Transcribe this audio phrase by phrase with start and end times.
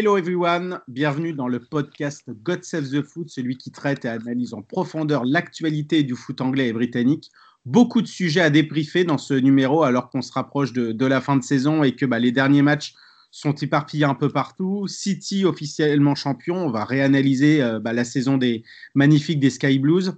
[0.00, 4.54] Hello everyone, bienvenue dans le podcast God Save the Foot, celui qui traite et analyse
[4.54, 7.32] en profondeur l'actualité du foot anglais et britannique.
[7.66, 11.36] Beaucoup de sujets à débriefer dans ce numéro alors qu'on se rapproche de, la fin
[11.36, 12.94] de saison et que bah, les derniers matchs
[13.32, 14.86] sont éparpillés un peu partout.
[14.86, 18.62] City officiellement champion, on va réanalyser euh, bah, la saison des
[18.94, 20.16] magnifiques des Sky Blues.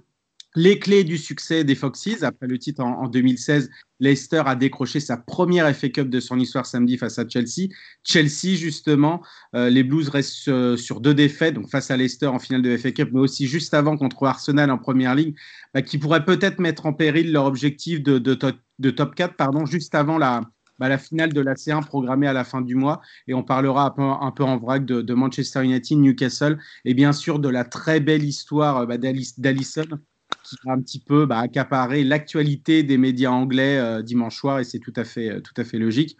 [0.55, 3.69] Les clés du succès des Foxes, après le titre en, en 2016,
[4.01, 7.69] Leicester a décroché sa première FA Cup de son histoire samedi face à Chelsea.
[8.03, 9.21] Chelsea, justement,
[9.55, 12.75] euh, les Blues restent euh, sur deux défaites, donc face à Leicester en finale de
[12.75, 15.37] FA Cup, mais aussi juste avant contre Arsenal en première ligue,
[15.73, 18.49] bah, qui pourrait peut-être mettre en péril leur objectif de, de, to
[18.79, 20.41] de top 4, pardon, juste avant la,
[20.79, 23.01] bah, finale de la C1 programmée à la fin du mois.
[23.27, 27.47] Et on parlera un peu, en vrac de, Manchester United, Newcastle, et bien sûr de
[27.47, 29.99] la très belle histoire bah, d'Alisson
[30.43, 34.63] qui a un petit peu bah, accaparé l'actualité des médias anglais euh, dimanche soir et
[34.63, 36.17] c'est tout à fait, tout à fait logique.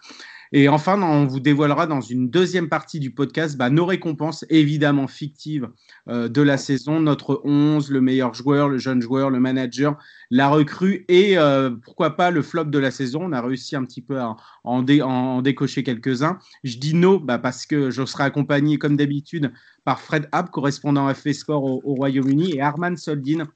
[0.54, 5.08] Et enfin, on vous dévoilera dans une deuxième partie du podcast bah, nos récompenses évidemment
[5.08, 5.70] fictives
[6.10, 9.98] euh, de la saison, notre 11, le meilleur joueur, le jeune joueur, le manager,
[10.30, 13.22] la recrue et euh, pourquoi pas le flop de la saison.
[13.24, 16.38] On a réussi un petit peu à en, dé en décocher quelques-uns.
[16.66, 19.54] Je dis no bah, parce que je serai accompagné comme d'habitude
[19.86, 23.48] par Fred App, correspondant à FA Sport au, au Royaume-Uni, et Arman Soldin,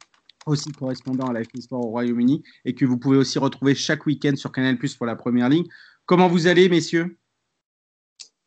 [0.46, 4.06] aussi correspondant à la FA Sport au Royaume-Uni et que vous pouvez aussi retrouver chaque
[4.06, 5.66] week-end sur Canal Plus pour la première ligne.
[6.06, 7.18] Comment vous allez, messieurs?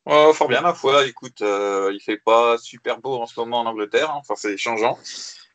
[0.06, 1.06] Oh, Fort bien, ma foi.
[1.06, 4.18] Écoute, euh, il fait pas super beau en ce moment en Angleterre, hein.
[4.20, 4.98] enfin c'est changeant.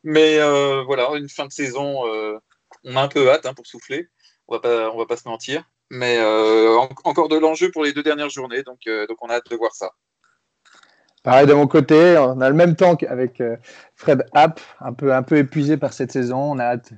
[0.04, 2.38] Mais euh, voilà, une fin de saison, euh,
[2.84, 4.10] on a un peu hâte hein, pour souffler.
[4.48, 5.64] On va pas, va pas se mentir.
[5.90, 9.36] Mais euh, en encore de l'enjeu pour les deux dernières journées, donc, donc on a
[9.36, 9.92] hâte de voir ça.
[11.24, 13.56] Pareil de mon côté, on a le même temps qu'avec euh,
[13.96, 16.38] Fred App, un peu, un peu épuisé par cette saison.
[16.38, 16.92] On a hâte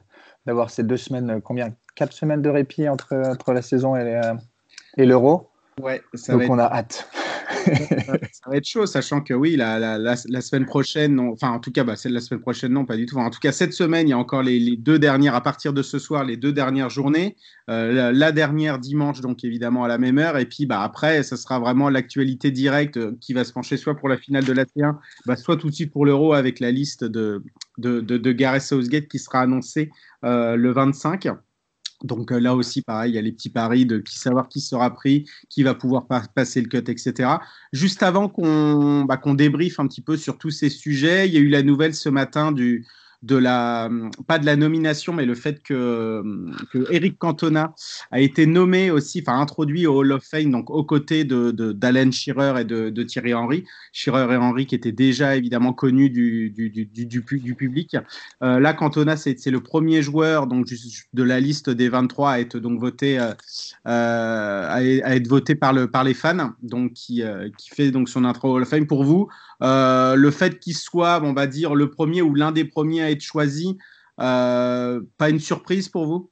[0.47, 1.69] d'avoir ces deux semaines, euh, combien?
[1.95, 5.49] Quatre semaines de répit entre, entre la saison et l'Euro.
[5.81, 7.07] Ouais, ça Donc on a hâte.
[8.31, 11.83] Ça va être chaud, sachant que oui, la, semaine prochaine, non, enfin en tout cas,
[11.83, 13.17] bah, c'est la semaine prochaine, non, pas du tout.
[13.17, 15.81] En tout cas, cette semaine, il y a encore les, deux dernières, à partir de
[15.81, 17.35] ce soir, les deux dernières journées.
[17.69, 20.37] Euh, la, dernière dimanche, donc évidemment à la même heure.
[20.37, 23.95] Et puis bah, après, ça sera vraiment l'actualité directe euh, qui va se pencher soit
[23.95, 26.71] pour la finale de la T1, bah, soit tout de suite pour l'Euro avec la
[26.71, 27.43] liste de,
[27.79, 29.89] de, de, de Gareth Southgate qui sera annoncée
[30.23, 31.27] euh, le 25.
[32.05, 34.61] Donc euh, là aussi, pareil, il y a les petits paris de qui savoir qui
[34.61, 37.37] sera pris, qui va pouvoir pa passer le cut, etc.
[37.73, 41.37] Juste avant qu'on bah, qu débriefe un petit peu sur tous ces sujets, il y
[41.37, 42.85] a eu la nouvelle ce matin du,
[43.23, 43.89] de la
[44.27, 46.23] pas de la nomination mais le fait que,
[46.91, 47.73] Eric Cantona
[48.11, 52.11] a été nommé aussi enfin introduit au Hall of Fame donc aux côtés de d'Alain
[52.11, 53.65] Shearer et de, Thierry Henry.
[53.91, 57.97] Shearer et Henry qui étaient déjà évidemment connus du, du, du, du, public.
[58.43, 60.67] Euh, là Cantona c'est le premier joueur donc
[61.13, 63.31] de la liste des 23 à être donc voté euh,
[63.85, 68.25] à, être voté par le par les fans donc qui, euh, qui fait donc son
[68.25, 68.87] intro au Hall of Fame.
[68.87, 69.27] Pour vous
[69.61, 73.09] euh, le fait qu'il soit, on va dire, le premier ou l'un des premiers à
[73.21, 73.77] choisi,
[74.19, 76.31] euh, pas une surprise pour vous?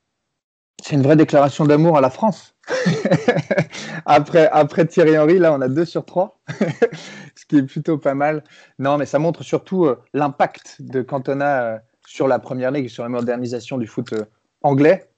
[0.81, 2.55] C'est une vraie déclaration d'amour à la France.
[4.05, 6.41] après, après Thierry Henry, là, on a deux sur trois,
[7.35, 8.43] ce qui est plutôt pas mal.
[8.79, 13.03] Non, mais ça montre surtout euh, l'impact de Cantona euh, sur la première ligue, sur
[13.03, 14.13] la modernisation du foot
[14.61, 15.09] anglais.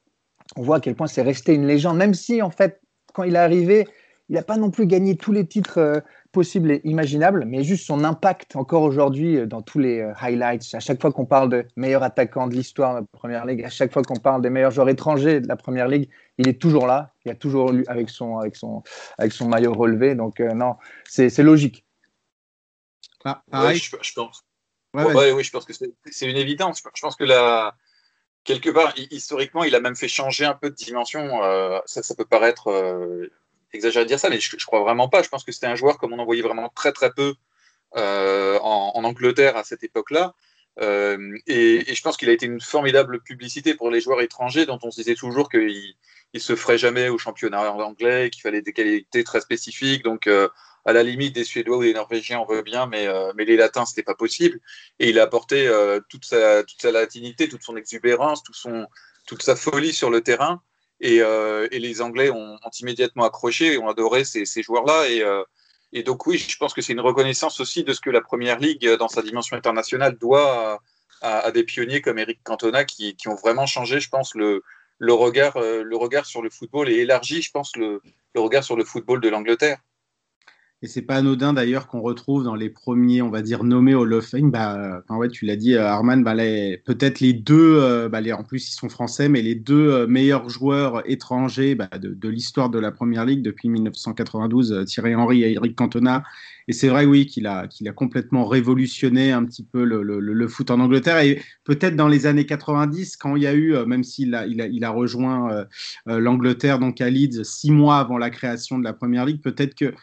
[0.55, 2.79] On voit à quel point c'est resté une légende, même si, en fait,
[3.13, 3.87] quand il est arrivé,
[4.29, 6.03] il n'a pas non plus gagné tous les titres
[6.35, 10.75] possibles et imaginables, mais juste son impact encore aujourd'hui euh, dans tous les euh, highlights.
[10.75, 13.69] À chaque fois qu'on parle de meilleur attaquant de l'histoire de la Première Ligue, à
[13.69, 16.87] chaque fois qu'on parle des meilleurs joueurs étrangers de la Première Ligue, il est toujours
[16.87, 17.13] là.
[17.23, 18.83] Il a toujours lu avec son, avec son,
[19.17, 20.13] avec son maillot relevé.
[20.13, 20.75] Donc, euh, non,
[21.07, 21.85] c'est logique.
[23.23, 24.45] Ah, ouais, je, je, pense.
[24.93, 25.15] Ouais, ouais.
[25.15, 26.83] Ouais, oui, je pense que c'est une évidence.
[26.93, 27.75] Je pense que la,
[28.43, 31.43] quelque part, historiquement, il a même fait changer un peu de dimension.
[31.43, 33.31] Euh, ça, ça peut paraître euh,
[33.75, 35.21] exagéré de dire ça, mais je, je crois vraiment pas.
[35.23, 37.35] Je pense que c'était un joueur comme on en voyait vraiment très très peu
[37.97, 40.33] euh, en, Angleterre à cette époque-là.
[40.81, 44.79] Euh, et, je pense qu'il a été une formidable publicité pour les joueurs étrangers dont
[44.83, 45.93] on se disait toujours qu'il
[46.33, 50.03] il se ferait jamais au championnat anglais, qu'il fallait des qualités très spécifiques.
[50.03, 50.49] Donc, euh,
[50.83, 53.85] à la limite, des Suédois ou des Norvégiens, on veut bien, mais, mais les Latins,
[53.85, 54.59] c'était pas possible.
[54.99, 55.71] Et il a apporté
[56.09, 58.87] toute, sa, toute sa latinité, toute son exubérance, tout son,
[59.25, 60.61] toute sa folie sur le terrain.
[61.01, 65.09] Et, euh, et les Anglais ont, ont, immédiatement accroché et ont adoré ces, ces joueurs-là.
[65.09, 65.23] Et,
[65.93, 68.59] et donc oui, je pense que c'est une reconnaissance aussi de ce que la Première
[68.59, 70.79] Ligue, dans sa dimension internationale, doit
[71.21, 74.63] à, des pionniers comme Eric Cantona qui, qui, ont vraiment changé, je pense, le,
[74.99, 78.01] le, regard, le regard sur le football et élargi, je pense, le,
[78.33, 79.79] le regard sur le football de l'Angleterre.
[80.81, 84.05] Et c'est pas anodin d'ailleurs qu'on retrouve dans les premiers, on va dire, nommés au
[84.11, 84.51] of Fame.
[84.51, 88.43] Bah, ouais, tu l'as dit, euh, Arman, bah, peut-être les deux, euh, bah, les, en
[88.43, 92.77] plus ils sont français, mais les deux euh, meilleurs joueurs étrangers bah, de, l'histoire de
[92.77, 96.23] la Première Ligue depuis 1992, Thierry Henry et Eric Cantona.
[96.67, 100.71] Et c'est vrai, oui, qu'il a, qu'il a complètement révolutionné un petit peu le foot
[100.71, 101.19] en Angleterre.
[101.19, 104.59] Et peut-être dans les années 90, quand il y a eu, même s'il a, il
[104.61, 105.65] a, il a rejoint
[106.07, 109.93] l'Angleterre donc à Leeds six mois avant la création de la Première Ligue, peut-être que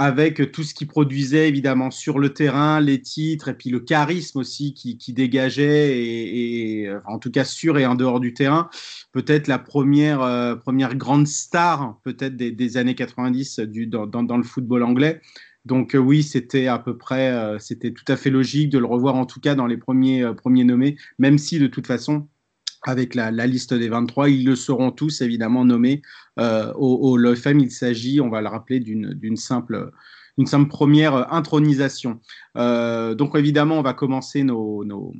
[0.00, 4.38] avec tout ce qu'il produisait évidemment sur le terrain, les titres et puis le charisme
[4.38, 8.70] aussi qui, dégageait et, en tout cas sur et en dehors du terrain,
[9.12, 14.42] peut-être la première, euh, première grande star peut-être des, années 90 du, dans, dans, le
[14.42, 15.20] football anglais.
[15.66, 18.86] Donc euh, oui, c'était à peu près, euh, c'était tout à fait logique de le
[18.86, 22.26] revoir en tout cas dans les premiers, premiers nommés, même si de toute façon
[22.82, 24.28] avec la, liste des 23.
[24.30, 26.02] Ils le seront tous évidemment nommés
[26.38, 29.90] euh, au, au Il s'agit, on va le rappeler, d'une simple,
[30.38, 32.20] une simple première intronisation.
[32.56, 35.12] Euh, donc évidemment, on va commencer nos, nos,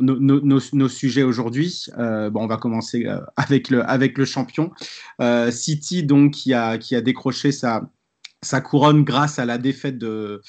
[0.00, 1.86] nos, nos, sujets aujourd'hui.
[1.98, 4.70] Euh, bon, on va commencer euh, avec le, avec le champion.
[5.20, 7.88] Euh, City, donc, qui a, qui a décroché sa,
[8.42, 10.40] sa couronne grâce à la défaite de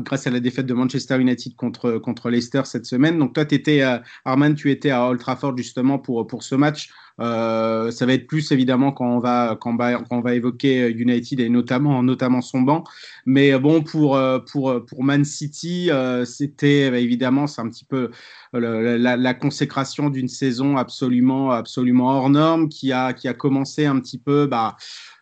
[0.00, 3.18] grâce à la défaite de Manchester United contre contre Leicester cette semaine.
[3.18, 6.90] Donc toi étais euh, Arman, tu étais à Old Trafford justement pour pour ce match.
[7.18, 9.78] Euh, ça va être plus évidemment quand on va quand
[10.28, 12.84] évoquer United et notamment notamment son banc.
[13.24, 14.20] Mais bon pour
[14.50, 18.10] pour pour Man City, euh, c'était bah, évidemment c'est un petit peu
[18.52, 24.00] la, la, consécration d'une saison absolument absolument hors norme qui a qui a commencé un
[24.00, 24.76] petit peu bah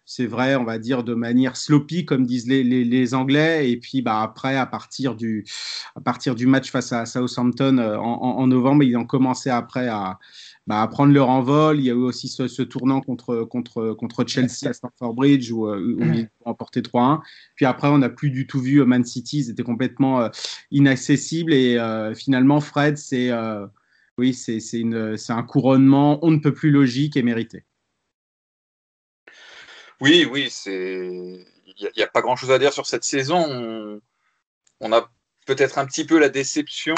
[0.07, 3.71] c'est vrai, on va dire de manière sloppy, comme disent les, les, Anglais.
[3.71, 5.47] Et puis bah, après, à partir, du,
[5.97, 9.89] à partir du match face à Southampton euh, en, en, novembre, ils ont commencé après
[9.89, 10.19] à,
[10.67, 11.79] bah, à, prendre leur envol.
[11.79, 15.51] Il y a eu aussi ce, ce, tournant contre, contre, contre Chelsea à Stamford Bridge
[15.51, 17.21] où, euh, où ils ont emporté 3-1.
[17.57, 19.39] Puis après, on n'a plus du tout vu Man City.
[19.39, 20.29] Ils étaient complètement euh,
[20.71, 21.55] inaccessibles.
[21.55, 21.79] Et
[22.15, 23.31] finalement, Fred, c'est
[24.19, 27.65] oui, c'est un couronnement on ne peut plus logique et mérité.
[30.01, 31.47] Oui, oui, c'est.
[31.77, 34.01] Il n'y a, pas grand chose à dire sur cette saison.
[34.81, 35.11] On, a
[35.47, 36.95] peut-être un petit peu la déception,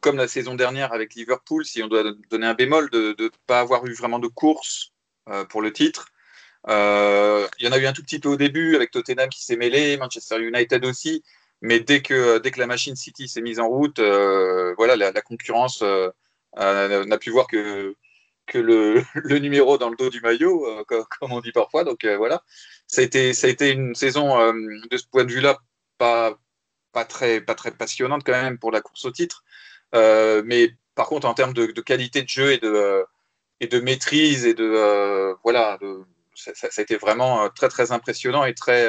[0.00, 3.60] comme la saison dernière avec Liverpool, si on doit donner un bémol, de ne pas
[3.60, 4.92] avoir eu vraiment de course
[5.28, 6.08] euh, pour le titre.
[6.68, 9.44] Euh, il y en a eu un tout petit peu au début avec Tottenham qui
[9.44, 11.22] s'est mêlé, Manchester United aussi,
[11.60, 15.12] mais dès que, dès que la machine City s'est mise en route, euh, voilà, la,
[15.12, 15.82] la concurrence
[16.56, 17.94] n'a pu voir que,
[18.48, 20.84] que le, le, numéro dans le dos du maillot, euh,
[21.20, 21.84] comme, on dit parfois.
[21.84, 22.42] Donc euh, voilà,
[22.88, 24.52] ça a, été, ça a été une saison euh,
[24.90, 25.58] de ce point de vue-là
[25.98, 26.36] pas,
[26.92, 29.44] pas, très, pas très passionnante quand même pour la course au titre.
[29.92, 33.04] mais par contre, en termes de, qualité de jeu et de,
[33.60, 35.78] et de maîtrise et de voilà,
[36.34, 38.88] ça, a été vraiment très très impressionnant et très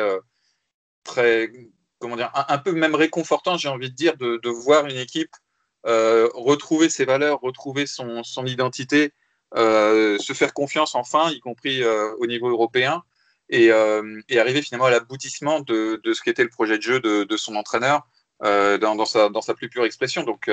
[1.04, 1.52] très
[2.00, 4.98] comment dire un, un peu même réconfortant, j'ai envie de dire, de, de voir une
[4.98, 5.36] équipe
[5.84, 9.14] retrouver ses valeurs, retrouver son, son identité
[9.56, 13.04] se faire confiance enfin, y compris euh, au niveau européen,
[13.50, 17.00] et, euh, et, arriver finalement à l'aboutissement de, de ce qu'était le projet de jeu
[17.00, 18.08] de, son entraîneur
[18.42, 20.24] dans, sa, plus pure expression.
[20.24, 20.50] Donc,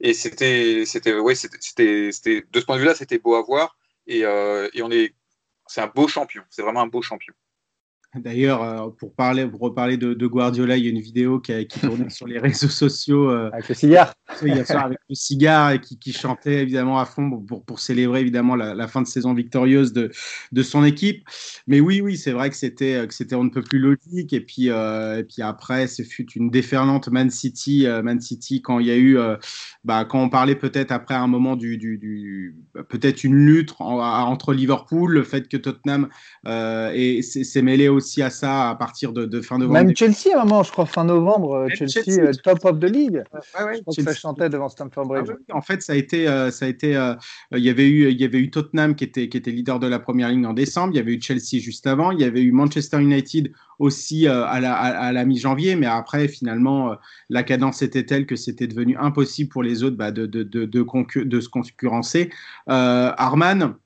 [0.00, 3.76] et c'était, c'était, c'était, c'était, de ce point de vue-là, c'était beau à voir.
[4.06, 5.14] Et, et on est,
[5.66, 6.44] c'est un beau champion.
[6.48, 7.34] C'est vraiment un beau champion.
[8.14, 11.80] D'ailleurs, euh, pour, parler, pour reparler de, Guardiola, il y a une vidéo qui, qui
[11.80, 13.30] tournait sur les réseaux sociaux.
[13.30, 14.14] Euh, avec le cigare.
[14.40, 19.02] avec le cigare et qui, chantait évidemment à fond pour, pour célébrer évidemment la, fin
[19.02, 20.10] de saison victorieuse de,
[20.52, 21.22] de son équipe.
[21.66, 24.32] Mais oui, oui, c'est vrai que c'était que c'était on ne peut plus logique.
[24.32, 28.78] Et puis, euh, et puis après, ce fut une déferlante Man City, Man City quand
[28.78, 29.18] il y a eu,
[29.84, 32.56] bah, quand on parlait peut-être après un moment du, du, du
[32.88, 36.08] peut-être une lutte entre Liverpool, le fait que Tottenham
[36.44, 39.78] s'est mêlé au aussi à ça à partir de, fin novembre.
[39.78, 42.84] Même Chelsea à un moment, je crois, fin novembre, euh, Chelsea, euh, top of the
[42.84, 43.22] league.
[43.34, 45.28] je crois que ça chantait devant Stamford Bridge.
[45.50, 46.88] Ah en fait, ça a été, euh, ça a été,
[47.52, 49.86] il y avait eu, il y avait eu Tottenham qui était, qui était leader de
[49.86, 50.92] la première ligne en décembre.
[50.94, 52.10] Il y avait eu Chelsea juste avant.
[52.10, 56.96] Il y avait eu Manchester United aussi à la, à, la mi-janvier, mais après, finalement,
[57.28, 60.64] la cadence était telle que c'était devenu impossible pour les autres bah, de, de, de,
[60.64, 62.30] de, de se concurrencer.
[62.66, 63.76] Arman,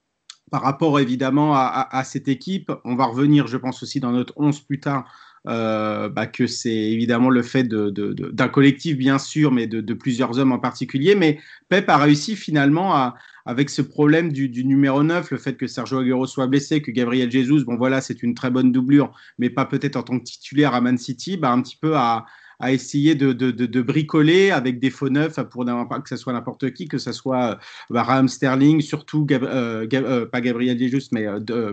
[0.52, 2.70] par rapport évidemment à, cette équipe.
[2.84, 5.10] On va revenir, je pense aussi dans notre 11 plus tard,
[5.46, 10.58] bah, que c'est évidemment le fait d'un collectif, bien sûr, mais de, plusieurs hommes en
[10.58, 11.14] particulier.
[11.14, 11.38] Mais
[11.70, 13.14] Pep a réussi finalement à,
[13.46, 17.30] avec ce problème du, numéro 9, le fait que Sergio Aguero soit blessé, que Gabriel
[17.30, 20.74] Jesus, bon voilà, c'est une très bonne doublure, mais pas peut-être en tant que titulaire
[20.74, 22.26] à Man City, bah, un petit peu à,
[22.62, 26.72] à essayer de, de, de, bricoler avec des faux neufs pour que ce soit n'importe
[26.72, 27.58] qui, que ce soit
[27.90, 31.72] bah, Raheem Sterling, surtout euh, euh, pas Gabriel Jesus, mais euh,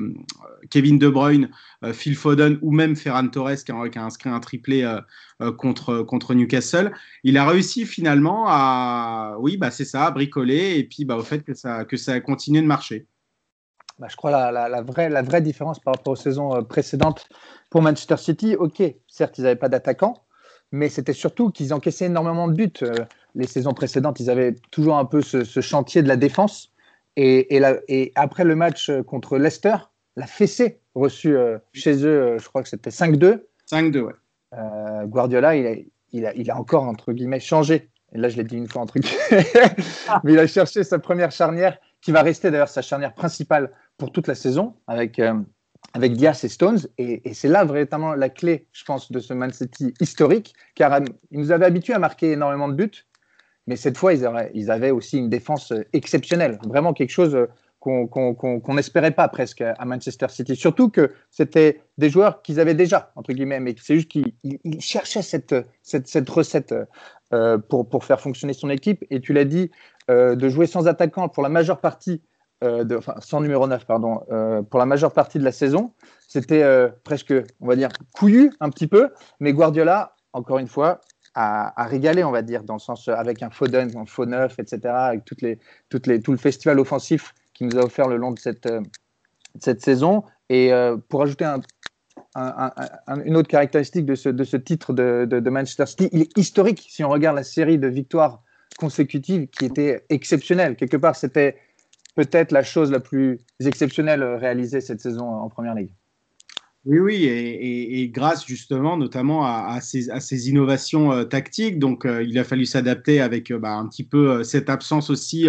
[0.72, 1.52] Kevin De Bruyne,
[1.94, 4.98] Phil Foden ou même Ferran Torres qui a, inscrit un triplé
[5.58, 6.92] contre, contre Newcastle.
[7.24, 11.24] Il a réussi finalement à, oui, bah, c'est ça, à bricoler et puis bah, au
[11.24, 13.06] fait que ça, que ça a continué de marcher.
[14.00, 17.30] Bah, je crois la, la, vraie, la vraie différence par rapport aux saisons précédentes
[17.70, 20.16] pour Manchester City, ok, certes, ils n'avaient pas d'attaquant,
[20.72, 22.72] mais c'était surtout qu'ils encaissaient énormément de buts.
[22.82, 22.94] Euh,
[23.36, 26.74] les saisons précédentes, ils avaient toujours un peu ce, chantier de la défense.
[27.16, 27.56] Et,
[27.88, 29.76] et, après le match euh, contre Leicester,
[30.16, 33.42] la fessée reçue euh, chez eux, je crois que c'était 5-2.
[33.72, 34.14] 5-2, ouais.
[35.06, 35.76] Guardiola, il a,
[36.12, 37.90] il, a, il a, encore, entre guillemets, changé.
[38.14, 39.46] Et là, je l'ai dit une fois, entre guillemets.
[40.24, 44.12] mais il a cherché sa première charnière, qui va rester d'ailleurs sa charnière principale pour
[44.12, 45.20] toute la saison, avec
[45.94, 46.80] avec Diaz et Stones.
[46.98, 51.00] Et, c'est là véritablement la clé, je pense, de ce Man City historique, car
[51.32, 53.06] ils nous avaient habitués à marquer énormément de buts,
[53.68, 57.38] mais cette fois, ils avaient, aussi une défense exceptionnelle, vraiment quelque chose
[57.80, 60.56] qu'on n'espérait pas presque à Manchester City.
[60.56, 64.34] Surtout que c'était des joueurs qu'ils avaient déjà, entre guillemets, mais c'est juste qu'ils
[64.80, 66.74] cherchaient cette, cette, cette recette
[67.32, 69.06] euh, pour, faire fonctionner son équipe.
[69.12, 69.70] Et tu l'as dit,
[70.10, 72.24] euh, de jouer sans attaquant pour la majeure partie
[72.62, 75.94] euh, sans numéro 9, pardon, euh, pour la majeure partie de la saison.
[76.28, 81.00] C'était euh, presque, on va dire, couillu un petit peu, mais Guardiola, encore une fois,
[81.36, 84.80] a, régalé, on va dire, dans le sens avec un Foden, un faux neuf, etc.,
[84.88, 85.38] avec tout
[86.32, 88.68] le festival offensif qu'il nous a offert le long de cette,
[89.82, 90.24] saison.
[90.50, 90.74] Et
[91.08, 91.62] pour ajouter un,
[93.24, 97.10] une autre caractéristique de ce, titre de, de, Manchester City, il est historique si on
[97.10, 98.44] regarde la série de victoires
[98.78, 100.76] consécutives qui était exceptionnelle.
[100.76, 101.56] Quelque part, c'était
[102.16, 105.92] peut-être la chose la plus exceptionnelle réalisée cette saison en Première Ligue.
[106.86, 112.46] Oui, oui, et, grâce justement notamment à, ces, innovations euh, tactiques, donc euh, il a
[112.46, 115.48] fallu s'adapter avec euh, bah, un petit peu cette absence aussi,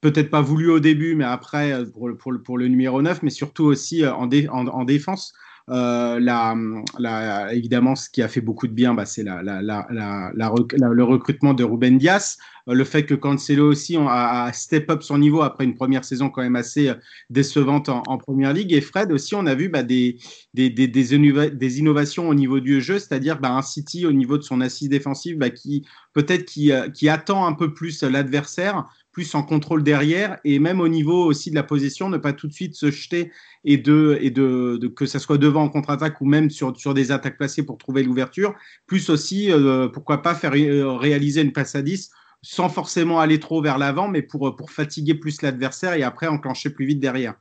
[0.00, 4.84] peut-être pas voulue au début, mais après pour, le numéro 9, mais surtout aussi en
[4.84, 5.34] défense.
[5.70, 11.98] Euh, évidemment, ce qui a fait beaucoup de bien, bah, c'est le recrutement de Ruben
[11.98, 12.38] Dias.
[12.68, 16.30] Euh, le fait que Cancelo aussi a, step up son niveau après une première saison
[16.30, 16.94] quand même assez euh,
[17.30, 18.72] décevante en, première ligue.
[18.72, 20.18] Et Fred aussi, on a vu bah, des,
[20.54, 25.38] innovations au niveau du jeu, c'est-à-dire bah, un City au niveau de son assise défensive
[25.54, 28.86] qui peut-être qui attend un peu plus l'adversaire
[29.18, 32.46] plus en contrôle derrière et même au niveau aussi de la position, ne pas tout
[32.46, 33.32] de suite se jeter
[33.64, 37.10] et de, et de, que ça soit devant en contre-attaque ou même sur, sur des
[37.10, 38.54] attaques placées pour trouver l'ouverture,
[38.86, 43.40] plus aussi, euh, pourquoi pas faire euh, réaliser une passe à 10 sans forcément aller
[43.40, 47.34] trop vers l'avant, mais pour, pour fatiguer plus l'adversaire et après enclencher plus vite derrière.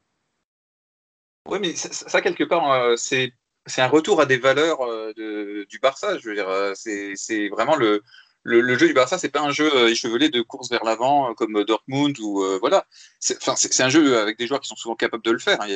[1.48, 3.34] Oui, mais ça, quelque part, euh, c'est
[3.67, 4.79] c'est un retour à des valeurs
[5.15, 6.17] du Barça.
[6.17, 8.01] Je veux dire, c'est vraiment le,
[8.48, 11.34] le, jeu du Barça, c'est pas un jeu euh, échevelé de course vers l'avant euh,
[11.34, 12.88] comme Dortmund ou euh, voilà.
[13.20, 15.68] C'est un jeu avec des joueurs qui sont souvent capables de le faire, hein,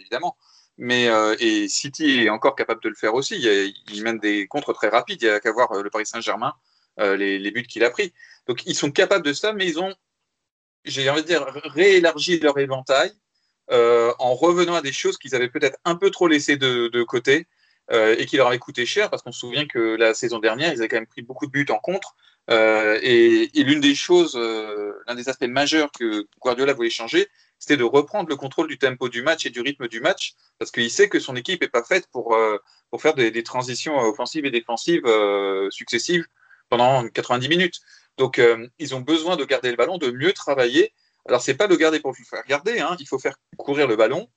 [0.00, 0.36] évidemment.
[0.78, 1.08] Mais
[1.40, 3.36] et City est encore capable de le faire aussi.
[3.38, 5.22] Il, mène des contres très rapides.
[5.22, 6.52] Il y a qu'à voir le Paris Saint-Germain,
[6.98, 8.12] les, buts qu'il a pris.
[8.46, 9.94] Donc ils sont capables de ça, mais ils ont,
[10.84, 13.10] j'ai envie de dire, réélargi leur éventail
[13.70, 17.46] en revenant à des choses qu'ils avaient peut-être un peu trop laissées de côté
[17.92, 20.72] euh, et qui leur avait coûté cher parce qu'on se souvient que la saison dernière,
[20.72, 22.16] ils avaient quand même pris beaucoup de buts en contre.
[22.50, 27.28] Euh, et, l'une des choses, euh, l'un des aspects majeurs que Guardiola voulait changer,
[27.60, 30.72] c'était de reprendre le contrôle du tempo du match et du rythme du match, parce
[30.72, 32.36] qu'il sait que son équipe n'est pas faite pour,
[32.90, 35.06] pour faire des, transitions offensives et défensives
[35.70, 36.26] successives
[36.68, 37.80] pendant 90 minutes.
[38.18, 38.40] Donc,
[38.78, 40.92] ils ont besoin de garder le ballon, de mieux travailler.
[41.26, 42.96] Alors, c'est pas de garder pour le faire garder, hein.
[43.00, 44.28] il faut faire courir le ballon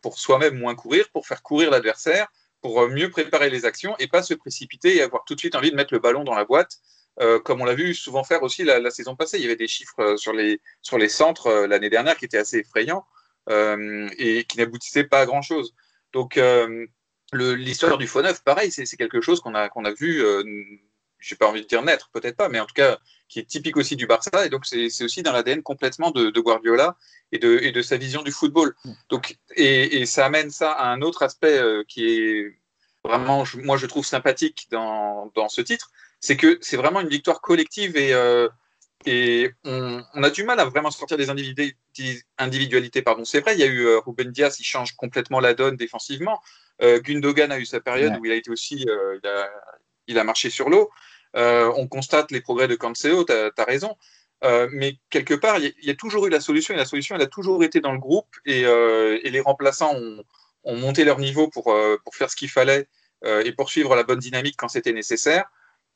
[0.00, 2.28] pour soi-même moins courir, pour faire courir l'adversaire,
[2.60, 5.54] pour euh, mieux préparer les actions et pas se précipiter et avoir tout de suite
[5.54, 6.78] envie de mettre le ballon dans la boîte,
[7.20, 9.38] euh, comme on l'a vu souvent faire aussi la, saison passée.
[9.38, 12.38] Il y avait des chiffres euh, sur les, sur les centres l'année dernière qui étaient
[12.38, 13.04] assez effrayants
[13.50, 15.74] et qui n'aboutissaient pas à grand-chose.
[16.12, 16.38] Donc,
[17.32, 20.22] l'histoire du faux neuf, pareil, c'est quelque chose qu'on a, qu'on a vu,
[21.18, 22.98] je n'ai pas envie de dire naître, peut-être pas, mais en tout cas,
[23.28, 24.46] qui est typique aussi du Barça.
[24.46, 26.96] Et donc, c'est aussi dans l'ADN complètement de, Guardiola
[27.32, 28.74] et de, et de, sa vision du football.
[29.08, 32.58] Donc, et, ça amène ça à un autre aspect qui est
[33.04, 37.40] vraiment, moi, je trouve sympathique dans, dans ce titre, c'est que c'est vraiment une victoire
[37.40, 38.48] collective et, euh,
[39.06, 43.02] et on, a du mal à vraiment sortir des individualités.
[43.02, 43.24] Pardon.
[43.24, 46.40] C'est vrai, il y a eu euh, Ruben Diaz, il change complètement la donne défensivement,
[46.80, 49.50] Gundogan a eu sa période où il a été aussi, il a,
[50.24, 50.90] marché sur l'eau.
[51.34, 53.96] on constate les progrès de Cancelo, tu as, raison.
[54.70, 57.26] mais quelque part, il y, a toujours eu la solution, et la solution, elle a
[57.26, 59.94] toujours été dans le groupe, et, les remplaçants
[60.64, 61.74] ont, monté leur niveau pour,
[62.12, 62.86] faire ce qu'il fallait
[63.24, 65.44] et poursuivre la bonne dynamique quand c'était nécessaire.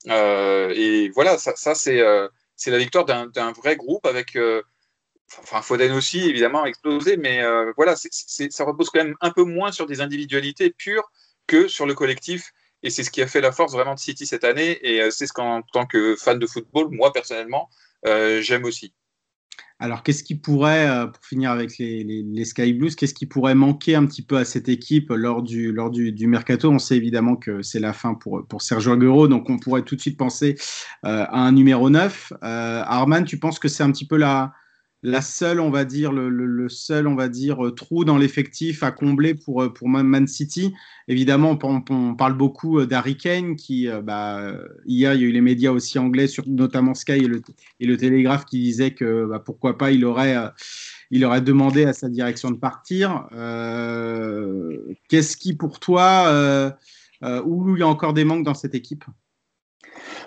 [0.07, 4.37] et voilà, ça, c'est la victoire d'un vrai groupe avec
[5.38, 9.45] Enfin, Foden aussi, évidemment, a explosé, mais euh, voilà, ça repose quand même un peu
[9.45, 11.11] moins sur des individualités pures
[11.47, 12.52] que sur le collectif.
[12.83, 14.79] Et c'est ce qui a fait la force vraiment de City cette année.
[14.83, 17.69] Et euh, c'est ce qu'en tant que fan de football, moi personnellement,
[18.07, 18.93] euh, j'aime aussi.
[19.79, 24.07] Alors, qu'est-ce qui pourrait, pour finir avec les, Sky Blues, qu'est-ce qui pourrait manquer un
[24.07, 26.71] petit peu à cette équipe lors du, lors du, mercato?
[26.71, 29.97] On sait évidemment que c'est la fin pour, pour Sergio Aguero, donc on pourrait tout
[29.97, 30.57] de suite penser
[31.03, 32.33] à un numéro 9.
[32.43, 34.53] Arman, tu penses que c'est un petit peu la,
[35.04, 38.92] la seule, on va dire, le, seul, on va dire, euh, trou dans l'effectif à
[38.92, 40.73] combler pour, euh, pour Man City.
[41.09, 44.52] Évidemment, on, parle beaucoup euh, d'Harry Kane, qui, bah,
[44.87, 47.42] hier, il y a eu les médias aussi anglais, notamment Sky et le,
[47.80, 50.37] et le Télégraphe, qui disaient que bah, pourquoi pas, il aurait,
[51.11, 53.26] il aurait demandé à sa direction de partir.
[55.09, 56.76] Qu'est-ce qui, pour toi,
[57.44, 59.04] où il y a encore des manques dans cette équipe?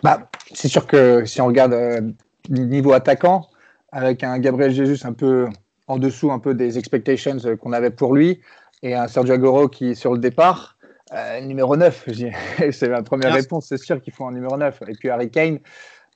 [0.03, 2.13] Bah, C'est sûr que si on regarde
[2.49, 3.47] niveau attaquant,
[3.95, 5.47] avec un Gabriel Jesus un peu
[5.87, 8.41] en dessous un peu des expectations qu'on avait pour lui
[8.83, 10.77] et un Sergio Aguero qui est sur le départ.
[11.13, 12.09] Euh, numéro 9,
[12.71, 14.83] c'est ma première réponse, c'est sûr qu'il faut un numéro 9.
[14.89, 15.59] Et puis Harry Kane,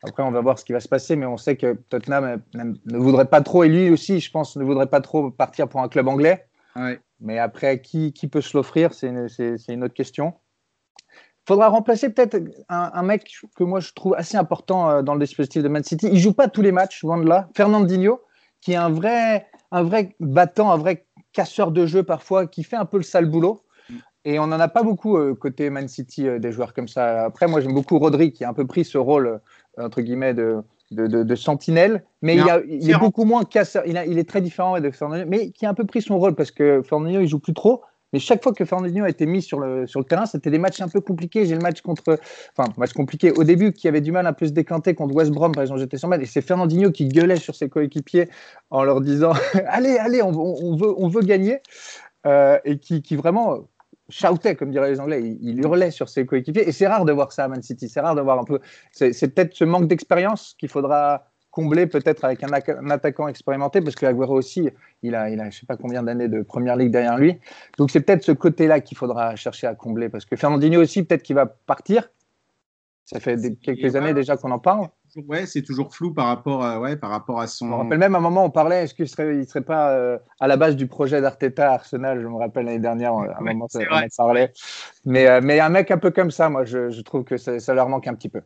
[0.03, 2.97] après on va voir ce qui va se passer, mais on sait que Tottenham ne
[2.97, 5.87] voudrait pas trop, et lui aussi, je pense, ne voudrait pas trop partir pour un
[5.87, 6.47] club anglais.
[7.21, 9.27] Mais après, qui, qui peut se l'offrir, c'est une,
[9.67, 10.33] une, autre question
[11.49, 12.37] faudra remplacer peut-être
[12.69, 16.07] un, mec que moi je trouve assez important euh, dans le dispositif de Man City.
[16.11, 17.49] Il joue pas tous les matchs, loin de là.
[17.57, 18.21] Fernandinho,
[18.61, 22.75] qui est un vrai, un vrai battant, un vrai casseur de jeu parfois, qui fait
[22.75, 23.63] un peu le sale boulot.
[24.25, 27.23] Et on n'en a pas beaucoup euh, côté Man City euh, des joueurs comme ça.
[27.25, 29.41] Après, moi j'aime beaucoup Rodri qui a un peu pris ce rôle
[29.79, 33.83] entre guillemets de, de, sentinelle, mais il, est beaucoup moins casseur.
[33.87, 36.35] Il, il, est très différent de Fernandinho, mais qui a un peu pris son rôle
[36.35, 37.81] parce que Fernandinho il joue plus trop.
[38.13, 40.57] Mais chaque fois que Fernandinho a été mis sur le, sur le terrain, c'était des
[40.57, 41.45] matchs un peu compliqués.
[41.45, 42.19] J'ai le match contre.
[42.57, 45.31] Enfin, match compliqué au début, qui avait du mal un peu se décanter contre West
[45.31, 46.21] Brom, par exemple, j'étais sur match.
[46.21, 48.29] Et c'est Fernandinho qui gueulait sur ses coéquipiers
[48.69, 49.33] en leur disant
[49.67, 50.31] Allez, allez, on,
[50.75, 51.59] veut, on veut gagner.
[52.25, 53.59] Euh, et qui, vraiment
[54.09, 56.67] shoutait, comme diraient les Anglais, il, hurlait sur ses coéquipiers.
[56.67, 57.87] Et c'est rare de voir ça à Man City.
[57.89, 58.59] C'est rare de voir un peu.
[58.91, 64.05] C'est peut-être ce manque d'expérience qu'il faudra combler peut-être avec un, attaquant expérimenté, parce que
[64.05, 64.69] Aguero aussi,
[65.01, 67.39] il a, il a je ne sais pas combien d'années de première ligue derrière lui.
[67.77, 71.23] Donc c'est peut-être ce côté-là qu'il faudra chercher à combler, parce que Fernandinho aussi, peut-être
[71.23, 72.09] qu'il va partir.
[73.05, 74.87] Ça fait quelques années déjà qu'on en parle.
[75.27, 77.65] Ouais, c'est toujours flou par rapport à, ouais, par rapport à son.
[77.65, 79.93] Je me rappelle même à un moment, on parlait, est-ce qu'il serait, il serait pas
[79.93, 83.41] euh, à la base du projet d'Arteta Arsenal Je me rappelle l'année dernière, à un
[83.41, 84.53] moment, ça, on parlait.
[85.05, 87.59] Mais, euh, mais un mec un peu comme ça, moi, je, je trouve que ça,
[87.59, 88.41] ça leur manque un petit peu.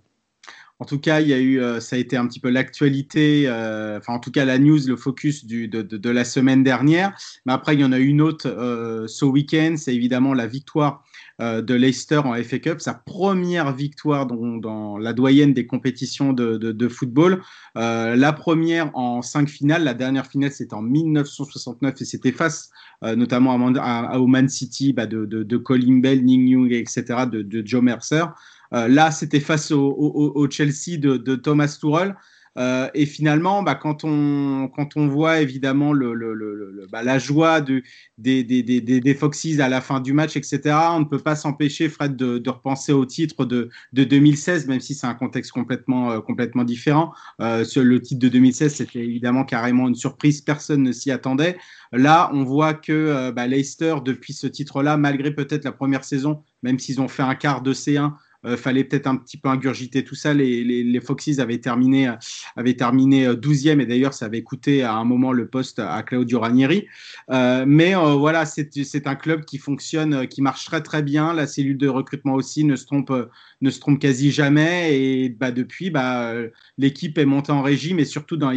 [0.79, 3.43] En tout cas, il y a eu, euh, ça a été un petit peu l'actualité,
[3.47, 7.15] euh, enfin en tout cas la news, le focus du, de, la semaine dernière.
[7.45, 11.03] Mais après, il y en a une autre euh, ce week-end, c'est évidemment la victoire
[11.39, 17.41] de Leicester en FA Cup, sa première victoire dans, la doyenne des compétitions de, football.
[17.75, 22.69] la première en cinq finales, la dernière finale c'était en 1969 et c'était face
[23.01, 28.25] notamment à, au Man City bah, de, Colin Bell, Ning Young, etc., de, Joe Mercer.
[28.73, 32.15] Euh, là, c'était face au, Chelsea de, Thomas Tuchel.
[32.55, 34.69] Euh, et finalement, bah, quand, on,
[35.07, 37.81] voit évidemment le, bah, la joie de,
[38.19, 40.59] des, des, des, Foxes à la fin du match, etc.,
[40.91, 45.07] on ne peut pas s'empêcher, Fred, de, repenser au titre de, 2016, même si c'est
[45.07, 47.13] un contexte complètement, euh, différent.
[47.39, 51.57] le titre de 2016, c'était évidemment carrément une surprise, personne ne s'y attendait.
[51.91, 56.77] Là, on voit que bah, Leicester, depuis ce titre-là, malgré peut-être la première saison, même
[56.77, 58.13] s'ils ont fait un quart de C1,
[58.45, 60.34] euh, fallait peut-être un petit peu ingurgiter tout ça.
[60.34, 62.13] Les, les, Foxes avaient terminé,
[62.56, 66.03] avaient terminé 12e euh, et d'ailleurs, ça avait coûté à un moment le poste à
[66.03, 66.88] Claudio Ranieri.
[67.32, 71.34] Euh, mais voilà, c'est un club qui fonctionne, qui marche très très bien.
[71.34, 73.13] La cellule de recrutement aussi ne se trompe,
[73.62, 74.97] ne se trompe quasi jamais.
[74.99, 76.34] Et bah, depuis, bah,
[76.77, 78.51] l'équipe est montée en régime et surtout dans,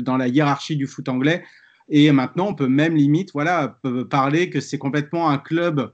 [0.00, 1.44] dans la hiérarchie du foot anglais.
[1.88, 3.78] Et maintenant, on peut même limite voilà,
[4.10, 5.92] parler que c'est complètement un club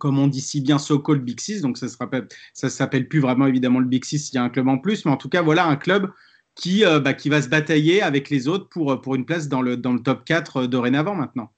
[0.00, 3.80] comme on dit si bien so-called Big Six, donc ça ne s'appelle plus vraiment évidemment
[3.80, 5.66] le Big Six, il y a un club en plus, mais en tout cas, voilà
[5.66, 6.10] un club
[6.54, 9.80] qui, euh, bah, va se batailler avec les autres pour, euh, une place dans le,
[9.80, 11.52] top 4 euh, dorénavant maintenant.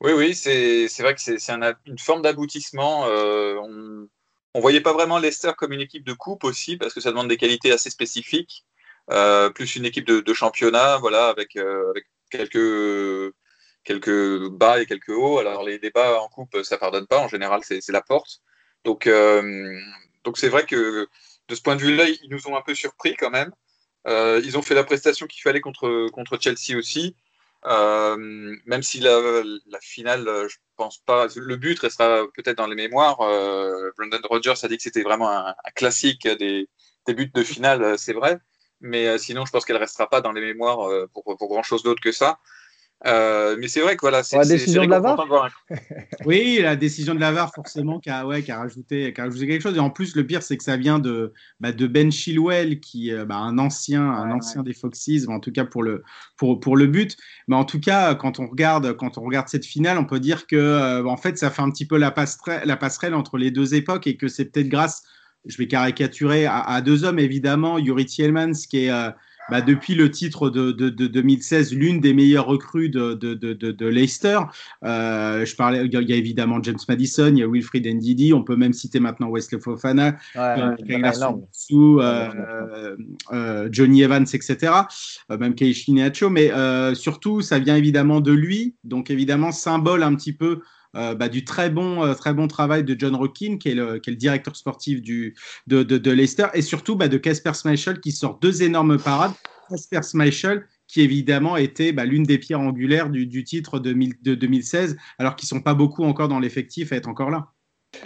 [0.00, 3.06] Oui, oui, c'est vrai que c'est une forme d'aboutissement.
[3.06, 3.68] on
[4.54, 7.26] ne voyait pas vraiment Leicester comme une équipe de coupe aussi, parce que ça demande
[7.26, 8.64] des qualités assez spécifiques,
[9.08, 11.58] plus une équipe de, championnat, voilà, avec
[12.30, 13.34] quelques
[13.84, 15.38] quelques bas et quelques hauts.
[15.38, 17.18] Alors les débats en coupe, ça pardonne pas.
[17.18, 18.40] En général, c'est la porte.
[18.84, 19.80] Donc euh,
[20.24, 21.08] donc c'est vrai que
[21.48, 23.52] de ce point de vue-là, ils nous ont un peu surpris quand même.
[24.06, 27.16] Euh, ils ont fait la prestation qu'il fallait contre contre Chelsea aussi.
[27.66, 28.16] Euh,
[28.66, 29.20] même si la,
[29.80, 33.18] finale, je pense pas, le but restera peut-être dans les mémoires.
[33.96, 36.68] Brendan Rodgers a dit que c'était vraiment un, un classique des,
[37.06, 38.38] des, buts de finale, c'est vrai.
[38.80, 42.00] Mais sinon, je pense qu'elle restera pas dans les mémoires pour, pour grand chose d'autre
[42.00, 42.38] que ça.
[43.06, 45.24] Euh, mais c'est vrai que voilà, c'est la décision de Lavar.
[46.26, 49.46] oui, la décision de Lavar forcément qui a, ouais, qui a, rajouté, qui a rajouté
[49.46, 49.76] quelque chose.
[49.76, 53.12] Et en plus, le pire, c'est que ça vient de, bah, de Ben Chilwell, qui
[53.12, 56.02] euh, bah, un ancien, un ancien des Foxes, en tout cas pour le,
[56.36, 57.16] pour, pour le but.
[57.46, 60.48] Mais en tout cas, quand on regarde, quand on regarde cette finale, on peut dire
[60.48, 63.52] que euh, en fait, ça fait un petit peu la passerelle, la passerelle entre les
[63.52, 65.04] deux époques et que c'est peut-être grâce
[65.44, 69.12] je vais caricaturer à, à, deux hommes évidemment, Yuri Tielmans qui est
[69.50, 74.38] bah, depuis le titre de, de, de 2016, l'une des meilleures recrues de, de Leicester.
[74.84, 78.42] Euh, je parlais, il y a évidemment James Madison, il y a Wilfried Ndidi, on
[78.42, 80.76] peut même citer maintenant Wesley Fofana, ouais, euh,
[81.70, 82.96] euh,
[83.32, 84.72] euh, Johnny Evans, etc.
[85.30, 86.50] Même Keiichi Neacho, mais
[86.94, 90.60] surtout, ça vient évidemment de lui, donc évidemment symbole un petit peu
[90.96, 93.98] euh, bah, du très bon, euh, très bon travail de John Rockin, qui est le,
[93.98, 95.34] qui est le directeur sportif du,
[95.66, 99.32] de, de, Leicester, et surtout bah, de Casper Schmeichel, qui sort deux énormes parades.
[99.68, 104.96] Casper Schmeichel, qui évidemment était bah, l'une des pierres angulaires du, titre de, de 2016,
[105.18, 107.48] alors qu'ils ne sont pas beaucoup encore dans l'effectif à être encore là.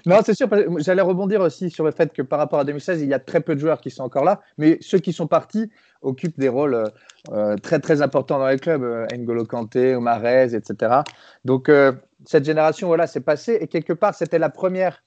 [0.07, 0.49] Non, c'est sûr.
[0.79, 3.41] J'allais rebondir aussi sur le fait que par rapport à 2016, il y a très
[3.41, 5.71] peu de joueurs qui sont encore là, mais ceux qui sont partis
[6.03, 6.85] occupent des rôles
[7.31, 8.83] euh, très très importants dans les clubs.
[9.13, 11.01] N'Golo Kanté, Omarez, etc.
[11.45, 11.69] Donc
[12.27, 15.03] cette génération, voilà, c'est passé et quelque part, c'était la première,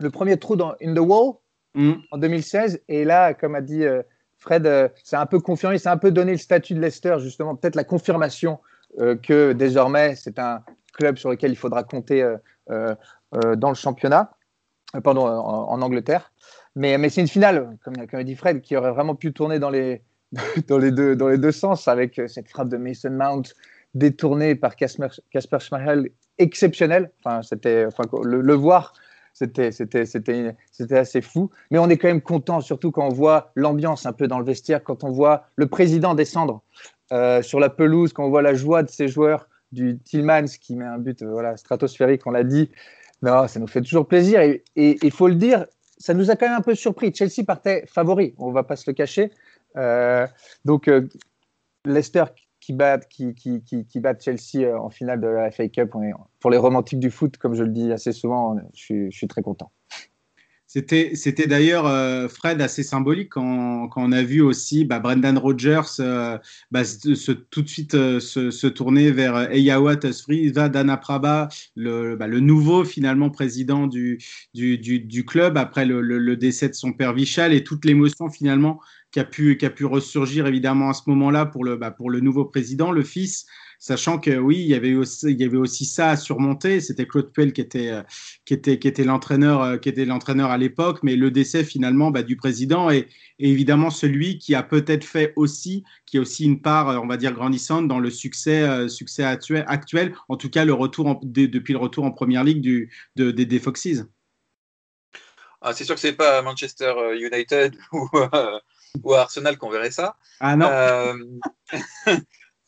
[0.00, 1.34] le premier trou dans in the wall
[1.74, 1.92] mm.
[2.10, 2.82] en 2016.
[2.88, 4.02] Et là, comme a dit euh,
[4.38, 7.56] Fred, euh, c'est un peu confirmé, c'est un peu donné le statut de Leicester, justement,
[7.56, 8.60] peut-être la confirmation
[9.00, 10.62] euh, que désormais c'est un
[10.94, 12.22] club sur lequel il faudra compter
[12.70, 12.94] euh,
[13.56, 14.32] dans le championnat,
[15.04, 16.32] pardon, en, en, Angleterre.
[16.74, 19.70] Mais, mais c'est une finale, comme, comme dit Fred, qui aurait vraiment pu tourner dans
[19.70, 20.02] les,
[20.68, 23.42] dans les, deux, dans les deux sens avec cette frappe de Mason Mount
[23.94, 25.08] détournée par Casper,
[25.60, 27.10] Schmeichel exceptionnelle.
[27.24, 28.92] Enfin, enfin, le, voir,
[29.32, 29.70] c'était,
[30.90, 31.50] assez fou.
[31.70, 34.44] Mais on est quand même content, surtout quand on voit l'ambiance un peu dans le
[34.44, 36.62] vestiaire, quand on voit le président descendre
[37.12, 40.76] euh, sur la pelouse, quand on voit la joie de ces joueurs, du Tillmans qui
[40.76, 42.70] met un but voilà, stratosphérique, on l'a dit,
[43.22, 44.40] non, ça nous fait toujours plaisir.
[44.40, 45.66] Et il faut le dire,
[45.98, 47.12] ça nous a quand même un peu surpris.
[47.14, 49.30] Chelsea partait favori, on ne va pas se le cacher.
[49.76, 50.26] Euh,
[50.64, 51.08] donc, euh,
[51.84, 52.24] Leicester
[52.68, 55.94] qui bat, qui, qui, Chelsea euh, en finale de la FA Cup,
[56.38, 59.72] pour les romantiques du foot, comme je le dis assez souvent, je suis très content.
[60.70, 65.38] C'était, c'était d'ailleurs, euh, Fred, assez symbolique quand, quand, on a vu aussi bah, Brendan
[65.38, 66.36] Rodgers euh,
[66.70, 72.16] bah, se, tout de suite euh, se, se, tourner vers Eyawat Asfriva Dana Prabha, le,
[72.16, 74.18] bah, le, nouveau finalement président du,
[74.52, 77.86] du, du, du club après le, le, le, décès de son père Vichal et toute
[77.86, 78.78] l'émotion finalement
[79.10, 82.10] qui a pu, qui a pu ressurgir évidemment à ce moment-là pour le, bah, pour
[82.10, 83.46] le nouveau président, le fils
[83.78, 86.80] sachant que oui, il y avait aussi, il y avait aussi ça à surmonter.
[86.80, 88.02] C'était Claude Puel qui était, euh,
[88.44, 92.10] qui était, qui était l'entraîneur, euh, qui était l'entraîneur à l'époque, mais le décès finalement
[92.10, 96.44] bah, du président est, est, évidemment celui qui a peut-être fait aussi, qui a aussi
[96.44, 100.64] une part, euh, on va dire grandissante dans le succès, succès actuel, en tout cas
[100.64, 104.04] le retour en, depuis le retour en première ligue du, de, de, des Foxes.
[105.60, 108.60] Ah, c'est sûr que c'est pas Manchester United ou, euh,
[109.02, 110.16] ou Arsenal qu'on verrait ça.
[110.40, 110.68] Ah non.
[110.68, 111.14] Euh,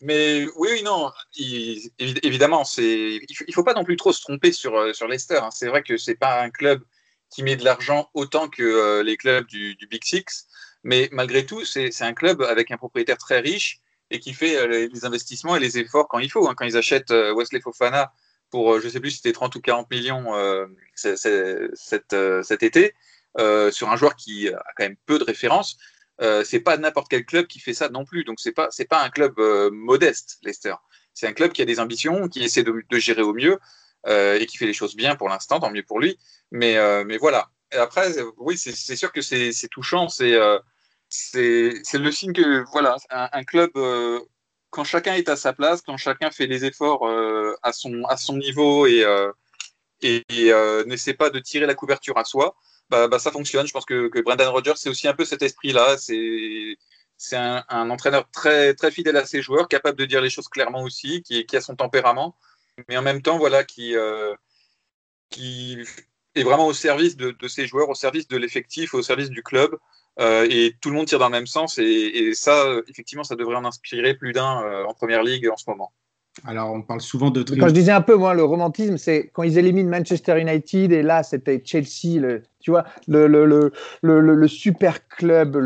[0.02, 1.12] Mais oui, non,
[1.98, 5.38] évidemment, il ne faut pas non plus trop se tromper sur, euh, sur Leicester.
[5.42, 5.50] Hein.
[5.52, 6.82] C'est vrai que ce n'est pas un club
[7.28, 10.46] qui met de l'argent autant que euh, les clubs du, Big Six,
[10.84, 14.88] mais malgré tout, c'est, un club avec un propriétaire très riche et qui fait euh,
[14.90, 16.48] les investissements et les efforts quand il faut.
[16.48, 16.54] Hein.
[16.56, 18.12] Quand ils achètent Wesley Fofana
[18.50, 20.32] pour, je ne sais plus si c'était 30 ou 40 millions
[20.94, 22.94] cet été,
[23.70, 25.76] sur un joueur qui a quand même peu de références,
[26.22, 28.24] euh, c'est pas n'importe quel club qui fait ça non plus.
[28.24, 30.74] Donc c'est pas c'est pas un club euh, modeste, Leicester.
[31.14, 33.58] C'est un club qui a des ambitions, qui essaie de, gérer au mieux
[34.06, 36.18] euh, et qui fait les choses bien pour l'instant, tant mieux pour lui.
[36.50, 37.50] Mais mais voilà.
[37.72, 40.08] Après, oui, c'est sûr que c'est touchant.
[40.08, 40.36] C'est
[41.08, 43.70] c'est le signe que voilà, un, club
[44.70, 47.08] quand chacun est à sa place, quand chacun fait les efforts
[47.62, 49.04] à son à son niveau et,
[50.02, 50.24] et
[50.86, 52.56] n'essaie pas de tirer la couverture à soi,
[52.90, 53.66] bah, bah, ça fonctionne.
[53.66, 55.96] Je pense que, Brendan Rodgers, c'est aussi un peu cet esprit-là.
[55.98, 56.76] C'est
[57.20, 60.82] c'est un, entraîneur très, très fidèle à ses joueurs, capable de dire les choses clairement
[60.82, 62.34] aussi, qui, a son tempérament,
[62.88, 64.34] mais en même temps, voilà, qui, euh,
[65.28, 65.78] qui
[66.34, 69.42] est vraiment au service de, de, ses joueurs, au service de l'effectif, au service du
[69.42, 69.76] club,
[70.18, 73.36] euh, et tout le monde tire dans le même sens, et, et, ça, effectivement, ça
[73.36, 75.92] devrait en inspirer plus d'un euh, en première ligue en ce moment.
[76.44, 79.42] Alors, on parle souvent de Quand je disais un peu, moi, le romantisme, c'est quand
[79.42, 83.44] ils éliminent Manchester United et là, c'était Chelsea, le, tu vois, le, le,
[84.02, 85.56] le, le super club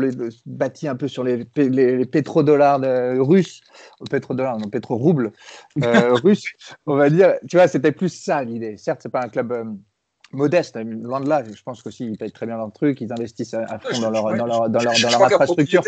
[0.45, 2.81] bâti un peu sur les, les, pétrodollars
[3.19, 3.61] russes,
[4.09, 5.31] pétrodollars, non, pétro-roubles
[5.83, 6.53] euh, russes,
[6.85, 7.35] on va dire.
[7.47, 8.77] Tu vois, c'était plus ça l'idée.
[8.77, 9.51] Certes, c'est pas un club.
[9.51, 9.63] Euh,
[10.31, 11.43] modeste, loin de là.
[11.45, 14.35] Je pense qu'aussi ils payent très bien leur truc, ils investissent à fond dans leur,
[14.35, 15.81] dans leur, dans leur, dans leur infrastructure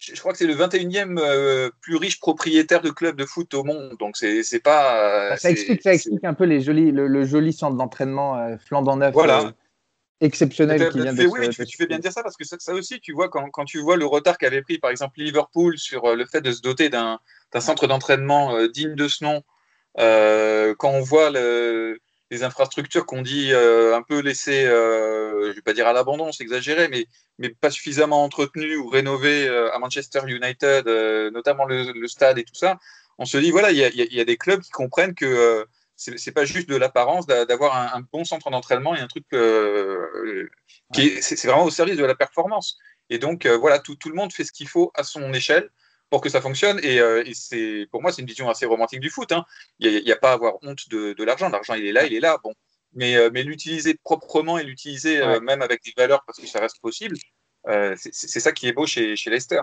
[0.00, 3.64] je crois que c'est le 21e euh, plus riche propriétaire de club de foot au
[3.64, 3.96] monde.
[3.98, 5.30] Donc, c'est pas.
[5.30, 8.96] Bah, ça, explique, ça explique un peu les jolis, le, joli centre d'entraînement euh, flambant
[8.96, 9.12] neuf.
[9.12, 9.42] Voilà.
[9.42, 9.50] Euh,
[10.22, 13.00] exceptionnel qui vient de Oui, tu, fais bien de dire ça parce que ça, aussi,
[13.00, 16.26] tu vois, quand, quand tu vois le retard qu'avait pris, par exemple, Liverpool sur le
[16.26, 17.18] fait de se doter d'un
[17.58, 19.42] centre d'entraînement digne de ce nom,
[19.96, 21.98] quand on voit le,
[22.30, 26.44] les infrastructures qu'on dit un peu laissées, je ne vais pas dire à l'abandon, c'est
[26.44, 27.06] exagéré, mais
[27.40, 32.44] mais pas suffisamment entretenu ou rénové euh, à Manchester United, euh, notamment le, stade et
[32.44, 32.78] tout ça,
[33.18, 35.64] on se dit voilà, il y, a, des clubs qui comprennent que euh,
[35.96, 39.24] ce c'est pas juste de l'apparence d'avoir un, bon centre d'entraînement et un truc
[40.94, 42.78] qui c'est vraiment au service de la performance.
[43.10, 45.68] Et donc voilà, tout, le monde fait ce qu'il faut à son échelle
[46.10, 46.80] pour que ça fonctionne.
[46.82, 47.00] Et,
[47.34, 49.32] c'est pour moi, c'est une vision assez romantique du foot.
[49.32, 49.44] Hein.
[49.78, 51.48] Il n'y a, pas à avoir honte de, de l'argent.
[51.48, 52.38] L'argent, il est là, il est là.
[52.42, 52.52] Bon,
[52.94, 56.60] mais, euh, mais l'utiliser proprement et l'utiliser euh, même avec des valeurs parce que ça
[56.60, 57.16] reste possible,
[57.68, 59.60] euh, c'est ça qui est beau chez, chez Leicester.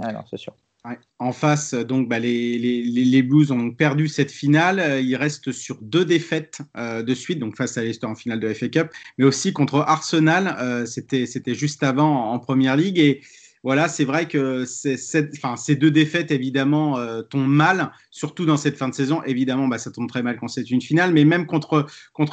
[0.00, 0.54] Alors, c'est sûr.
[1.20, 5.00] En face, donc, bah, les, les, les, Blues ont perdu cette finale.
[5.00, 8.68] Ils restent sur deux défaites de suite, donc face à Leicester en finale de FA
[8.68, 10.84] Cup, mais aussi contre Arsenal.
[10.88, 12.98] C'était juste avant en, Première Ligue.
[12.98, 13.22] Et
[13.62, 18.88] voilà, c'est vrai que ces deux défaites, évidemment, euh, tombent mal, surtout dans cette fin
[18.88, 19.22] de saison.
[19.22, 21.86] Évidemment, bah, ça tombe très mal quand c'est une finale, mais même contre,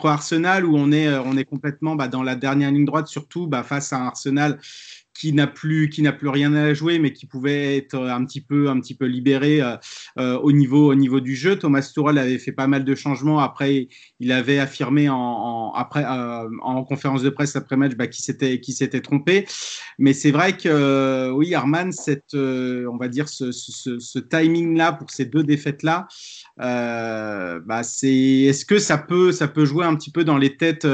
[0.05, 3.45] Arsenal, où on est, euh, on est complètement bah, dans la dernière ligne droite, surtout
[3.45, 4.59] bah, face à Arsenal
[5.19, 8.39] qui n'a plus qui n'a plus rien à jouer mais qui pouvait être un petit
[8.39, 9.75] peu un petit peu libéré euh,
[10.17, 11.57] euh, au niveau au niveau du jeu.
[11.57, 13.39] Thomas Tuchel avait fait pas mal de changements.
[13.39, 13.89] Après
[14.21, 18.61] il avait affirmé en, après euh, en conférence de presse après match bah, qui s'était
[18.61, 19.45] qui s'était trompé.
[19.97, 25.25] Mais c'est vrai que oui Arman cette on va dire ce, timing là pour ces
[25.25, 26.07] deux défaites là
[26.57, 30.87] bah c'est est-ce que ça peut ça peut jouer un petit peu dans les têtes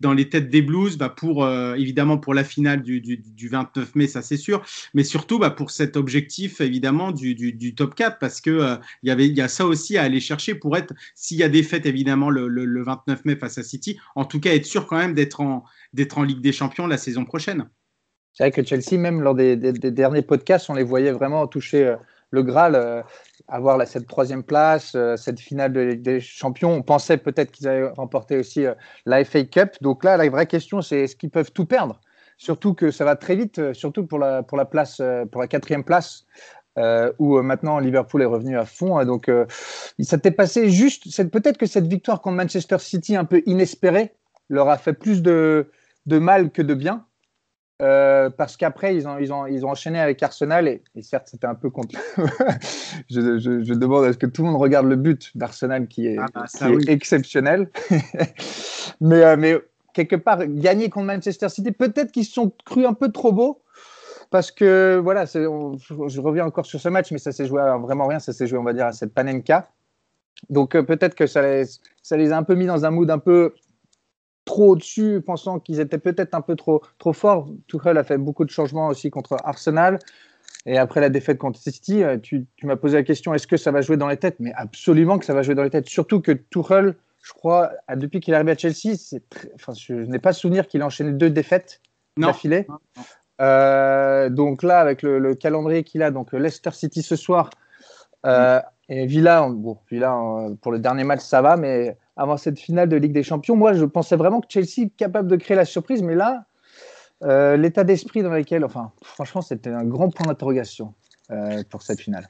[0.00, 3.94] dans les têtes des Blues bah pour évidemment pour la finale du, du, du, 29
[3.94, 4.62] mai ça c'est sûr
[4.94, 9.26] mais surtout bah pour cet objectif évidemment du, du top 4 parce que il y
[9.30, 12.30] y a ça aussi à aller chercher pour être s'il y a des fêtes évidemment
[12.30, 15.40] le, le, 29 mai face à City en tout cas être sûr quand même d'être
[15.40, 15.64] en
[16.16, 17.68] en Ligue des Champions la saison prochaine
[18.32, 21.96] c'est vrai que Chelsea même lors des, derniers podcasts on les voyait vraiment toucher
[22.30, 23.02] le Graal, euh,
[23.48, 26.72] avoir cette troisième place, euh, cette finale de des Champions.
[26.72, 28.74] On pensait peut-être qu'ils allaient remporter aussi euh,
[29.06, 29.70] la FA Cup.
[29.80, 32.00] Donc là, la vraie question, c'est est-ce qu'ils peuvent tout perdre?
[32.42, 35.84] Surtout que ça va très vite, surtout pour la, pour la, place, pour la quatrième
[35.84, 36.24] place.
[37.18, 38.96] où maintenant Liverpool est revenu à fond.
[38.96, 39.04] Hein.
[39.04, 39.30] donc,
[39.98, 41.04] il s'était passé juste.
[41.30, 44.14] Peut-être que cette victoire contre Manchester City, un peu inespérée,
[44.48, 45.70] leur a fait plus de,
[46.06, 47.04] de mal que de bien.
[47.80, 51.46] Euh, parce qu'après, ils ont, ils, ont, ils ont enchaîné avec Arsenal, et, certes, c'était
[51.46, 51.96] un peu contre.
[53.10, 56.18] je, je, demande à ce que tout le monde regarde le but d'Arsenal qui est,
[56.18, 56.44] ah bah,
[56.88, 57.70] exceptionnel.
[59.00, 59.56] mais, euh, mais
[59.92, 63.62] quelque part, gagner contre Manchester City, peut-être qu'ils se sont crus un peu trop beaux.
[64.30, 68.06] Parce que voilà, je reviens encore sur ce match, mais ça s'est joué à vraiment
[68.06, 68.20] rien.
[68.20, 69.68] Ça s'est joué, on va dire, à cette Panenka.
[70.48, 71.64] Donc euh, peut-être que ça les,
[72.02, 73.54] ça les a un peu mis dans un mood un peu
[74.44, 77.48] trop au-dessus, pensant qu'ils étaient peut-être un peu trop, trop forts.
[77.66, 79.98] Tuchel a fait beaucoup de changements aussi contre Arsenal.
[80.66, 83.70] Et après la défaite contre City, euh, tu, m'as posé la question est-ce que ça
[83.70, 84.36] va jouer dans les têtes?
[84.40, 85.88] Mais absolument que ça va jouer dans les têtes.
[85.88, 88.96] Surtout que Tuchel, je crois, depuis qu'il est arrivé à Chelsea,
[89.54, 91.80] enfin, je, n'ai pas souvenir qu'il a enchaîné deux défaites
[92.16, 92.66] d'affilée.
[93.40, 97.50] Euh, donc là, avec le, calendrier qu'il a, donc Leicester City ce soir,
[98.26, 100.18] euh, et Villa, bon, Villa
[100.60, 103.56] pour le dernier match, ça va, mais avant cette finale de Ligue des Champions.
[103.56, 106.44] Moi, je pensais vraiment que Chelsea est capable de créer la surprise, mais là,
[107.22, 110.94] euh, l'état d'esprit dans lequel, enfin, franchement, c'était un grand point d'interrogation
[111.30, 112.28] euh, pour cette finale.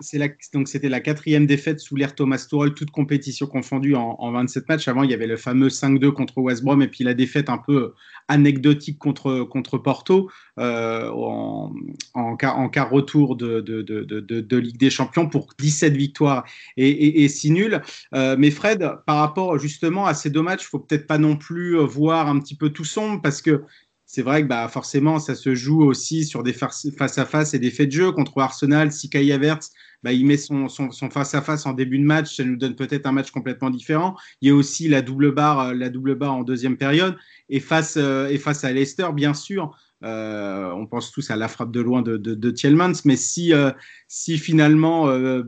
[0.00, 0.18] C'est
[0.52, 4.88] donc c'était la quatrième défaite sous l'ère Thomas Tuchel, toute compétition confondue en, 27 matchs.
[4.88, 7.58] Avant, il y avait le fameux 5-2 contre West Brom et puis la défaite un
[7.58, 7.94] peu
[8.26, 10.28] anecdotique contre, Porto
[10.58, 11.72] euh, en,
[12.14, 16.44] en, quart retour de, Ligue des Champions pour 17 victoires
[16.76, 17.80] et, et, 6 nuls.
[18.14, 21.36] Euh, mais Fred, par rapport justement à ces deux matchs, il faut peut-être pas non
[21.36, 23.62] plus voir un petit peu tout sombre parce que
[24.12, 27.86] c'est vrai que bah, forcément, ça se joue aussi sur des face-à-face et des faits
[27.86, 28.10] de jeu.
[28.10, 29.70] Contre Arsenal, si Kai Havertz,
[30.02, 33.30] bah, il met son, face-à-face en début de match, ça nous donne peut-être un match
[33.30, 34.16] complètement différent.
[34.40, 37.16] Il y a aussi la double barre, euh, la double barre en deuxième période.
[37.50, 41.46] Et face, euh, et face à Leicester, bien sûr, Euh, on pense tous à la
[41.46, 43.70] frappe de loin de, de, Tillmans, mais si, euh,
[44.08, 45.42] si finalement euh,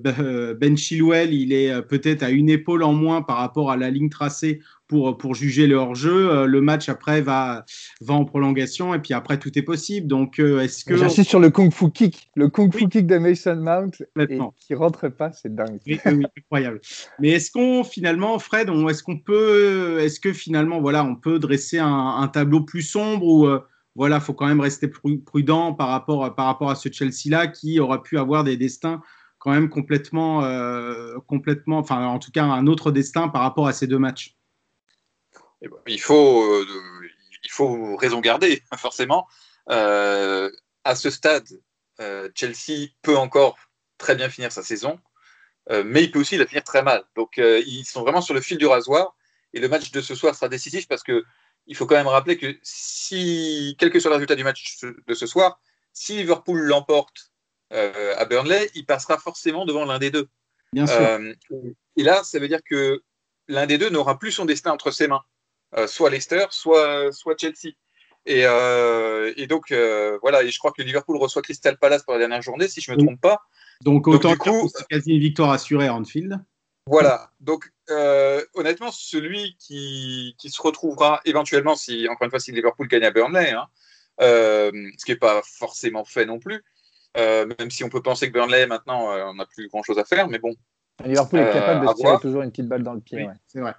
[0.55, 4.11] Ben Chilwell il est peut-être à une épaule en moins par rapport à la ligne
[4.11, 7.65] tracée pour, pour juger le hors-jeu, le match après va,
[8.03, 10.07] va en prolongation et puis après tout est possible.
[10.07, 13.57] Donc est-ce que j'insiste sur le kung fu kick, le kung fu kick de Mason
[13.57, 15.81] Mount et qui rentre pas, c'est dingue.
[15.87, 15.99] Oui,
[16.37, 16.83] incroyable.
[17.21, 21.79] Mais est-ce qu'on finalement, Fred, est-ce qu'on peut, est-ce que finalement voilà, on peut dresser
[21.79, 23.49] un, un tableau plus sombre ou
[23.95, 28.03] voilà, faut quand même rester prudent par rapport, par rapport à ce Chelsea-là qui aura
[28.03, 29.03] pu avoir des destins
[29.43, 33.73] quand même complètement, euh, complètement, enfin en tout cas un autre destin par rapport à
[33.73, 34.37] ces deux matchs.
[35.63, 36.65] Eh ben, il faut, euh,
[37.43, 39.27] il faut raison garder, forcément.
[39.69, 40.49] Euh,
[40.85, 41.49] à ce stade,
[42.37, 43.59] Chelsea peut encore
[43.99, 45.01] très bien finir sa saison,
[45.71, 47.05] mais il peut aussi la finir très mal.
[47.17, 49.17] Donc ils sont vraiment sur le fil du rasoir.
[49.55, 51.25] Et le match de ce soir sera décisif parce que
[51.67, 55.15] il faut quand même rappeler que si, quel que soit le résultat du match de
[55.15, 55.61] ce soir,
[55.93, 57.33] si Liverpool l'emporte
[57.73, 60.29] euh, à Burnley, il passera forcément devant l'un des deux.
[60.73, 61.01] Bien sûr.
[61.01, 61.33] Euh,
[61.97, 63.03] et là, ça veut dire que
[63.49, 65.23] l'un des deux n'aura plus son destin entre ses mains,
[65.77, 67.75] euh, soit Leicester, soit, soit Chelsea.
[68.25, 68.43] Et,
[69.47, 69.73] donc,
[70.23, 72.93] voilà, et je crois que Liverpool reçoit Crystal Palace pour la dernière journée, si je
[72.93, 73.41] ne me trompe pas.
[73.83, 76.39] Donc, autant que c'est quasi une victoire assurée à Anfield.
[76.87, 82.53] Voilà, donc euh, honnêtement, celui qui, qui, se retrouvera éventuellement, si encore une fois, si
[82.53, 83.67] Liverpool gagne à Burnley, hein,
[84.21, 86.65] euh, ce qui n'est pas forcément fait non plus,
[87.17, 90.05] euh, même si on peut penser que Burnley maintenant, on n'a plus grand chose à
[90.05, 90.55] faire, mais bon.
[91.05, 93.27] Liverpool est capable de tirer toujours une petite balle dans le pied.
[93.49, 93.75] C'est vrai.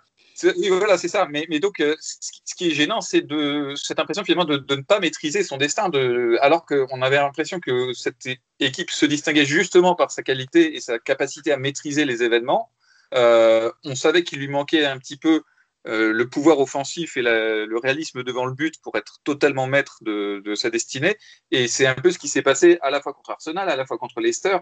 [0.68, 1.28] Voilà, c'est ça.
[1.30, 4.82] Mais, mais donc, ce qui est gênant, c'est de cette impression finalement de, de, ne
[4.82, 8.28] pas maîtriser son destin, de, alors qu'on avait l'impression que cette
[8.60, 12.70] équipe se distinguait justement par sa qualité et sa capacité à maîtriser les événements.
[13.14, 15.44] Euh, on savait qu'il lui manquait un petit peu
[15.86, 20.56] euh, le pouvoir offensif et le réalisme devant le but pour être totalement maître de,
[20.56, 21.18] sa destinée.
[21.52, 23.86] Et c'est un peu ce qui s'est passé à la fois contre Arsenal, à la
[23.86, 24.58] fois contre Leicester.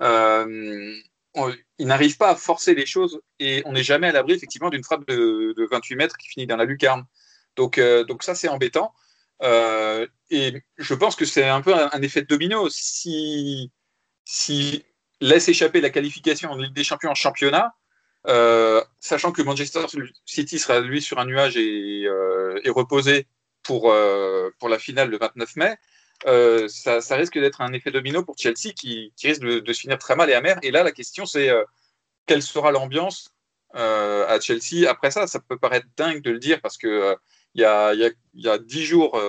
[0.00, 0.94] Euh,
[1.78, 4.84] il n'arrive pas à forcer les choses et on n'est jamais à l'abri effectivement d'une
[4.84, 7.04] frappe de, 28 mètres qui finit dans la lucarne.
[7.56, 7.78] Donc,
[8.08, 8.94] donc ça, c'est embêtant.
[9.42, 12.68] et je pense que c'est un peu un, effet de domino.
[12.70, 13.70] Si,
[14.24, 14.84] si
[15.20, 17.74] laisse échapper la qualification en Ligue des Champions en championnat,
[18.28, 19.86] euh, sachant que Manchester
[20.24, 23.26] City sera lui sur un nuage et, euh, reposé
[23.62, 25.76] pour, euh, pour la finale le 29 mai,
[26.68, 30.28] ça, risque d'être un effet domino pour Chelsea qui, risque de, se finir très mal
[30.30, 30.58] et amer.
[30.62, 31.50] Et là, la question, c'est
[32.26, 33.30] quelle sera l'ambiance
[33.74, 35.26] à Chelsea après ça?
[35.26, 37.16] Ça peut paraître dingue de le dire parce que
[37.54, 39.20] il y, a, y, dix jours,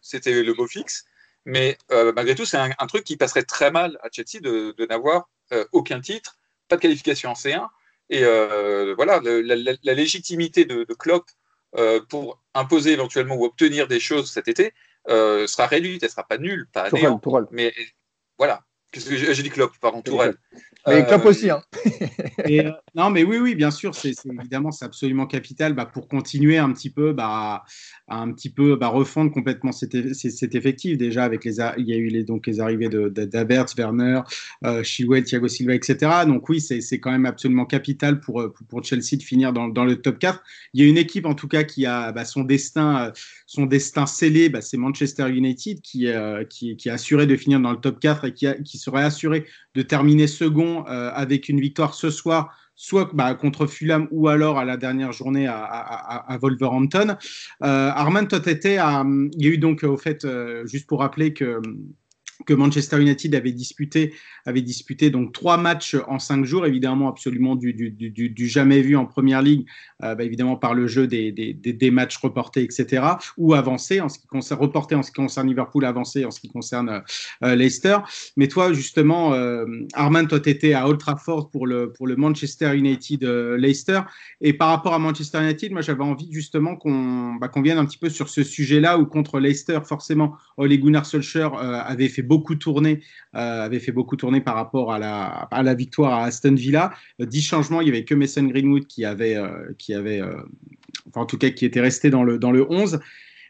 [0.00, 1.04] c'était le beau fixe.
[1.44, 5.28] Mais malgré tout, c'est un, truc qui passerait très mal à Chelsea de, de n'avoir
[5.72, 6.36] aucun titre,
[6.68, 7.68] pas de qualification en C1
[8.10, 11.30] et euh, voilà, la, légitimité de, de Klopp
[11.76, 14.74] euh, pour imposer éventuellement ou obtenir des choses cet été
[15.08, 16.02] euh, sera réduite.
[16.02, 16.90] Elle ne sera pas nulle, pas.
[17.52, 17.72] Mais
[18.36, 18.64] voilà.
[18.92, 20.34] Qu'est-ce que j'ai dit Klopp, pardon, Tourelle.
[20.86, 21.62] Mais Klopp aussi, hein.
[22.94, 26.72] non, mais oui, oui, bien sûr, c'est évidemment, c'est absolument capital bah, pour continuer un
[26.72, 27.64] petit peu bah,
[28.08, 32.08] un petit peu bah, refondre complètement cet, effectif déjà avec les il y a eu
[32.08, 34.22] les donc les arrivées de d'Abert, Werner,
[34.64, 36.24] euh, Chilwell, Thiago Silva, etc.
[36.26, 39.96] Donc oui, c'est quand même absolument capital pour, pour, Chelsea de finir dans, dans, le
[39.96, 40.42] top 4.
[40.72, 43.10] Il y a une équipe en tout cas qui a bah, son destin euh,
[43.46, 47.58] son destin scellé, bah, c'est Manchester United qui, euh, qui, qui, a assuré de finir
[47.58, 51.60] dans le top 4 et qui, qui serait assuré de terminer second euh, avec une
[51.60, 57.16] victoire ce soir soit bah, contre Fulham ou alors à la dernière journée à, Wolverhampton.
[57.62, 61.60] Euh, Armand a, il y a eu donc au fait, euh, juste pour rappeler que
[62.46, 64.14] que Manchester United avait disputé,
[64.46, 69.06] avait disputé donc trois matchs en cinq jours, évidemment absolument du, du, jamais vu en
[69.06, 69.66] première ligue,
[70.02, 73.02] euh, bah, évidemment par le jeu des, des, des, matchs reportés, etc.,
[73.36, 76.40] ou avancés en ce qui concerne reportés en ce qui concerne Liverpool, avancés en ce
[76.40, 77.00] qui concerne euh,
[77.44, 77.98] euh Leicester.
[78.36, 82.76] Mais toi, justement, euh, Armand, toi, étais à Old Trafford pour le, pour le Manchester
[82.76, 83.22] United
[83.58, 84.00] Leicester,
[84.40, 87.84] et par rapport à Manchester United, moi j'avais envie justement qu'on bah, qu'on vienne un
[87.84, 92.54] petit peu sur ce sujet-là où contre Leicester, forcément, Ole Gunnar Solskjaer avait fait beaucoup
[92.54, 93.00] tourné,
[93.34, 96.92] euh, avait fait beaucoup tourner par rapport à la, à la victoire à Aston Villa.
[97.20, 100.22] Euh, dix changements, il n'y avait que Mason Greenwood qui avait, euh, qui avait
[101.08, 103.00] enfin en tout cas qui était resté dans le, dans le 11.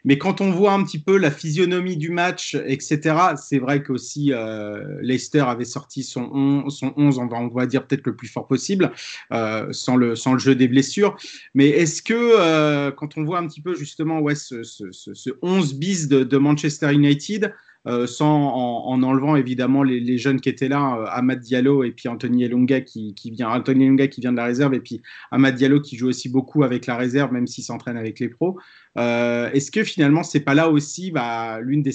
[0.03, 4.33] Mais quand on voit un petit peu la physionomie du match, etc., c'est vrai qu'aussi
[4.33, 8.15] euh, Leicester avait sorti son 11, son 11 on, va, on va dire peut-être le
[8.15, 8.91] plus fort possible,
[9.29, 11.15] sans, le, sans le jeu des blessures.
[11.53, 15.75] Mais est-ce que quand on voit un petit peu justement ouais, ce, ce, ce 11
[15.75, 17.53] bis de Manchester United,
[17.87, 22.07] euh, sans en, enlevant évidemment les, jeunes qui étaient là, euh, Ahmad Diallo et puis
[22.09, 25.01] Anthony Elonga qui, vient, Anthony qui vient de la réserve et puis
[25.31, 28.59] Ahmad Diallo qui joue aussi beaucoup avec la réserve, même s'il s'entraîne avec les pros.
[28.97, 31.93] Euh, est-ce que finalement c'est pas là aussi bah, l'une des,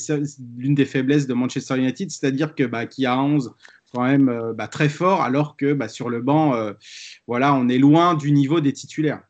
[0.49, 3.55] des faiblesses de Manchester United, c'est-à-dire que bah, qui a 11
[3.95, 6.55] quand même bah, très fort, alors que bah, sur le banc,
[7.28, 9.22] voilà, on est loin du niveau des titulaires?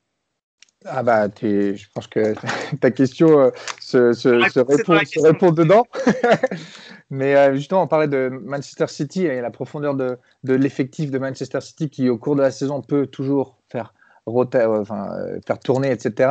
[0.88, 2.34] Ah bah, je pense que
[2.80, 5.86] ta question euh, se, répond, dedans.
[7.10, 11.60] Mais euh, justement, on parlait de Manchester City et la profondeur de, l'effectif de Manchester
[11.60, 13.94] City qui, au cours de la saison, peut toujours faire,
[14.28, 14.84] euh,
[15.46, 16.30] faire tourner, etc.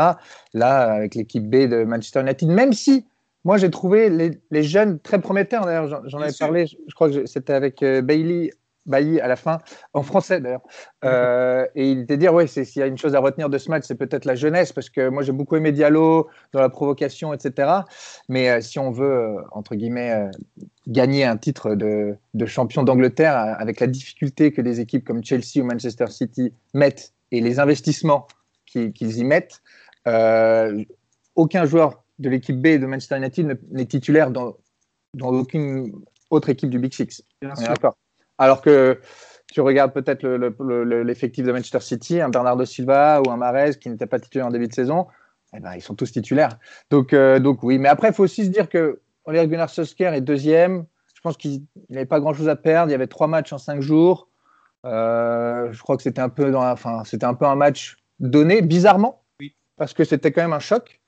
[0.53, 3.05] Là, avec l'équipe B de Manchester United, même si
[3.43, 7.53] moi j'ai trouvé les, jeunes très prometteurs, d'ailleurs, j'en avais parlé, je, crois que c'était
[7.53, 8.51] avec Bailey
[8.85, 9.59] Bailly à la fin,
[9.93, 10.61] en français d'ailleurs.
[11.03, 13.69] Euh, et il était dire, ouais, s'il y a une chose à retenir de ce
[13.69, 17.33] match, c'est peut-être la jeunesse, parce que moi j'ai beaucoup aimé Diallo dans la provocation,
[17.33, 17.71] etc.
[18.29, 20.29] Mais euh, si on veut, euh, entre guillemets,
[20.87, 25.63] gagner un titre de, champion d'Angleterre avec la difficulté que des équipes comme Chelsea ou
[25.63, 28.27] Manchester City mettent et les investissements
[28.65, 29.61] qu'ils y mettent,
[31.35, 34.55] aucun joueur de l'équipe B de Manchester United n'est titulaire dans,
[35.13, 35.91] dans aucune
[36.29, 37.23] autre équipe du Big Six.
[37.41, 37.95] D'accord.
[38.37, 38.99] Alors que
[39.51, 40.27] tu regardes peut-être
[41.03, 44.51] l'effectif de Manchester City, un Bernardo Silva ou un Mares qui n'était pas titulaire en
[44.51, 45.07] début de saison,
[45.55, 46.57] eh ben, ils sont tous titulaires.
[46.89, 50.13] Donc, euh, donc oui, mais après, il faut aussi se dire que Ole Gunnar Solskjaer
[50.13, 50.85] est deuxième.
[51.13, 52.89] Je pense qu'il n'avait pas grand-chose à perdre.
[52.89, 54.27] Il y avait trois matchs en cinq jours.
[54.85, 58.61] Euh, je crois que c'était un peu dans enfin, c'était un peu un match donné,
[58.61, 59.23] bizarrement,
[59.77, 61.01] parce que c'était quand même un choc.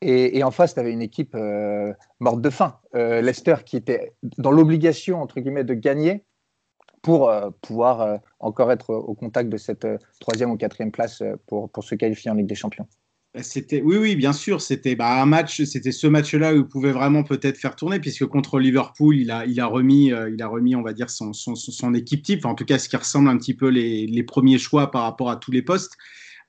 [0.00, 2.78] Et, en face, tu avais une équipe euh, morte de faim.
[2.92, 6.24] Leicester qui était dans l'obligation, entre guillemets, de gagner
[7.02, 11.22] pour euh, pouvoir euh, encore être au contact de cette euh, troisième ou quatrième place
[11.46, 12.86] pour, se qualifier en Ligue des Champions.
[13.34, 13.40] Bah,
[13.72, 14.60] oui, oui, bien sûr.
[14.60, 15.62] C'était bah, un match.
[15.64, 19.66] C'était ce match-là où il pouvait vraiment peut-être faire tourner, puisque contre Liverpool, il a,
[19.66, 20.12] remis,
[20.74, 22.46] on va dire, son équipe type.
[22.46, 25.30] en tout cas, ce qui ressemble un petit peu les, les premiers choix par rapport
[25.30, 25.96] à tous les postes.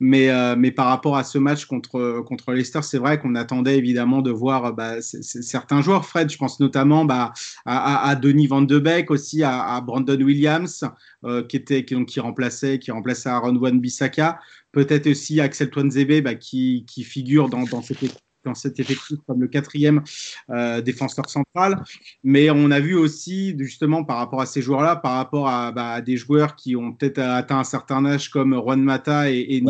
[0.00, 3.76] Mais, euh, mais par rapport à ce match contre, contre Leicester, c'est vrai qu'on attendait
[3.76, 6.06] évidemment de voir bah, certains joueurs.
[6.06, 7.34] Fred, je pense notamment bah,
[7.66, 10.84] à, Denis Van de Beek, aussi à, Brandon Williams,
[11.24, 14.40] euh, qui, était, donc, qui, remplaçait, qui remplaçait Aaron Wan-Bissaka.
[14.72, 19.18] Peut-être aussi Axel Twanzebe, bah, qui, qui figure dans, dans cette équipe dans cet effectif
[19.26, 20.02] comme le quatrième
[20.50, 21.82] euh, défenseur central.
[22.24, 26.00] Mais on a vu aussi, justement, par rapport à ces joueurs-là, par rapport à, bah,
[26.00, 29.60] des joueurs qui ont peut-être atteint un certain âge comme Juan Mata et, et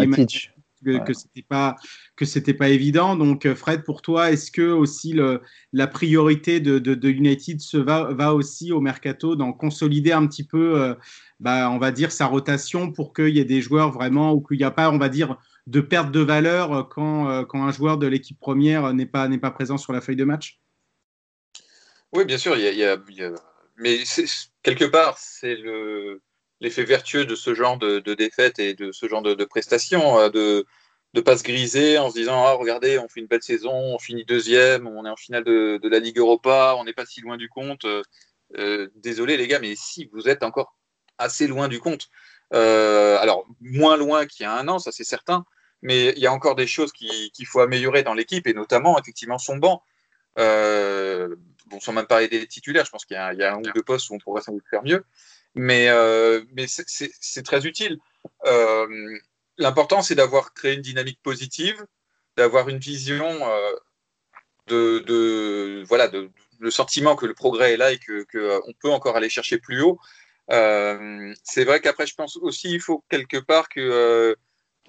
[1.04, 1.76] que, c'était pas
[2.16, 3.16] que c'était pas évident.
[3.16, 5.42] Donc Fred, pour toi, est-ce que aussi le,
[5.72, 10.44] la priorité de, de, United se va, va aussi au mercato d'en consolider un petit
[10.44, 10.94] peu, euh,
[11.38, 14.58] bah, on va dire sa rotation pour qu'il y ait des joueurs vraiment ou qu'il
[14.58, 15.36] n'y a pas, on va dire
[15.66, 19.28] de perte de valeur euh, quand, euh, quand un joueur de l'équipe première n'est pas,
[19.50, 20.60] présent sur la feuille de match?
[22.12, 22.56] Oui, bien sûr.
[23.76, 23.98] Mais
[24.62, 25.56] quelque part, c'est
[26.60, 30.66] l'effet vertueux de ce genre de, défaite et de ce genre de, prestations, euh, de
[31.14, 33.98] ne pas se griser en se disant ah regardez on fait une belle saison on
[33.98, 37.36] finit deuxième on est en finale de, la Ligue Europa on n'est pas si loin
[37.36, 37.84] du compte
[38.94, 40.76] désolé les gars mais si vous êtes encore
[41.18, 42.10] assez loin du compte
[42.52, 45.44] alors moins loin qu'il y a un an ça c'est certain
[45.82, 49.38] mais il y a encore des choses qu'il faut améliorer dans l'équipe, et notamment effectivement
[49.38, 49.82] son banc.
[50.38, 51.36] Euh,
[51.66, 54.10] bon, sans même parler des titulaires, je pense qu'il y, a un ou deux postes
[54.10, 55.04] où on pourrait sans doute faire mieux,
[55.54, 57.98] mais, euh, mais c'est très utile.
[58.46, 58.86] Euh,
[59.56, 61.84] l'important, c'est d'avoir créé une dynamique positive,
[62.36, 63.72] d'avoir une vision euh,
[64.66, 68.90] de, de, voilà, de, le sentiment que le progrès est là et qu'on que peut
[68.90, 69.98] encore aller chercher plus haut.
[70.50, 74.36] C'est vrai qu'après, je pense aussi il faut quelque part que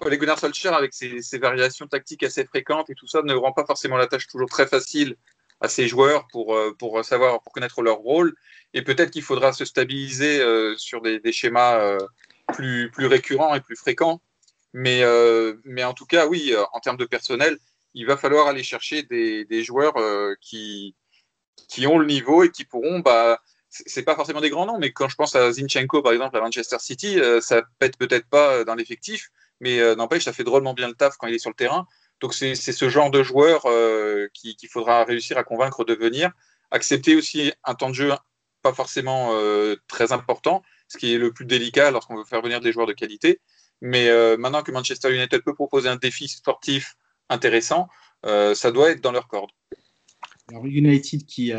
[0.04, 3.64] Ole Gunnar Solskjaer, avec ses, variations tactiques assez fréquentes et tout ça, ne rend pas
[3.64, 5.16] forcément la tâche toujours très facile
[5.60, 8.34] à ses joueurs pour, euh, pour savoir, pour connaître leur rôle.
[8.74, 11.98] Et peut-être qu'il faudra se stabiliser euh, sur des, schémas euh,
[12.52, 14.20] plus, plus récurrents et plus fréquents.
[14.74, 15.02] Mais,
[15.64, 17.58] mais en tout cas, oui, en termes de personnel,
[17.92, 19.92] il va falloir aller chercher des, des joueurs
[20.40, 20.96] qui,
[21.68, 23.00] qui ont le niveau et qui pourront.
[23.00, 23.38] Bah,
[23.74, 26.40] c'est pas forcément des grands noms, mais quand je pense à Zinchenko, par exemple, à
[26.40, 29.30] Manchester City, ça pète peut-être pas dans l'effectif,
[29.62, 31.86] mais euh, n'empêche, ça fait drôlement bien le taf quand il est sur le terrain.
[32.20, 36.30] Donc c'est ce genre de joueur euh, qu'il faudra réussir à convaincre de venir.
[36.72, 38.12] Accepter aussi un temps de jeu
[38.62, 42.60] pas forcément euh, très important, ce qui est le plus délicat lorsqu'on veut faire venir
[42.60, 43.40] des joueurs de qualité.
[43.80, 46.94] Mais maintenant que Manchester United peut proposer un défi sportif
[47.28, 47.88] intéressant,
[48.22, 49.50] ça doit être dans leur corde.
[50.48, 51.52] Alors United qui,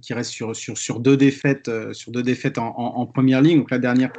[0.00, 1.70] qui reste sur, deux défaites,
[2.08, 4.10] défaites en, première ligne, donc la dernière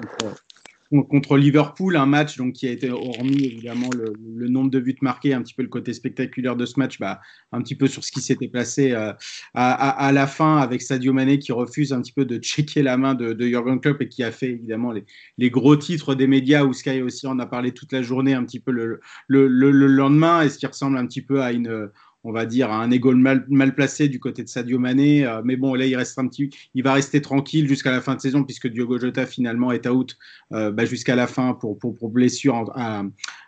[1.01, 5.33] contre, Liverpool, un match donc, qui a été, hormis évidemment le, nombre de buts marqués,
[5.33, 7.19] un petit peu le côté spectaculaire de ce match, bah,
[7.51, 9.11] un petit peu sur ce qui s'était placé euh,
[9.55, 13.15] à, la fin avec Sadio Mané qui refuse un petit peu de checker la main
[13.15, 14.93] de, de Jurgen Klopp et qui a fait évidemment
[15.37, 18.43] les, gros titres des médias où Sky aussi en a parlé toute la journée, un
[18.43, 18.99] petit peu le
[19.47, 21.89] lendemain, et ce qui ressemble un petit peu à une
[22.23, 25.25] on va dire, un ego mal, mal, placé du côté de Sadio Mané.
[25.25, 28.15] Euh, mais bon, là, il, reste un petit, il va rester tranquille jusqu'à la fin
[28.15, 30.17] de saison puisque Diogo Jota finalement est out
[30.53, 32.73] euh, bah, jusqu'à la fin pour, pour, blessure,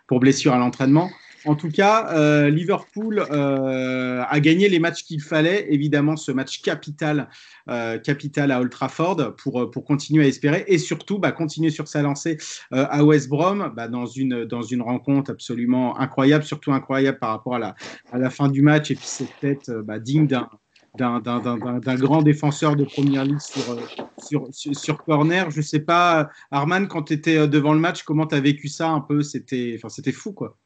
[0.06, 1.10] pour blessure à l'entraînement.
[1.46, 5.72] En tout cas, euh, Liverpool euh, a gagné les matchs qu'il fallait.
[5.72, 7.28] Évidemment, ce match capital,
[7.68, 11.86] euh, capital à Old Trafford pour, pour continuer à espérer et surtout bah, continuer sur
[11.86, 12.38] sa lancée
[12.72, 17.54] à West Brom bah, dans, une, dans une rencontre absolument incroyable, surtout incroyable par rapport
[17.54, 17.74] à la,
[18.10, 20.48] à la fin du match et puis cette tête bah, digne d'un
[20.96, 23.78] d'un grand défenseur de première ligue sur,
[24.18, 25.50] sur, sur, corner.
[25.50, 28.68] Je ne sais pas, Arman, quand tu étais devant le match, comment tu as vécu
[28.68, 29.22] ça un peu?
[29.22, 30.56] C'était enfin, fou, quoi.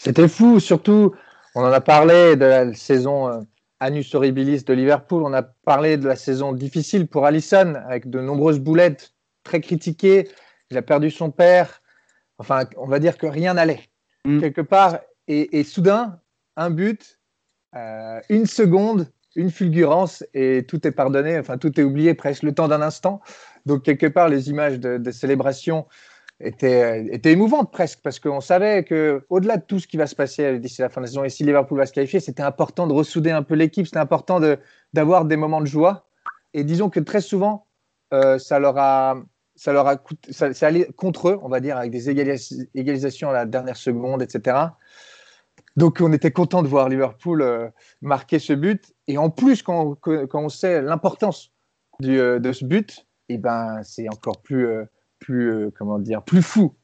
[0.00, 1.14] C'était fou, surtout,
[1.54, 3.40] on en a parlé de la saison euh,
[3.80, 8.20] Anus Horribilis de Liverpool, on a parlé de la saison difficile pour Allison, avec de
[8.20, 10.28] nombreuses boulettes, très critiquées.
[10.70, 11.82] Il a perdu son père.
[12.38, 13.88] Enfin, on va dire que rien n'allait,
[14.24, 14.40] mm.
[14.40, 15.00] quelque part.
[15.26, 16.20] Et, soudain,
[16.56, 17.18] un but,
[17.76, 22.54] euh, une seconde, une fulgurance, et tout est pardonné, enfin, tout est oublié presque le
[22.54, 23.20] temps d'un instant.
[23.66, 25.86] Donc, quelque part, les images de, de célébration
[26.40, 30.58] était, était émouvante presque, parce qu'on savait qu'au-delà de tout ce qui va se passer
[30.58, 32.92] d'ici la fin de la saison, et si Liverpool va se qualifier, c'était important de
[32.92, 34.40] ressouder un peu l'équipe, c'était important
[34.92, 36.06] d'avoir des moments de joie.
[36.54, 37.66] Et disons que très souvent,
[38.14, 39.16] euh, ça leur a,
[39.56, 43.32] ça leur a coûté, ça, allé contre eux, on va dire, avec des égalisations à
[43.32, 44.56] la dernière seconde, etc.
[45.76, 47.68] Donc on était content de voir Liverpool euh,
[48.00, 48.94] marquer ce but.
[49.08, 51.52] Et en plus, quand, quand on sait l'importance
[52.04, 54.66] euh, de ce but, et eh ben, c'est encore plus
[55.18, 56.74] plus, euh, comment dire, plus fou.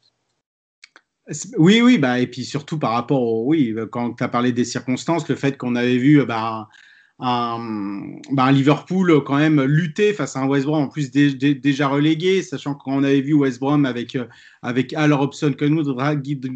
[1.57, 3.45] Oui, oui, bah, et puis surtout par rapport au.
[3.47, 6.69] Oui, quand tu as parlé des circonstances, le fait qu'on avait vu bah,
[7.19, 12.43] un, bah, Liverpool quand même lutter face à un West Brom en plus déjà relégué,
[12.43, 14.27] sachant qu'on avait vu West Brom avec, euh,
[14.63, 15.89] avec Al Robson Conwood,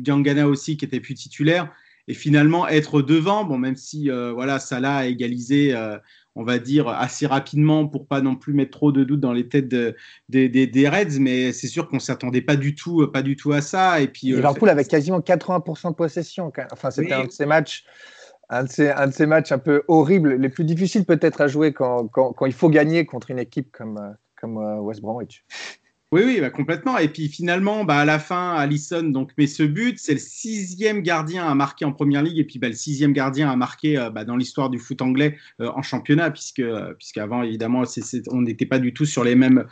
[0.02, 1.72] Gangana aussi qui était plus titulaire,
[2.08, 5.74] et finalement être devant, bon, même si euh, voilà, Salah a égalisé
[6.38, 9.48] on va dire, assez rapidement pour pas non plus mettre trop de doutes dans les
[9.48, 13.60] têtes des Reds, mais c'est sûr qu'on s'attendait pas du tout, pas du tout à
[13.60, 14.00] ça.
[14.00, 16.52] Et puis euh, Liverpool avait quasiment 80% de possession.
[16.70, 17.84] Enfin, c'était un de ces matchs.
[18.50, 21.48] Un de, ces, un de ces matchs un peu horribles, les plus difficiles peut-être à
[21.48, 22.08] jouer quand,
[22.46, 25.44] il faut gagner contre une équipe comme, euh, comme euh, West Bromwich.
[26.10, 26.96] Oui, oui, bah, complètement.
[26.96, 29.98] Et puis finalement, bah, à la fin, Allison donc, met ce but.
[29.98, 33.50] C'est le sixième gardien à marquer en première ligue et puis bah, le sixième gardien
[33.50, 37.42] à marquer euh, bah, dans l'histoire du foot anglais euh, en championnat, puisque euh, puisqu'avant,
[37.42, 37.82] évidemment,
[38.28, 39.66] on n'était pas du tout sur les mêmes,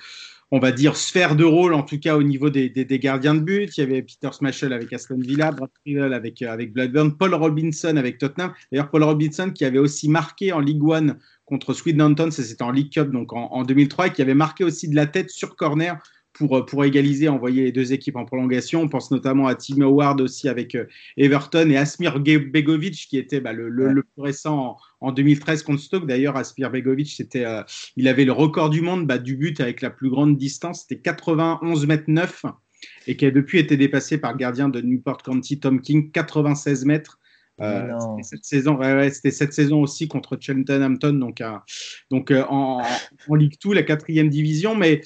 [0.50, 2.70] on va dire, sphères de rôle, en tout cas au niveau des,
[3.00, 3.74] gardiens de but.
[3.78, 7.96] Il y avait Peter Smashel avec Aston Villa, Brad Riddle avec, avec Bloodburn, Paul Robinson
[7.96, 8.52] avec Tottenham.
[8.70, 11.16] D'ailleurs, Paul Robinson qui avait aussi marqué en Ligue 1
[11.46, 14.86] contre Swindon c'était en League Cup donc en, en 2003, et qui avait marqué aussi
[14.86, 15.98] de la tête sur corner
[16.36, 18.82] pour, pour égaliser, envoyer les deux équipes en prolongation.
[18.82, 20.84] On pense notamment à Tim Howard aussi avec euh,
[21.16, 26.06] Everton et Asmir Begovic qui était bah, le, le, plus récent en, 2013 contre Stoke.
[26.06, 27.62] D'ailleurs, Asmir Begovic, c'était, euh,
[27.96, 31.00] il avait le record du monde bah, du but avec la plus grande distance, c'était
[31.00, 32.44] 91 mètres 9
[33.06, 36.84] et qui a depuis été dépassé par le gardien de Newport County, Tom King, 96
[36.84, 37.18] mètres.
[37.60, 37.90] Euh,
[38.22, 38.78] cette saison,
[39.10, 41.42] c'était cette saison aussi contre Cheltenham donc,
[42.10, 42.82] donc en,
[43.28, 44.74] en, Ligue 2, la quatrième division.
[44.74, 45.00] Mais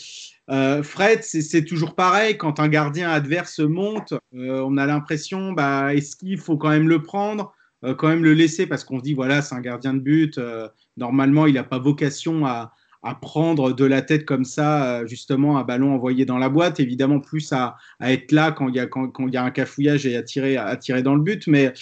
[0.50, 2.36] euh, Fred, c'est toujours pareil.
[2.36, 6.88] Quand un gardien adverse monte, euh, on a l'impression, bah, est-ce qu'il faut quand même
[6.88, 7.52] le prendre,
[7.84, 8.66] euh, quand même le laisser?
[8.66, 10.40] Parce qu'on se dit, voilà, c'est un gardien de but.
[10.96, 12.72] normalement, il n'a pas vocation à,
[13.22, 16.80] prendre de la tête comme ça, justement, un ballon envoyé dans la boîte.
[16.80, 20.04] Évidemment, plus à, être là quand il y a, quand, il y a un cafouillage
[20.04, 21.46] et à tirer, à tirer dans le but.
[21.46, 21.72] Mais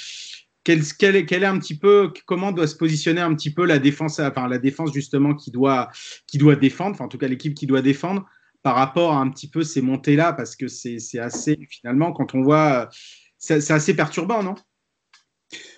[0.77, 4.19] quel, est, est, un petit peu, comment doit se positionner un petit peu la défense,
[4.19, 5.91] enfin la défense justement qui doit,
[6.27, 8.27] qui doit défendre, enfin en tout cas l'équipe qui doit défendre
[8.62, 12.43] par rapport à un petit peu ces montées-là, parce que c'est assez, finalement, quand on
[12.43, 12.91] voit,
[13.39, 14.57] c'est assez perturbant, non?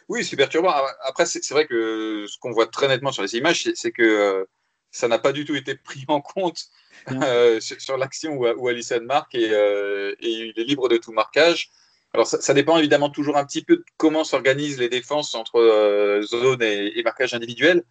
[0.09, 0.73] Oui, c'est perturbant.
[1.05, 4.45] Après, c'est vrai que ce qu'on voit très nettement sur les images, c'est que euh,
[4.91, 6.65] ça n'a pas du tout été pris en compte
[7.13, 11.71] euh, sur, l'action où, où Alison marque euh, et, il est libre de tout marquage.
[12.13, 16.63] Alors, ça, dépend évidemment toujours un petit peu de comment s'organisent les défenses entre zone
[16.63, 17.85] et, et, marquage individuel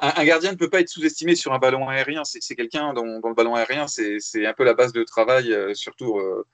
[0.00, 2.22] un, gardien ne peut pas être sous-estimé sur un ballon aérien.
[2.24, 6.18] C'est quelqu'un dont, le ballon aérien, c'est un peu la base de travail, euh, surtout.
[6.18, 6.46] Euh,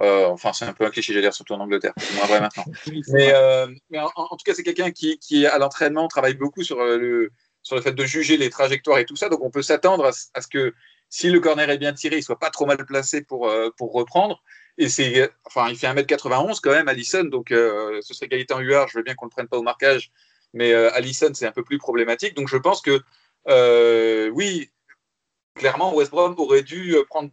[0.00, 1.92] euh, enfin, c'est un peu un cliché, j'allais dire, surtout en Angleterre.
[1.98, 2.64] C'est moins vrai maintenant.
[3.08, 7.30] mais, en, tout cas, c'est quelqu'un qui, qui, à l'entraînement, travaille beaucoup sur le,
[7.62, 9.28] sur le fait de juger les trajectoires et tout ça.
[9.28, 10.74] Donc, on peut s'attendre à, ce que
[11.10, 14.42] si le corner est bien tiré, il soit pas trop mal placé pour, pour reprendre.
[14.78, 18.98] Et c'est, enfin, il fait 1m91 quand même, Allison, donc ce serait en UR, je
[18.98, 20.10] veux bien qu'on ne le prenne pas au marquage,
[20.54, 22.34] mais Allison, c'est un peu plus problématique.
[22.34, 23.02] Donc je pense que,
[24.30, 24.70] oui,
[25.54, 27.30] clairement, West Brom aurait dû euh, prendre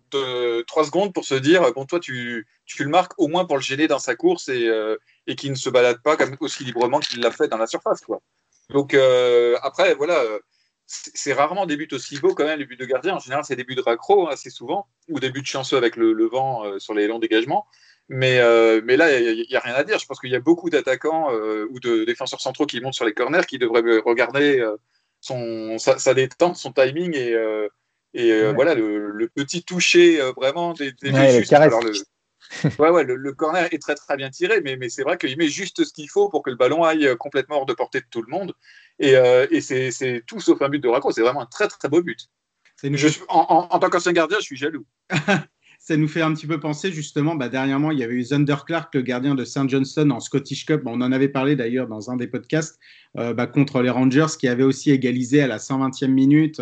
[0.68, 3.62] 3 secondes pour se dire bon, toi, tu, tu, le marques au moins pour le
[3.62, 7.00] gêner dans sa course et, euh, et qu'il ne se balade pas comme, aussi librement
[7.00, 8.02] qu'il l'a fait dans la surface.
[8.02, 8.22] Quoi.
[8.70, 10.24] Donc, euh, après, voilà,
[10.92, 13.16] c'est rarement des buts aussi beaux quand même, les buts de gardien.
[13.16, 15.78] En général, c'est des buts de raccro hein, assez souvent, ou des buts de chanceux
[15.78, 17.68] avec le, vent sur les longs dégagements.
[18.08, 18.42] Mais,
[18.82, 20.00] mais là, il n'y a, rien à dire.
[20.00, 23.14] Je pense qu'il y a beaucoup d'attaquants ou de défenseurs centraux qui montent sur les
[23.14, 24.68] corners qui devraient regarder
[25.22, 27.36] son, sa, sa, détente, son timing et
[28.14, 31.94] et euh, voilà, le, petit toucher euh, vraiment des, des ouais, le,
[32.80, 35.48] ouais, ouais, le, corner est très très bien tiré, mais, mais c'est vrai qu'il met
[35.48, 38.06] juste ce qu'il faut pour que le ballon aille euh, complètement hors de portée de
[38.10, 38.54] tout le monde.
[39.00, 39.14] Et,
[39.52, 41.12] et c'est tout sauf un but de raccro.
[41.12, 42.28] C'est vraiment un très très beau but.
[42.84, 44.86] Je en, en, tant qu'ancien gardien, je suis jaloux.
[45.80, 48.58] ça nous fait un petit peu penser justement, bah, dernièrement, il y avait eu Zander
[48.66, 49.70] Clark, le gardien de St.
[49.70, 50.82] Johnson en Scottish Cup.
[50.86, 52.78] on en avait parlé d'ailleurs dans un des podcasts
[53.16, 56.62] bah, contre les Rangers, qui avait aussi égalisé à la 120e minute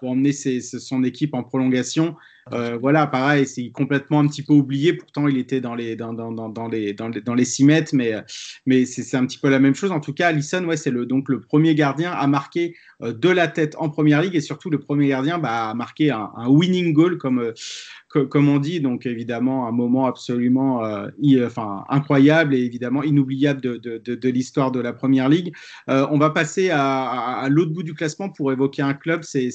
[0.00, 2.16] pour emmener son équipe en prolongation.
[2.52, 4.92] Euh, voilà, pareil, c'est complètement un petit peu oublié.
[4.92, 7.94] Pourtant, il était dans les, dans, dans, dans les, dans, les, dans les 6 mètres,
[7.94, 8.14] mais,
[8.66, 9.92] mais c'est un petit peu la même chose.
[9.92, 13.28] En tout cas, Allison, ouais, c'est le, donc le premier gardien à marquer euh, de
[13.28, 16.92] la tête en première ligue et surtout le premier gardien bah, à marquer un, winning
[16.92, 17.52] goal, comme,
[18.16, 18.80] euh, comme on dit.
[18.80, 20.82] Donc, évidemment, un moment absolument
[21.44, 25.54] enfin, incroyable et évidemment inoubliable de, de, de, l'histoire de la première ligue.
[25.88, 29.50] on va passer à, l'autre bout du classement pour évoquer un club, c'est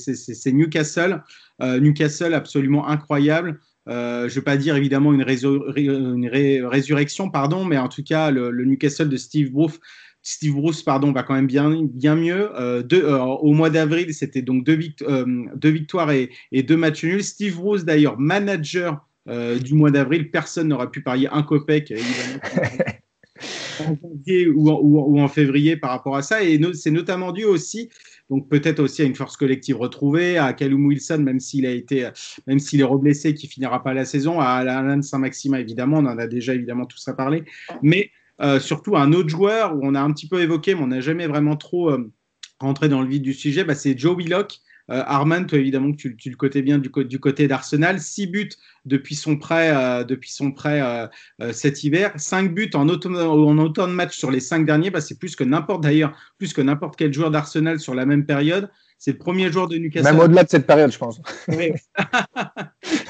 [0.47, 1.23] Newcastle.
[1.61, 3.59] Newcastle, absolument incroyable.
[3.87, 8.65] Euh, je ne vais pas dire évidemment une, résurrection, pardon, mais en tout cas, le,
[8.65, 9.79] Newcastle de Steve Bruce,
[10.25, 12.49] Steve Bruce pardon, va quand même bien, bien mieux.
[12.59, 17.23] Euh, euh, au mois d'avril, c'était donc deux, victoires et, deux matchs nuls.
[17.23, 21.91] Steve Bruce, d'ailleurs, manager du mois d'avril, personne n'aura pu parier un copec,
[23.79, 26.43] en janvier ou en, février par rapport à ça.
[26.43, 27.89] Et c'est notamment dû aussi
[28.29, 32.09] donc peut-être aussi à une force collective retrouvée, à Callum Wilson, même s'il a été,
[32.47, 36.17] même s'il est reblessé, qui finira pas la saison, à Alain Saint-Maxima évidemment, on en
[36.17, 37.43] a déjà évidemment tous à parler,
[37.83, 38.09] mais
[38.41, 41.01] euh, surtout un autre joueur où on a un petit peu évoqué, mais on n'a
[41.01, 42.11] jamais vraiment trop euh,
[42.59, 44.61] rentré dans le vif du sujet, bah, c'est Joe Willock,
[44.91, 48.49] euh, Armand, toi évidemment que tu, le côté bien du, côté d'Arsenal, 6 buts
[48.85, 53.57] depuis son prêt, euh, depuis son prêt euh, cet hiver, 5 buts en autant, en
[53.57, 56.61] autant de matchs sur les 5 derniers, bah, c'est plus que n'importe d'ailleurs, plus que
[56.61, 58.69] n'importe quel joueur d'Arsenal sur la même période.
[58.97, 60.09] C'est le premier joueur de Newcastle.
[60.09, 61.19] Même au-delà de cette période, je pense.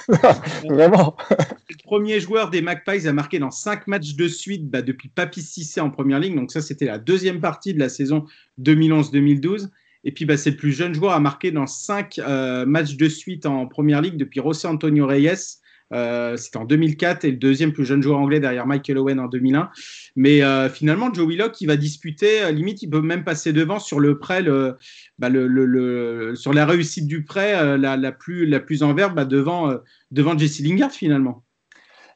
[0.08, 5.42] Le premier joueur des Magpies a marqué dans 5 matchs de suite bah, depuis Papi
[5.42, 6.36] Cissé en première ligne.
[6.36, 8.26] Donc ça, c'était la deuxième partie de la saison
[8.62, 9.70] 2011-2012.
[10.04, 13.10] Et puis, bah, c'est le plus jeune joueur à marquer dans cinq euh, matchs de
[13.10, 15.60] suite en première ligue depuis José Antonio Reyes.
[15.94, 19.28] Euh, c'était en 2004 et le deuxième plus jeune joueur anglais derrière Michael Owen en
[19.28, 19.70] 2001.
[20.16, 24.00] Mais euh, finalement, Joe Willock, il va disputer, limite, il peut même passer devant sur
[24.00, 24.78] le prêt, le,
[25.20, 29.26] bah, le, sur la réussite du prêt la, la, plus, la plus en verbe bah,
[29.26, 29.74] devant,
[30.12, 31.46] devant Jesse Lingard finalement.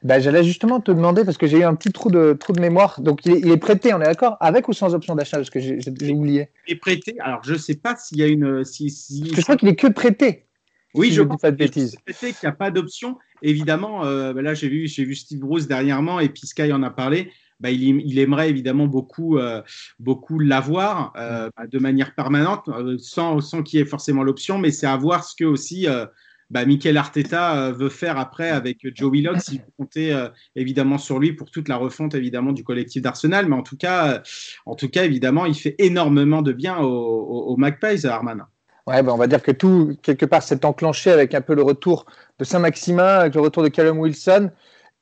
[0.02, 2.60] Bah, j'allais justement te demander, parce que j'ai eu un petit trou de, trou de
[2.60, 3.00] mémoire.
[3.02, 4.38] Donc, il est, prêté, on est d'accord?
[4.40, 6.48] Avec ou sans option d'achat Parce que j'ai oublié.
[6.66, 7.16] Il est prêté.
[7.20, 8.64] Alors, je ne sais pas s'il y a une.
[8.64, 8.88] Si,
[9.34, 10.46] je crois qu'il est que prêté.
[10.94, 11.96] Oui, je ne dis pas de bêtises.
[12.06, 13.18] Qu'il n'y a pas d'option.
[13.42, 16.90] Évidemment, euh, bah là, j'ai vu, vu Steve Bruce dernièrement et puis Sky en a
[16.90, 17.32] parlé.
[17.60, 19.60] Bah, il, il, aimerait évidemment beaucoup, euh,
[19.98, 24.70] beaucoup l'avoir euh, bah, de manière permanente, sans, sans qu'il y ait forcément l'option, mais
[24.70, 25.86] c'est à voir ce que aussi
[26.50, 31.32] bah, Michael Arteta veut faire après avec Joe Willock, s'il comptait euh, évidemment sur lui
[31.32, 33.46] pour toute la refonte évidemment du collectif d'Arsenal.
[33.46, 34.20] Mais en tout cas, euh,
[34.66, 38.46] en tout cas, évidemment, il fait énormément de bien au, au, Magpies, Arman.
[38.90, 42.06] Bah, on va dire que tout, quelque part, s'est enclenché avec un peu le retour
[42.38, 44.50] de Saint-Maximin, avec le retour de Callum Wilson.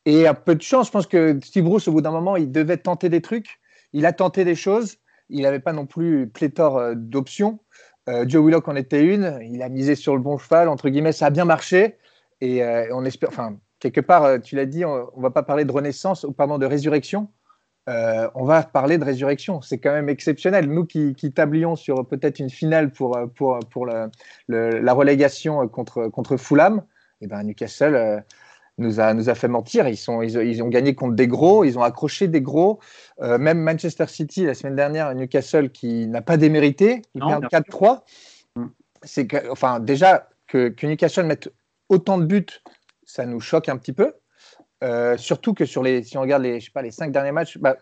[0.04, 2.52] Et un peu de chance, je pense que Steve Bruce, au bout d'un moment, il
[2.52, 3.60] devait tenter des trucs.
[3.92, 4.96] Il a tenté des choses.
[5.30, 7.60] Il n'avait pas non plus pléthore d'options.
[8.08, 9.38] Euh, Joe Willock en était une.
[9.42, 11.96] Il a misé sur le bon cheval, entre guillemets, ça a bien marché.
[12.40, 15.42] Et euh, on espère, enfin, quelque part, euh, tu l'as dit, on ne va pas
[15.42, 17.28] parler de renaissance ou pardon de résurrection.
[18.34, 19.62] On va parler de résurrection.
[19.62, 20.68] C'est quand même exceptionnel.
[20.68, 26.82] Nous qui, tablions sur peut-être une finale pour, pour, pour la relégation contre, contre Fulham,
[27.20, 28.22] et eh ben Newcastle
[28.78, 29.88] nous a, nous a fait mentir.
[29.88, 32.78] Ils, sont, ils, ont gagné contre des gros, ils ont accroché des gros.
[33.20, 38.02] Euh, même Manchester City, la semaine dernière, Newcastle, qui n'a pas démérité, ils perdent 4-3.
[38.56, 38.66] Mm.
[39.02, 41.52] C'est enfin, déjà, que, que, Newcastle mette
[41.88, 42.46] autant de buts,
[43.04, 44.14] ça nous choque un petit peu.
[44.84, 47.32] Euh, surtout que sur les, si on regarde les, je sais pas, les cinq derniers
[47.32, 47.76] matchs, bah,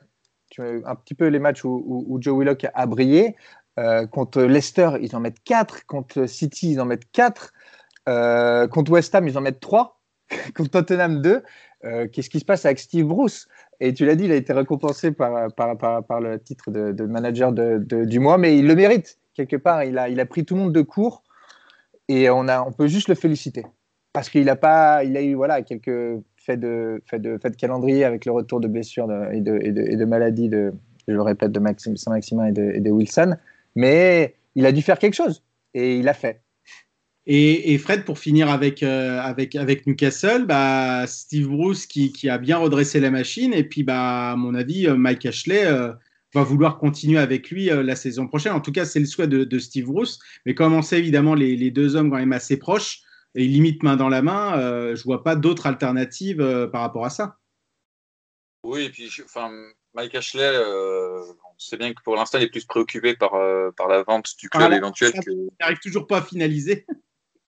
[0.59, 3.36] un petit peu les matchs où, Joe Willock a brillé.
[3.78, 5.84] Euh, contre Leicester, ils en mettent 4.
[5.86, 7.53] Contre City, ils en mettent 4.
[8.70, 10.01] contre West Ham, ils en mettent 3.
[10.57, 11.42] contre Tottenham 2.
[12.12, 13.47] Qu'est-ce qui se passe avec Steve Bruce?
[13.78, 17.53] Et tu l'as dit, il a été récompensé par, par, par, le titre de, manager
[17.53, 19.18] de, du mois, mais il le mérite.
[19.34, 21.22] Quelque part, il a, il a pris tout le monde de court
[22.09, 23.66] et on, a, on peut juste le féliciter.
[24.12, 28.24] Parce qu'il a, a eu voilà, quelques faits de, faits de, faits de calendrier avec
[28.24, 30.72] le retour de blessures et, de, et, de, maladies, de,
[31.09, 33.36] je le répète, de Maxime, Saint-Maximin et de, et de Wilson.
[33.74, 35.42] Mais il a dû faire quelque chose
[35.74, 36.40] et il l'a fait.
[37.28, 42.38] Et, Fred, pour finir avec, euh, avec, avec Newcastle, bah, Steve Bruce qui, qui, a
[42.38, 43.53] bien redressé la machine.
[43.53, 45.92] Et puis, bah, à mon avis, euh, Mike Ashley euh,
[46.34, 48.53] va vouloir continuer avec lui la saison prochaine.
[48.53, 50.20] En tout cas, c'est le souhait de, Steve Bruce.
[50.44, 53.01] Mais comme on sait évidemment les, les, deux hommes quand même assez proches
[53.37, 57.39] et limite main dans la main, je vois pas d'autres alternatives par rapport à ça.
[58.64, 59.53] Oui, et puis enfin,
[59.95, 63.32] Mike Ashley, on sait bien que pour l'instant, il est plus préoccupé par,
[63.76, 65.12] par la vente du club éventuel.
[65.12, 65.30] Que...
[65.30, 66.87] Il n'arrive toujours pas à finaliser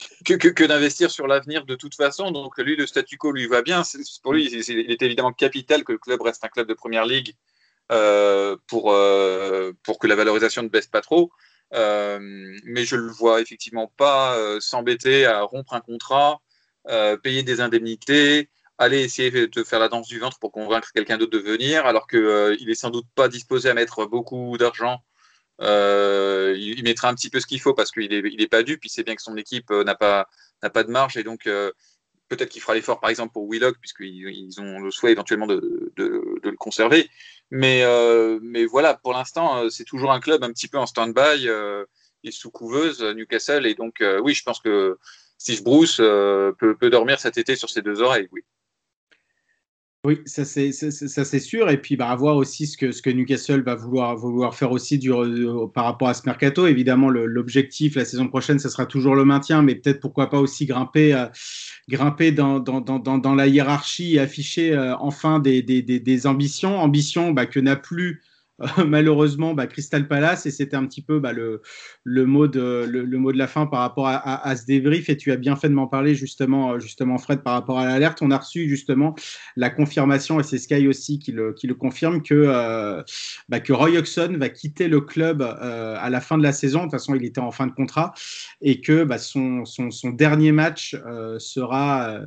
[0.24, 2.30] que, d'investir sur l'avenir de toute façon.
[2.30, 3.82] Donc lui, le statu quo lui va bien.
[4.22, 7.34] Pour lui, il est évidemment capital que le club reste un club de première ligue
[7.90, 11.30] euh, pour, euh, pour que la valorisation ne baisse pas trop.
[11.74, 12.18] Euh,
[12.64, 16.40] mais je le vois effectivement pas s'embêter à rompre un contrat,
[17.22, 18.48] payer des indemnités,
[18.78, 22.06] aller essayer de faire la danse du ventre pour convaincre quelqu'un d'autre de venir, alors
[22.06, 25.02] qu'il n'est sans doute pas disposé à mettre beaucoup d'argent.
[25.60, 28.62] Euh, il, mettra un petit peu ce qu'il faut parce qu'il n'est il est pas
[28.62, 30.28] dû, puis c'est bien que son équipe euh, n'a pas,
[30.72, 31.72] pas de marge et donc euh,
[32.28, 35.92] peut-être qu'il fera l'effort par exemple pour Willock puisqu'ils ils ont le souhait éventuellement de,
[35.96, 37.08] le conserver.
[37.50, 37.82] Mais,
[38.42, 41.48] mais voilà, pour l'instant, c'est toujours un club un petit peu en stand-by
[42.24, 43.66] et sous couveuse, Newcastle.
[43.66, 44.98] Et donc, oui, je pense que
[45.38, 48.42] Steve Bruce peut, peut, dormir cet été sur ses deux oreilles, oui.
[50.04, 51.70] Oui, ça c'est sûr.
[51.70, 54.96] Et puis bah, voir aussi ce que, ce que Newcastle va vouloir, vouloir faire aussi
[54.96, 56.68] du, euh, par rapport à ce mercato.
[56.68, 60.66] Évidemment, l'objectif la saison prochaine, ce sera toujours le maintien, mais peut-être pourquoi pas aussi
[60.66, 61.26] grimper, euh,
[61.88, 62.62] grimper dans,
[63.34, 68.22] la hiérarchie et afficher euh, enfin des, ambitions, ambitions bah, que n'a plus
[68.86, 71.62] malheureusement bah, Crystal Palace et c'était un petit peu bah, le,
[72.02, 75.30] le, mot de, le, mot de la fin par rapport à, ce débrief et tu
[75.30, 78.18] as bien fait de m'en parler justement, euh, justement Fred par rapport à l'alerte.
[78.20, 79.14] On a reçu justement
[79.56, 83.02] la confirmation et c'est Sky aussi qui le, qui le confirme que, euh,
[83.48, 86.80] bah, que Roy Hodgson va quitter le club euh, à la fin de la saison.
[86.80, 88.12] De toute façon, il était en fin de contrat
[88.60, 90.96] et que son, son, son, dernier match
[91.38, 92.20] sera,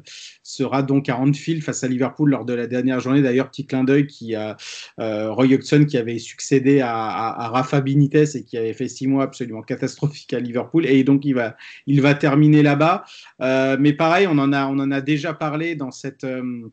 [0.43, 3.21] sera donc à Anfield face à Liverpool lors de la dernière journée.
[3.21, 4.55] D'ailleurs, petit clin d'œil qui a
[4.97, 9.61] Roy Hodgson qui avait succédé à, Rafa Benitez et qui avait fait six mois absolument
[9.61, 10.85] catastrophiques à Liverpool.
[10.85, 11.57] Et donc, il va,
[11.87, 13.03] il va terminer là-bas.
[13.41, 16.69] Euh, mais pareil, on en, a, on en a déjà parlé dans, cette, euh,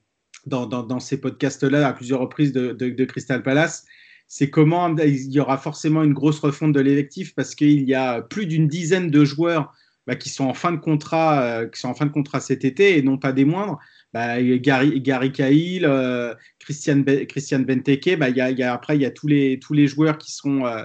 [0.46, 3.84] dans, dans, ces podcasts-là à plusieurs reprises de, de, Crystal Palace.
[4.26, 8.20] C'est comment il y aura forcément une grosse refonte de l'effectif parce qu'il y a
[8.20, 9.72] plus d'une dizaine de joueurs
[10.07, 12.64] bah, qui sont en fin de contrat, euh, qui sont en fin de contrat cet
[12.64, 13.78] été et non pas des moindres.
[14.15, 19.59] Bah, Gary, Cahill, euh, Christian, Benteke, bah, y a, après il y a tous les,
[19.59, 20.85] tous les joueurs qui sont euh,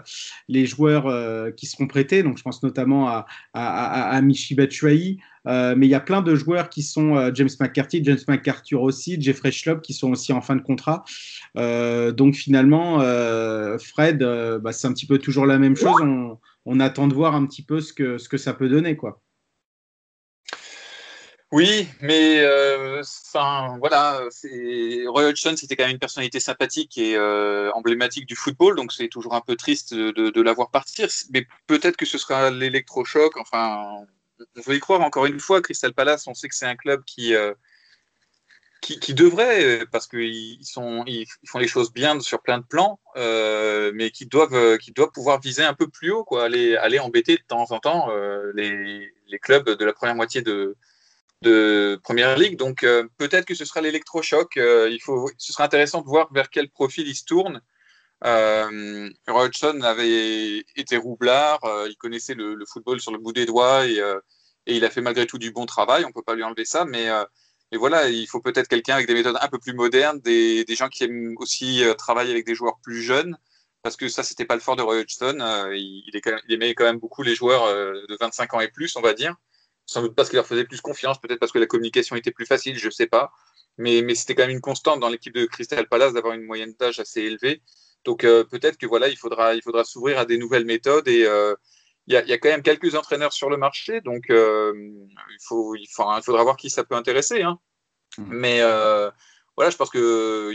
[0.50, 5.20] les joueurs euh, qui seront prêtés, donc je pense notamment à, à, à, Michi Batshuayi,
[5.46, 9.52] mais il y a plein de joueurs qui sont James McCarthy, James McArthur aussi, Jeffrey
[9.52, 11.06] Schlupp qui sont aussi en fin de contrat.
[11.56, 13.00] donc finalement,
[13.80, 14.20] Fred,
[14.62, 15.96] bah, c'est un petit peu toujours la même chose.
[16.02, 18.96] On, on, attend de voir un petit peu ce que, ce que ça peut donner,
[18.96, 19.22] quoi.
[21.54, 23.04] Oui, mais euh,
[23.78, 24.22] voilà,
[25.06, 29.08] Roy Hodgson, c'était quand même une personnalité sympathique et euh, emblématique du football, donc c'est
[29.08, 31.10] toujours un peu triste de, de, la voir partir.
[31.32, 33.38] Mais peut-être que ce sera l'électrochoc.
[33.38, 34.04] Enfin,
[34.40, 35.62] on veut y croire encore une fois.
[35.62, 37.54] Crystal Palace, on sait que c'est un club qui, euh,
[38.82, 44.10] qui, devrait, parce qu'ils sont, ils font les choses bien sur plein de plans, mais
[44.10, 47.44] qui doivent, qui doivent pouvoir viser un peu plus haut, quoi, aller, aller embêter de
[47.48, 48.10] temps en temps
[48.56, 50.76] les clubs de la première moitié de
[51.44, 52.58] de Première Ligue.
[52.58, 54.58] Donc euh, peut-être que ce sera l'électrochoc.
[54.58, 57.62] Euh, il faut, ce sera intéressant de voir vers quel profil il se tourne.
[58.26, 63.46] Euh, Roy Hodgson avait été roublard, euh, il connaissait le, football sur le bout des
[63.46, 64.02] doigts et,
[64.66, 66.06] il a fait malgré tout du bon travail.
[66.06, 67.10] On peut pas lui enlever ça, mais
[67.74, 71.04] voilà, il faut peut-être quelqu'un avec des méthodes un peu plus modernes, des, gens qui
[71.04, 73.38] aiment aussi travailler avec des joueurs plus jeunes,
[73.82, 75.38] parce que ça, c'était pas le fort de Roy Hodgson.
[75.74, 79.14] il, il, aimait quand même beaucoup les joueurs de 25 ans et plus, on va
[79.14, 79.36] dire
[79.86, 82.46] sans doute parce qu'il leur faisait plus confiance, peut-être parce que la communication était plus
[82.46, 83.32] facile, je ne sais pas.
[83.78, 86.74] Mais, mais c'était quand même une constante dans l'équipe de Crystal Palace d'avoir une moyenne
[86.80, 87.62] d'âge assez élevée.
[88.06, 91.26] Donc euh, peut-être que voilà, il faudra, il faudra s'ouvrir à des nouvelles méthodes et
[91.26, 91.56] euh,
[92.08, 95.38] il y, a, y, a, quand même quelques entraîneurs sur le marché, donc euh, il,
[95.48, 97.44] faut, il, faudra, il, faudra, voir qui ça peut intéresser.
[97.44, 97.60] Hein.
[98.18, 98.24] Mmh.
[98.28, 98.60] Mais
[99.56, 100.02] voilà, je pense qu'il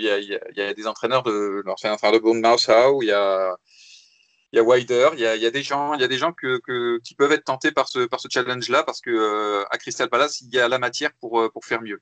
[0.03, 2.69] y a, y, a, y a des entraîneurs de entraîneur de Bournemouth,
[3.03, 3.57] il y a
[4.53, 7.15] il y a Wider, il y a, des gens, il y a des gens qui
[7.15, 10.69] peuvent être tentés par ce, challenge-là parce que euh, à Crystal Palace, il y a
[10.69, 12.01] la matière pour, euh, faire mieux.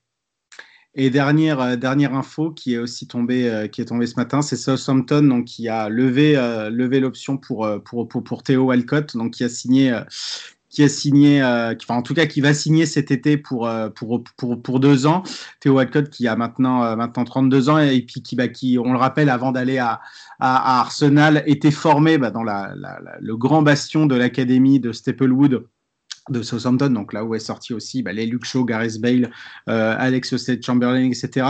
[0.95, 5.67] Et dernière, euh, dernière info qui est aussi tombée, ce matin, c'est Southampton donc, qui
[5.67, 6.35] a levé,
[6.99, 9.99] l'option pour, pour, Théo Walcott, donc qui a signé,
[10.69, 13.89] qui a signé, euh, enfin en tout cas qui va signer cet été pour, euh,
[13.89, 15.23] pour, pour, pour deux ans.
[15.59, 18.91] Théo Walcott qui a maintenant, euh, maintenant 32 ans et puis qui, bah, qui, on
[18.91, 20.01] le rappelle, avant d'aller à,
[20.39, 22.73] à, Arsenal, était formé bah, dans la,
[23.19, 25.67] le grand bastion de l'académie de Staplewood
[26.29, 29.31] de Southampton, donc là où est sorti aussi bah, les Luke Shaw, Gareth Bale,
[29.67, 31.45] Alex Oxlade-Chamberlain, etc.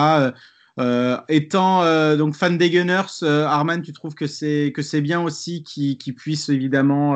[1.29, 5.97] étant donc fan des Gunners, Arman, tu trouves que c'est que c'est bien aussi qu'il
[5.97, 7.15] qu puisse évidemment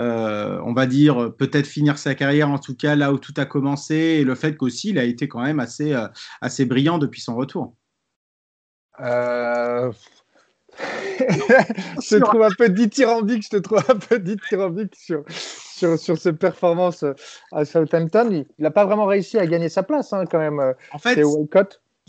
[0.00, 3.44] euh, on va dire, peut-être finir sa carrière, en tout cas là où tout a
[3.44, 6.08] commencé, et le fait qu'aussi il a été quand même assez, euh,
[6.40, 7.74] assez brillant depuis son retour.
[9.00, 9.92] Euh...
[10.78, 16.16] je te trouve un peu dithyrambique, je te trouve un peu dithyrambique sur, sur, sur
[16.16, 17.04] ses performances
[17.52, 18.30] à Southampton.
[18.30, 20.74] Il n'a pas vraiment réussi à gagner sa place hein, quand même.
[20.92, 21.20] En fait,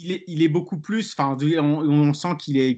[0.03, 1.15] il est, beaucoup plus.
[1.17, 2.77] Enfin, on, sent qu'il est,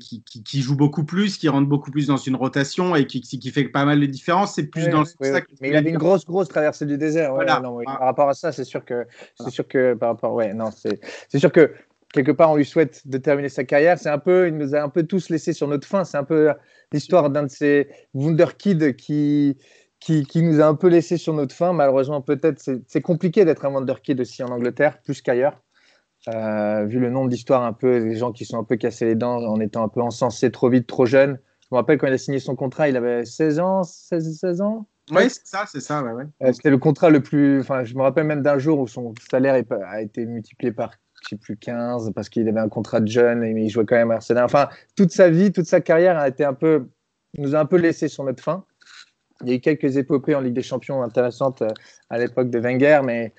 [0.53, 3.99] joue beaucoup plus, qu'il rentre beaucoup plus dans une rotation et qui, fait pas mal
[3.99, 4.55] de différences.
[4.55, 5.03] C'est plus dans
[5.61, 7.33] Mais il avait une grosse, grosse traversée du désert.
[7.85, 9.05] Par rapport à ça, c'est sûr que,
[9.39, 11.73] c'est sûr que par rapport, ouais, non, c'est sûr que
[12.13, 13.97] quelque part, on lui souhaite de terminer sa carrière.
[13.97, 16.03] C'est un peu, il nous a un peu tous laissé sur notre fin.
[16.03, 16.51] C'est un peu
[16.91, 19.57] l'histoire d'un de ces Wunderkids qui,
[19.99, 21.73] qui, qui, nous a un peu laissé sur notre fin.
[21.73, 25.61] Malheureusement, peut-être, c'est compliqué d'être un Wunderkid aussi en Angleterre, plus qu'ailleurs.
[26.29, 29.15] Euh, vu le nombre d'histoires un peu, des gens qui sont un peu cassés les
[29.15, 31.37] dents en étant un peu encensés trop vite, trop jeune.
[31.61, 34.61] Je me rappelle quand il a signé son contrat, il avait 16 ans, 16, 16
[34.61, 36.01] ans Oui, c'est ça, c'est ça.
[36.01, 36.23] Ouais, ouais.
[36.43, 37.59] Euh, c'était le contrat le plus.
[37.59, 40.91] Enfin, je me rappelle même d'un jour où son salaire a été multiplié par,
[41.23, 43.97] je sais plus, 15 parce qu'il avait un contrat de jeune et il jouait quand
[43.97, 44.45] même à Arsenal.
[44.45, 46.87] Enfin, toute sa vie, toute sa carrière a été un peu.
[47.37, 48.63] nous a un peu laissé sur notre fin.
[49.41, 51.69] Il y a eu quelques épopées en Ligue des Champions intéressantes euh,
[52.09, 53.33] à l'époque de Wenger, mais,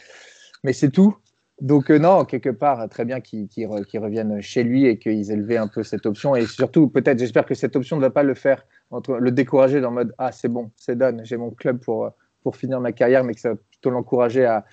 [0.64, 1.16] mais c'est tout.
[1.64, 5.66] Donc euh, non, quelque part, très bien qu'ils reviennent chez lui et qu'ils élevent un
[5.66, 6.36] peu cette option.
[6.36, 9.80] Et surtout, peut-être, j'espère que cette option ne va pas le faire, entre, le décourager
[9.80, 12.10] dans le mode ah c'est bon, c'est done, j'ai mon club pour
[12.42, 14.66] pour finir ma carrière, mais que ça va plutôt l'encourager à,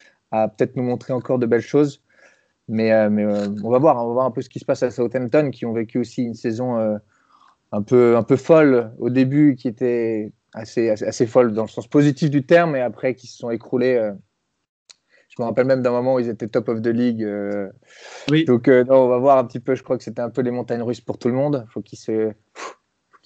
[0.49, 2.03] peut-être nous montrer encore de belles choses.
[2.67, 4.83] Mais, euh, euh, on va voir, on va voir un peu ce qui se passe
[4.83, 6.99] à Southampton, qui ont vécu aussi une saison
[7.71, 11.69] un peu un peu folle au début, qui était assez, assez, assez folle dans le
[11.69, 14.11] sens positif du terme, et après qui se sont écroulés
[15.31, 17.23] je me rappelle même d'un moment où ils étaient top of the league.
[17.23, 17.69] Euh.
[18.29, 18.43] oui.
[18.43, 19.75] Donc, euh, on va voir un petit peu.
[19.75, 21.65] Je crois que c'était un peu les montagnes russes pour tout le monde.
[21.67, 22.33] Il faut qu'ils se...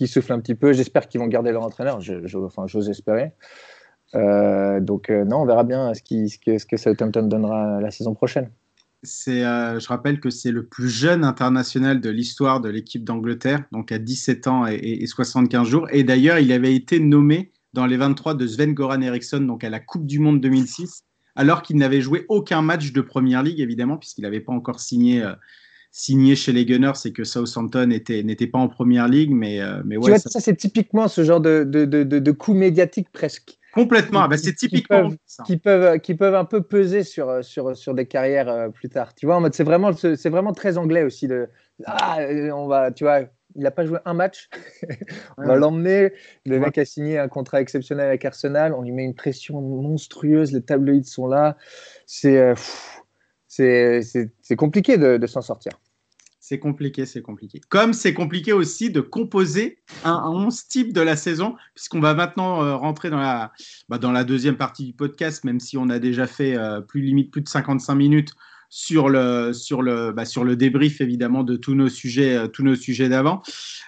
[0.06, 0.72] Soufflent un petit peu.
[0.72, 2.02] J'espère qu'ils vont garder leur entraîneur.
[2.02, 3.32] Je, enfin, j'ose espérer.
[4.14, 7.90] Euh, donc, non, on verra bien ce, qui, ce, que, ce que Southampton donnera la
[7.90, 8.52] saison prochaine.
[9.02, 13.92] C'est, je rappelle que c'est le plus jeune international de l'histoire de l'équipe d'Angleterre, donc
[13.92, 15.88] à 17 ans et, et 75 jours.
[15.92, 19.70] Et d'ailleurs, il avait été nommé dans les 23 de Sven Goran Eriksson, donc à
[19.70, 21.06] la Coupe du Monde 2006
[21.36, 25.22] alors qu'il n'avait joué aucun match de Première Ligue, évidemment, puisqu'il n'avait pas encore signé,
[25.22, 25.34] euh,
[25.92, 29.32] signé chez les Gunners et que Southampton n'était pas en Première Ligue.
[29.32, 33.10] Mais, euh, mais ouais, ça, c'est typiquement ce genre de, de, de, de coup médiatique
[33.12, 33.58] presque.
[33.74, 37.76] Complètement, bah, c'est typiquement qui peuvent, Qui peuvent, qui peuvent un peu peser sur, sur,
[37.76, 39.14] sur des carrières euh, plus tard.
[39.14, 41.28] Tu vois, en mode, c'est vraiment, c'est vraiment très anglais aussi.
[41.28, 41.50] De,
[41.86, 42.20] ah,
[42.54, 43.24] on va, tu vois,
[43.56, 44.50] il n'a pas joué un match.
[45.38, 46.14] on va l'emmener.
[46.46, 48.74] Le mec a signé un contrat exceptionnel avec Arsenal.
[48.74, 50.52] On lui met une pression monstrueuse.
[50.52, 51.58] Les tabloïds sont là.
[52.06, 52.56] C'est euh,
[53.48, 55.72] c'est compliqué de, de s'en sortir.
[56.48, 57.60] C'est compliqué, c'est compliqué.
[57.70, 62.64] Comme c'est compliqué aussi de composer un, 11 type de la saison, puisqu'on va maintenant
[62.64, 63.52] euh, rentrer dans la,
[63.90, 67.02] bah, dans la deuxième partie du podcast, même si on a déjà fait euh, plus
[67.02, 68.34] limite plus de 55 minutes
[68.70, 72.64] sur le, sur le, bah, sur le débrief évidemment de tous nos sujets, euh, tous
[72.64, 73.42] nos sujets d'avant.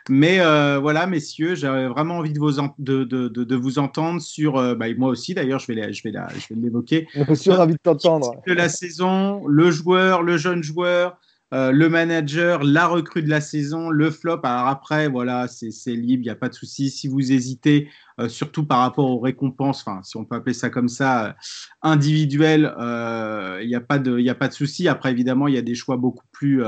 [0.10, 4.58] Mais euh, voilà, messieurs, j'avais vraiment envie de vous, de, de, de, vous entendre sur,
[4.58, 7.08] euh, bah, moi aussi d'ailleurs, je vais, je vais, je vais l'évoquer.
[7.14, 8.36] Je suis ravi de t'entendre.
[8.46, 11.18] De la saison, le joueur, le jeune joueur,
[11.54, 14.42] euh, le manager, la recrue de la saison, le flop.
[14.44, 16.90] Alors après, voilà, c'est libre, il n'y a pas de souci.
[16.90, 17.90] Si vous hésitez,
[18.20, 21.34] euh, surtout par rapport aux récompenses, enfin, si on peut appeler ça comme ça, euh,
[21.82, 22.74] individuelles,
[23.62, 24.88] il n'y a pas de, y a pas de souci.
[24.90, 26.64] Après, évidemment, il y a des choix beaucoup plus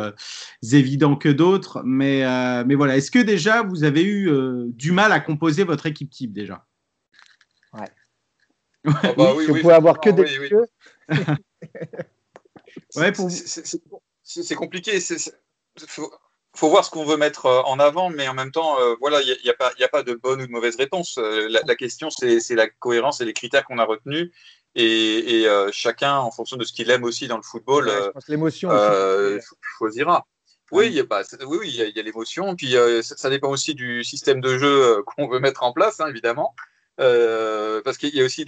[0.72, 1.82] évidents que d'autres.
[1.84, 2.24] Mais,
[2.64, 4.32] mais voilà, est-ce que déjà vous avez eu
[4.70, 6.66] du mal à composer votre équipe type déjà?
[7.74, 7.90] Ouais.
[8.86, 10.50] Ah bah oui, oui, avoir que des oui,
[12.96, 13.30] ouais, pour
[14.30, 15.00] c'est compliqué.
[15.00, 15.86] Il
[16.56, 19.22] faut, voir ce qu'on veut mettre euh, en avant, mais en même temps, euh, voilà,
[19.22, 21.18] il n'y a, a, pas de bonne ou de mauvaise réponse.
[21.18, 24.32] Euh, la, question, c'est la cohérence et les critères qu'on a retenus.
[24.76, 27.92] Et, chacun, en fonction de ce qu'il aime aussi dans le football,
[28.28, 28.70] l'émotion
[29.78, 30.26] choisira.
[30.72, 32.56] Oui, il y a, bah, oui, oui, il y a, l'émotion.
[32.56, 36.54] Puis ça, dépend aussi du système de jeu qu'on veut mettre en place, hein, évidemment.
[36.98, 38.46] parce qu'il y a aussi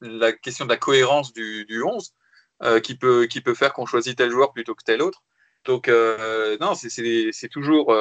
[0.00, 2.14] la question de la cohérence du, du 11
[2.82, 5.22] qui, peut, qui peut faire qu'on choisit tel joueur plutôt que tel autre.
[5.64, 7.94] Donc, non, c'est toujours,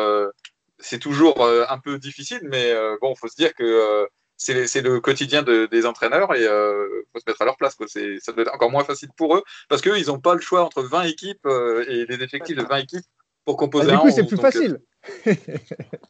[0.80, 5.43] c'est toujours un peu difficile, mais bon, il faut se dire que c'est le quotidien
[5.43, 7.76] des entraîneurs et il euh, faut se mettre à leur place.
[7.76, 7.88] Quoi.
[7.88, 10.64] Ça doit être encore moins facile pour eux parce qu'eux, ils n'ont pas le choix
[10.64, 13.05] entre 20 équipes euh, et des effectifs de 20 équipes
[13.45, 13.97] pour composer ah, un.
[13.97, 14.80] Du coup, c'est plus facile.
[15.28, 15.34] Euh,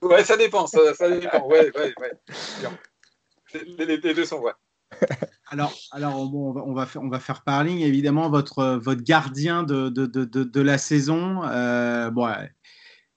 [0.01, 0.67] ouais, ça dépend.
[0.67, 0.79] Ça,
[1.09, 1.47] dépend.
[1.47, 2.11] Ouais, ouais, ouais.
[3.77, 4.53] Les, deux sont vrais.
[5.49, 9.63] Alors, alors on, va, on, va faire, on va faire parling évidemment votre, votre gardien
[9.63, 11.41] de, de, de, de la saison.
[12.11, 12.27] bon,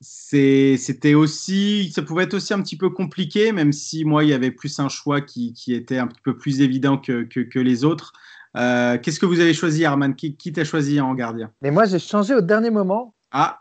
[0.01, 4.33] c'était aussi, ça pouvait être aussi un petit peu compliqué, même si moi, il y
[4.33, 7.85] avait plus un choix qui, qui était un petit peu plus évident que, que, les
[7.85, 8.13] autres.
[8.57, 11.53] Euh, qu'est-ce que vous avez choisi, Arman Qui, qui t'a choisi en gardien?
[11.61, 13.15] Mais moi, j'ai changé au dernier moment.
[13.31, 13.61] Ah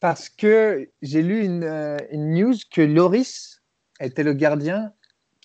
[0.00, 3.62] Parce que j'ai lu une, euh, une, news que Loris
[4.00, 4.92] était le gardien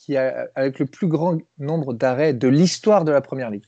[0.09, 3.65] qui a, avec le plus grand nombre d'arrêts de l'histoire de la première ligue.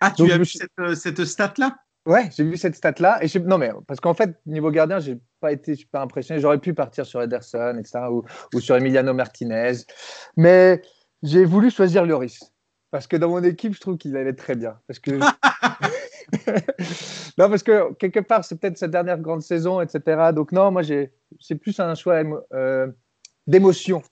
[0.00, 1.76] Ah, tu as vu cette, euh, cette stat-là?
[2.04, 3.20] Ouais, j'ai vu cette stat-là.
[3.22, 6.40] Et non, mais parce qu'en fait, niveau gardien, j'ai pas été super impressionné.
[6.40, 8.24] J'aurais pu partir sur Ederson, etc., ou,
[8.54, 9.84] ou sur Emiliano Martinez.
[10.36, 10.82] Mais
[11.22, 12.40] j'ai voulu choisir Lloris.
[12.90, 14.80] Parce que dans mon équipe, je trouve qu'il allait très bien.
[14.88, 15.12] Parce que.
[17.38, 20.32] non, parce que quelque part, c'est peut-être sa dernière grande saison, etc.
[20.34, 22.20] Donc, non, moi, c'est plus un choix
[22.52, 22.88] euh,
[23.46, 24.02] d'émotion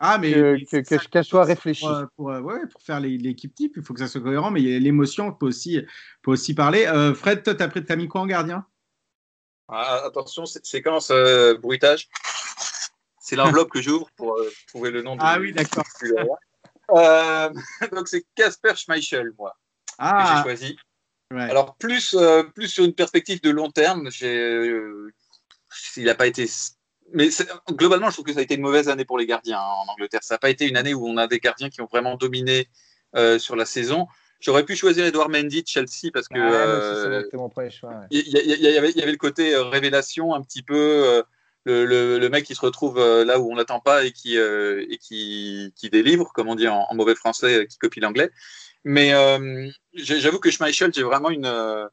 [0.00, 1.86] ah, mais que, qu'elle soit réfléchie.
[2.16, 5.32] Pour, euh, ouais, pour faire l'équipe type, il faut que ça soit cohérent, mais l'émotion
[5.32, 5.80] peut aussi,
[6.22, 6.86] peut aussi parler.
[6.86, 8.64] Euh, Fred, toi, t'as mis quoi en gardien?
[9.68, 12.08] Ah, Attention, séquence euh, bruitage?
[13.20, 15.20] C'est l'enveloppe que j'ouvre pour trouver le nom du.
[15.22, 15.84] Ah oui, d'accord.
[17.92, 19.54] donc, c'est Casper Schmeichel, moi,
[19.98, 20.22] ah.
[20.22, 20.78] que j'ai choisi.
[21.30, 22.16] Alors, plus,
[22.54, 26.46] plus sur une perspective de long terme, il n'a pas été
[27.12, 27.28] mais
[27.70, 29.92] globalement, je trouve que ça a été une mauvaise année pour les gardiens hein, en
[29.92, 30.20] Angleterre.
[30.22, 32.68] Ça n'a pas été une année où on a des gardiens qui ont vraiment dominé
[33.16, 34.06] euh, sur la saison.
[34.40, 38.02] J'aurais pu choisir Edouard Mendy de Chelsea parce que euh, mon premier choix.
[38.10, 41.22] Il y, avait le côté euh, révélation un petit peu.
[41.64, 45.90] Le, mec qui se retrouve là où on l'attend pas et qui, et qui, qui,
[45.90, 48.30] délivre, comme on dit en, en mauvais français, qui copie l'anglais.
[48.84, 49.12] Mais
[49.94, 51.88] j'avoue que Schmeichel, j'ai vraiment une,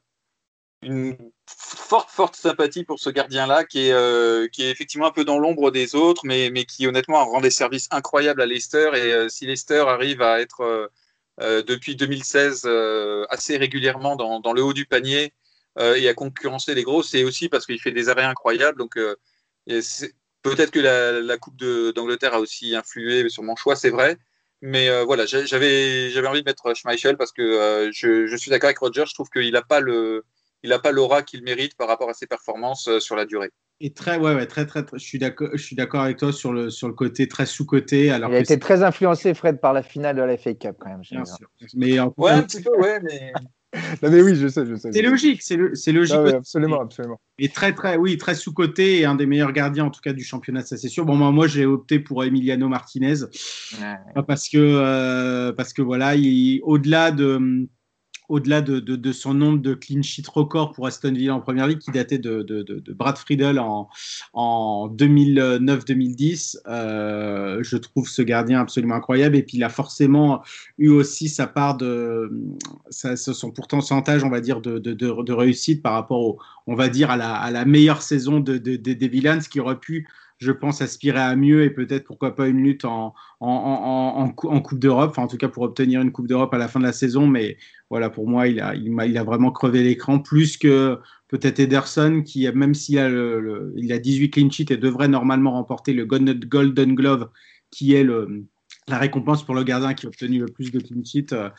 [0.82, 5.24] une forte, forte sympathie pour ce gardien-là, qui est, euh, qui est effectivement un peu
[5.24, 8.90] dans l'ombre des autres, mais, mais qui honnêtement rend des services incroyables à Leicester.
[8.94, 10.90] Et euh, si Leicester arrive à être
[11.40, 12.66] euh, depuis 2016
[13.30, 15.32] assez régulièrement dans, dans, le haut du panier
[15.78, 18.78] et à concurrencer les gros, c'est aussi parce qu'il fait des arrêts incroyables.
[18.78, 18.98] Donc
[19.66, 24.16] peut-être que la, la Coupe d'Angleterre a aussi influé sur mon choix, c'est vrai.
[24.62, 29.04] Mais voilà, j'avais envie de mettre Schmeichel parce que je, je, suis d'accord avec Roger.
[29.06, 30.24] Je trouve qu'il n'a pas le,
[30.62, 33.50] il n'a pas l'aura qu'il mérite par rapport à ses performances euh, sur la durée.
[33.80, 36.32] Et très, ouais, ouais très, très, très, je suis d'accord, je suis d'accord avec toi
[36.32, 38.10] sur le, sur le côté très sous-côté.
[38.10, 40.88] Alors il a été très influencé, Fred, par la finale de la FA Cup, quand
[40.88, 41.02] même.
[41.10, 41.48] Bien sûr.
[41.74, 43.32] Mais ouais, un petit peu, ouais, mais.
[44.02, 44.90] non, mais oui, je sais, je sais.
[44.92, 46.16] C'est logique, c'est logique.
[46.16, 47.20] Ah absolument, absolument.
[47.38, 50.24] Et très, très, oui, très sous-côté et un des meilleurs gardiens, en tout cas, du
[50.24, 51.04] championnat, ça c'est sûr.
[51.04, 53.26] Bon, moi, moi j'ai opté pour Emiliano Martinez.
[54.26, 56.14] Parce que, euh, parce que voilà,
[56.62, 57.68] au-delà de
[58.28, 61.90] au-delà de, son nombre de clean sheet record pour Aston Villa en première ligue, qui
[61.90, 62.44] datait de,
[62.92, 63.88] Brad Friedel en,
[64.32, 69.36] en 2009-2010, euh, je trouve ce gardien absolument incroyable.
[69.36, 70.42] Et puis il a forcément
[70.78, 72.30] eu aussi sa part de
[72.90, 77.50] son pourcentage, on va dire, de, réussite par rapport, on va dire, à la, à
[77.50, 80.08] la meilleure saison des Villains, qui aurait pu
[80.38, 83.14] je pense, aspirer à mieux et peut-être pourquoi pas une lutte en,
[84.34, 86.84] Coupe d'Europe, enfin, en tout cas pour obtenir une Coupe d'Europe à la fin de
[86.84, 87.26] la saison.
[87.26, 87.56] Mais
[87.90, 92.50] voilà, pour moi, il a, il a, vraiment crevé l'écran, plus que peut-être Ederson, qui,
[92.52, 96.94] même s'il a, le, il a 18 clean sheets et devrait normalement remporter le Golden
[96.94, 97.30] Glove,
[97.70, 98.46] qui est le,
[98.88, 101.50] la récompense pour le gardien qui a obtenu le plus de clean sheets, euh,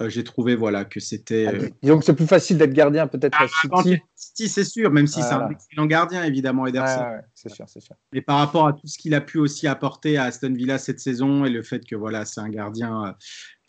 [0.00, 1.46] euh, j'ai trouvé voilà, que c'était.
[1.46, 4.02] Euh, donc c'est plus facile d'être gardien peut-être à ah, City.
[4.14, 7.04] City, c'est sûr, même si c'est un excellent gardien, évidemment, Ederson.
[7.34, 7.94] c'est sûr, c'est sûr.
[8.12, 11.00] Mais par rapport à tout ce qu'il a pu aussi apporter à Aston Villa cette
[11.00, 13.14] saison et le fait que voilà, c'est un gardien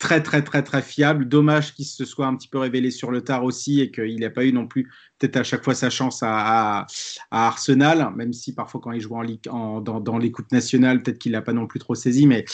[0.04, 1.26] très très très très fiable.
[1.26, 4.28] Dommage qu'il se soit un petit peu révélé sur le tard aussi et qu'il n'ait
[4.28, 6.86] pas eu non plus peut-être à chaque fois sa chance à,
[7.30, 11.18] Arsenal, même si parfois quand il joue en, Ligue, en dans, dans l'écoute nationale, peut-être
[11.18, 12.26] qu'il l'a pas non plus trop saisi.
[12.26, 12.44] Mais,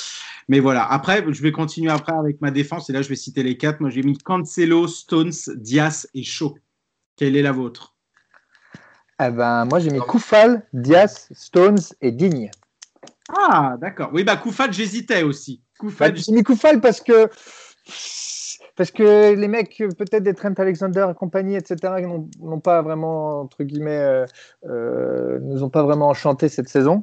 [0.48, 0.84] mais voilà.
[0.84, 3.80] Après, je vais continuer après avec ma défense et là je vais citer les quatre.
[3.80, 6.56] Moi j'ai mis Cancelo, Stones, Diaz et Shaw.
[7.16, 7.96] Quelle est la vôtre?
[9.20, 12.48] Eh ben, moi j'ai mis Koufal, Diaz, Stones et Digne.
[13.36, 14.10] Ah, d'accord.
[14.12, 15.60] Oui, bah Koufal, j'hésitais aussi.
[15.80, 16.12] Koufal.
[16.12, 17.28] Bah, j'ai mis Koufal parce que.
[18.76, 22.06] parce que les mecs, peut-être des Trent Alexander et compagnie, etc.,
[22.40, 24.26] n'ont pas vraiment, entre guillemets, euh,
[24.66, 27.00] euh, nous ont pas vraiment enchanté cette saison.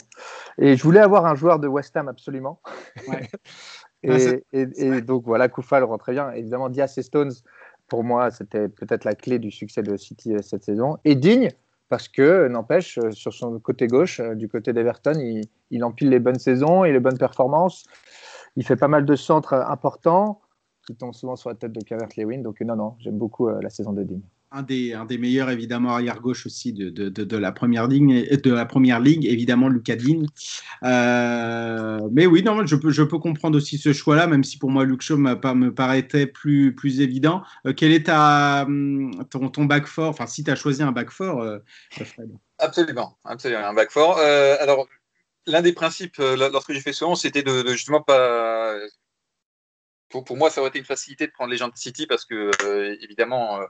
[0.59, 2.61] Et je voulais avoir un joueur de West Ham absolument.
[4.03, 6.31] et, donc voilà, Koufal rentrait bien.
[6.31, 7.33] Évidemment, Diaz et Stones,
[7.87, 10.97] pour moi, c'était peut-être la clé du succès de City cette saison.
[11.03, 11.49] Et Digne,
[11.89, 16.39] parce que, n'empêche, sur son côté gauche, du côté d'Everton, il, il empile les bonnes
[16.39, 17.85] saisons et les bonnes performances.
[18.57, 20.41] Il fait pas mal de centres importants
[20.87, 22.39] qui tombent souvent sur la tête de Calvert Lewin.
[22.39, 24.21] Donc, non, non, j'aime beaucoup euh, la saison de Digne.
[24.51, 28.53] Un des, un des meilleurs, évidemment, arrière-gauche aussi de, de, de, la première ligue, de
[28.53, 30.25] la première ligue évidemment, Lucas Digne.
[30.83, 34.71] Euh, mais oui, non, je peux, je peux comprendre aussi ce choix-là, même si pour
[34.71, 37.43] moi, Luke Shaw me paraissait plus, plus évident.
[37.65, 40.05] Euh, quel est ta, hum, ton, ton back four?
[40.05, 41.45] Enfin, si tu as choisi un back four,
[41.91, 42.31] Fred.
[42.57, 44.17] Absolument, absolument, un back four.
[44.17, 44.87] alors,
[45.47, 48.77] l'un des principes, lorsque j'ai fait ce c'était de, justement pas
[50.09, 52.51] pour, moi, ça aurait été une facilité de prendre les gens de City parce que,
[52.63, 53.65] euh, évidemment, euh,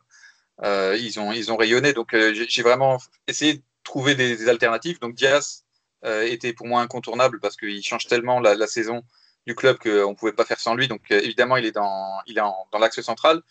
[0.63, 1.93] euh, ils, ont, ils ont rayonné.
[1.93, 2.97] Donc, j'ai vraiment
[3.28, 4.99] essayé de trouver des, alternatives.
[4.99, 5.63] Donc, Diaz
[6.03, 9.03] était pour moi incontournable parce qu'il change tellement la, saison
[9.45, 10.88] du club qu'on ne pouvait pas faire sans lui.
[10.88, 13.41] Donc, évidemment, il est dans, il est dans l'axe central.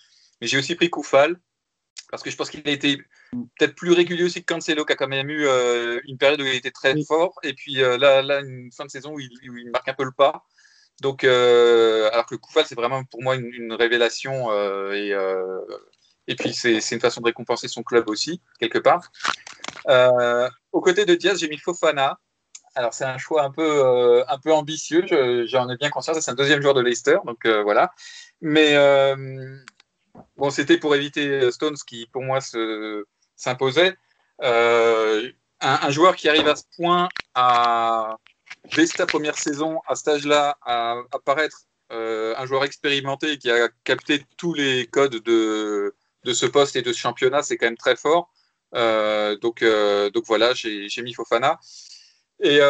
[0.40, 1.40] Mais j'ai aussi pris Koufal
[2.10, 3.02] parce que je pense qu'il a été
[3.32, 5.46] peut-être plus régulier aussi que Cancelo, qui a quand même eu
[6.06, 7.38] une période où il était très fort.
[7.42, 10.04] Et puis là, là, une fin de saison où il, où il marque un peu
[10.04, 10.44] le pas.
[11.00, 15.60] Donc, euh, alors que Koufal, c'est vraiment pour moi une, révélation euh, et, euh,
[16.26, 19.10] et puis c'est une façon de récompenser son club aussi, quelque part.
[20.72, 22.18] aux côtés de Diaz, j'ai mis Fofana.
[22.74, 25.04] Alors, c'est un choix un peu, un peu ambitieux,
[25.46, 26.18] j'en ai bien conscience.
[26.20, 27.92] C'est un deuxième joueur de Leicester, donc voilà.
[28.40, 28.74] Mais
[30.36, 32.40] bon, c'était pour éviter Stones qui, pour moi,
[33.36, 33.96] s'imposait.
[35.60, 38.18] Un, un, joueur qui arrive à ce point à,
[38.74, 43.68] dès sa première saison, à cet âge-là, à apparaître euh, un joueur expérimenté qui a
[43.84, 47.76] capté tous les codes de, de ce poste et de ce championnat, c'est quand même
[47.76, 48.30] très fort.
[48.74, 51.58] Euh, donc, euh, donc voilà, j'ai mis Fofana.
[52.40, 52.60] Et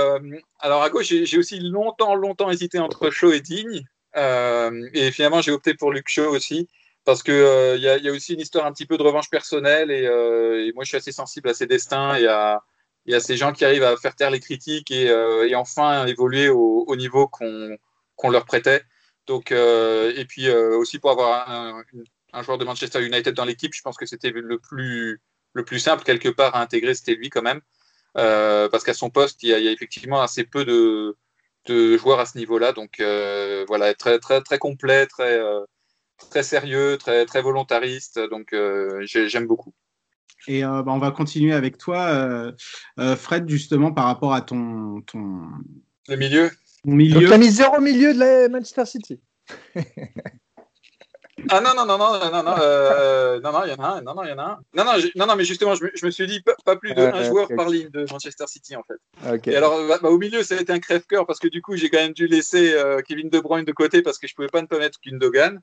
[0.61, 3.85] alors à gauche, j'ai aussi longtemps, longtemps hésité entre Shaw et Digne.
[4.14, 6.69] et finalement, j'ai opté pour Luke Shaw aussi
[7.07, 9.91] parce qu'il il y, y, a aussi une histoire un petit peu de revanche personnelle
[9.91, 12.61] et, et, moi je suis assez sensible à ses destins et à,
[13.21, 17.29] ces gens qui arrivent à faire taire les critiques et, euh, enfin évoluer au, niveau
[17.29, 18.83] qu'on leur prêtait.
[19.27, 23.73] Donc, euh, et puis euh, aussi pour avoir un, joueur de Manchester United dans l'équipe,
[23.75, 25.21] je pense que c'était le plus,
[25.53, 27.61] le plus simple quelque part à intégrer, c'était lui quand même.
[28.15, 31.17] parce qu'à son poste, il y, a, effectivement assez peu de,
[31.67, 32.73] de joueurs à ce niveau-là.
[32.73, 33.01] Donc
[33.69, 35.41] voilà, très, très, très complet, très,
[36.31, 38.19] très sérieux, très, très volontariste.
[38.31, 38.55] Donc
[39.05, 39.75] j'aime beaucoup.
[40.49, 42.53] Et euh, bah, on va continuer avec toi, euh,
[43.01, 45.03] euh, Fred, justement, par rapport à ton.
[45.03, 45.43] ton...
[46.09, 46.51] Le milieu
[46.85, 47.14] milieu.
[47.14, 49.21] Donc, tu as mis zéro milieu de la Manchester City.
[51.51, 54.14] Ah non, non, non, non, non, non, non, non, il y en a un, non,
[54.14, 54.59] non, il y en a un.
[54.75, 57.23] Non, non, non, non mais justement, je me, je me suis dit pas, plus d'un
[57.25, 59.51] joueur par ligne de Manchester City, en fait.
[59.51, 61.77] Et alors, bah, bah, au milieu, ça a été un crève-cœur parce que du coup,
[61.77, 62.75] j'ai quand même dû laisser
[63.07, 65.61] Kevin De Bruyne de côté parce que je pouvais pas ne pas mettre Gundogan.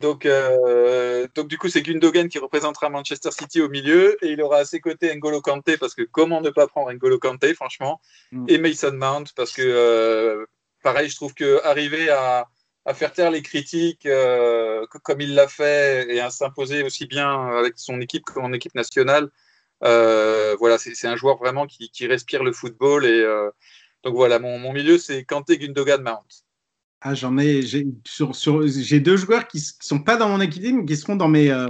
[0.00, 4.42] Donc, euh, donc du coup, c'est Gundogan qui représentera Manchester City au milieu et il
[4.42, 8.00] aura à ses côtés N'Golo Kanté parce que comment ne pas prendre N'Golo Kanté, franchement,
[8.30, 8.46] mm.
[8.48, 10.46] et Mason Mount parce que euh,
[10.84, 12.46] pareil, je trouve que arriver à,
[12.84, 17.48] à faire taire les critiques euh, comme il l'a fait et à s'imposer aussi bien
[17.48, 19.30] avec son équipe qu'en équipe nationale,
[19.80, 23.24] voilà, c'est un joueur vraiment qui, qui, respire le football et
[24.04, 26.44] donc voilà, mon, mon milieu c'est Kanté, Gundogan, Mount.
[27.02, 30.40] Ah, j'en ai, j'ai, sur, sur, j'ai deux joueurs qui ne sont pas dans mon
[30.40, 31.66] équipe, mais qui seront dans mes, euh,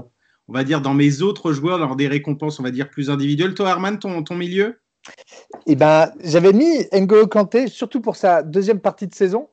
[0.48, 3.54] on va dire, dans mes autres joueurs, dans des récompenses, on va dire, plus individuelles.
[3.54, 4.80] Toi, Herman, ton, ton milieu?
[5.66, 9.48] Eh ben, j'avais mis N'Golo Kanté, surtout pour sa deuxième partie de saison.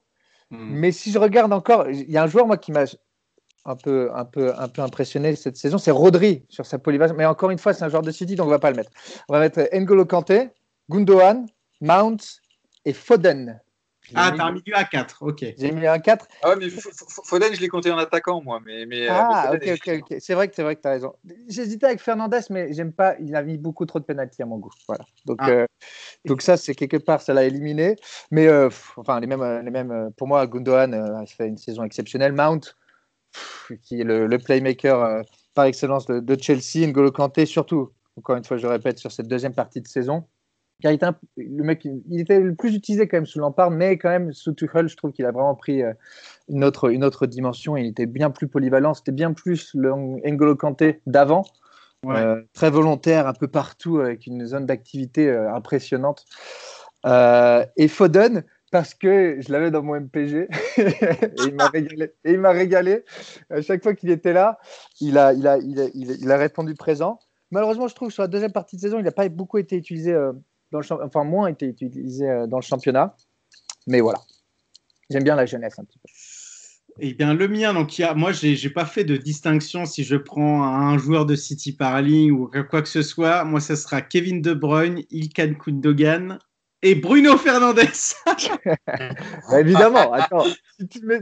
[0.50, 0.58] Hmm.
[0.60, 2.86] Mais si je regarde encore, il y a un joueur, moi, qui m'a
[3.66, 7.16] un peu, un peu, un peu impressionné cette saison, c'est Rodri sur sa polyvalence.
[7.16, 8.78] Mais encore une fois, c'est un joueur de City, donc on ne va pas le
[8.78, 8.92] mettre.
[9.30, 10.50] On va mettre N'Golo Kanté,
[10.90, 11.46] Gundogan,
[11.82, 12.18] Mount
[12.86, 13.60] et Foden.
[14.16, 15.46] Ah, t'as un milieu à 4, ok.
[15.58, 16.28] J'ai mis un 4.
[16.42, 18.60] Ah ouais, mais Foden, je l'ai compté en attaquant, moi.
[18.66, 20.18] Mais, mais, euh, ah, ok, ok, ok.
[20.20, 21.14] C'est vrai que tu as raison.
[21.48, 23.16] J'hésitais avec Fernandez, mais j'aime pas.
[23.20, 24.72] Il a mis beaucoup trop de pénalty à mon goût.
[24.88, 25.06] Voilà.
[25.26, 25.50] Donc, ah.
[25.50, 25.66] euh,
[26.26, 27.96] donc ça, c'est quelque part, ça l'a éliminé.
[28.32, 32.34] Mais euh, enfin, les mêmes, les mêmes, pour moi, Gundogan a fait une saison exceptionnelle.
[32.34, 32.76] Mount,
[33.84, 35.24] qui est le, playmaker
[35.54, 36.88] par excellence de, de, Chelsea.
[36.88, 40.26] N'Golo Kanté, surtout, encore une fois, je répète, sur cette deuxième partie de saison
[40.82, 43.98] car il était, le mec, il était le plus utilisé quand même sous Lampard, mais
[43.98, 45.94] quand même sous Tuchel, je trouve qu'il a vraiment pris euh,
[46.50, 47.78] une autre, une autre dimension.
[47.78, 49.92] Il était bien plus polyvalent, c'était bien plus le
[50.24, 51.46] N'Golo Kanté d'avant,
[52.06, 56.26] euh, très volontaire un peu partout avec une zone d'activité euh, impressionnante.
[57.06, 60.48] et Foden, parce que je l'avais dans mon MPG
[60.78, 60.88] et
[61.46, 62.14] il m'a régalé.
[62.26, 63.04] Et il m'a régalé.
[63.50, 64.60] À chaque fois qu'il était là,
[65.00, 67.20] il a, il, a, il, a, il, a, répondu présent.
[67.52, 69.78] Malheureusement, je trouve que sur la deuxième partie de saison, il n'a pas beaucoup été
[69.78, 70.34] utilisé, euh,
[70.72, 73.16] dans le enfin moins été utilisé euh, dans le championnat.
[73.88, 74.20] Mais voilà,
[75.10, 76.10] j'aime bien la jeunesse un petit peu.
[77.00, 79.86] Eh bien, le mien, donc, il y a, moi, je n'ai pas fait de distinction
[79.86, 83.44] si je prends un joueur de City par ligne ou quoi que ce soit.
[83.44, 86.40] Moi, ce sera Kevin De Bruyne, Ilkan Kundogan
[86.82, 87.90] et Bruno Fernandez.
[89.50, 90.46] Bah, évidemment, attends.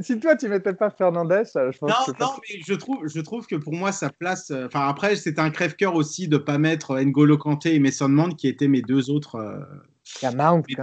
[0.01, 3.07] Si, toi, tu ne mettais pas Fernandez, euh, je pense non, Non, mais je trouve,
[3.07, 4.51] je trouve que pour moi, sa place.
[4.51, 8.09] Euh, enfin, après, c'est un crève-cœur aussi de ne pas mettre N'Golo Kanté et Mason
[8.09, 9.35] Mount qui étaient mes deux autres.
[9.35, 10.75] Euh, Mount, tu.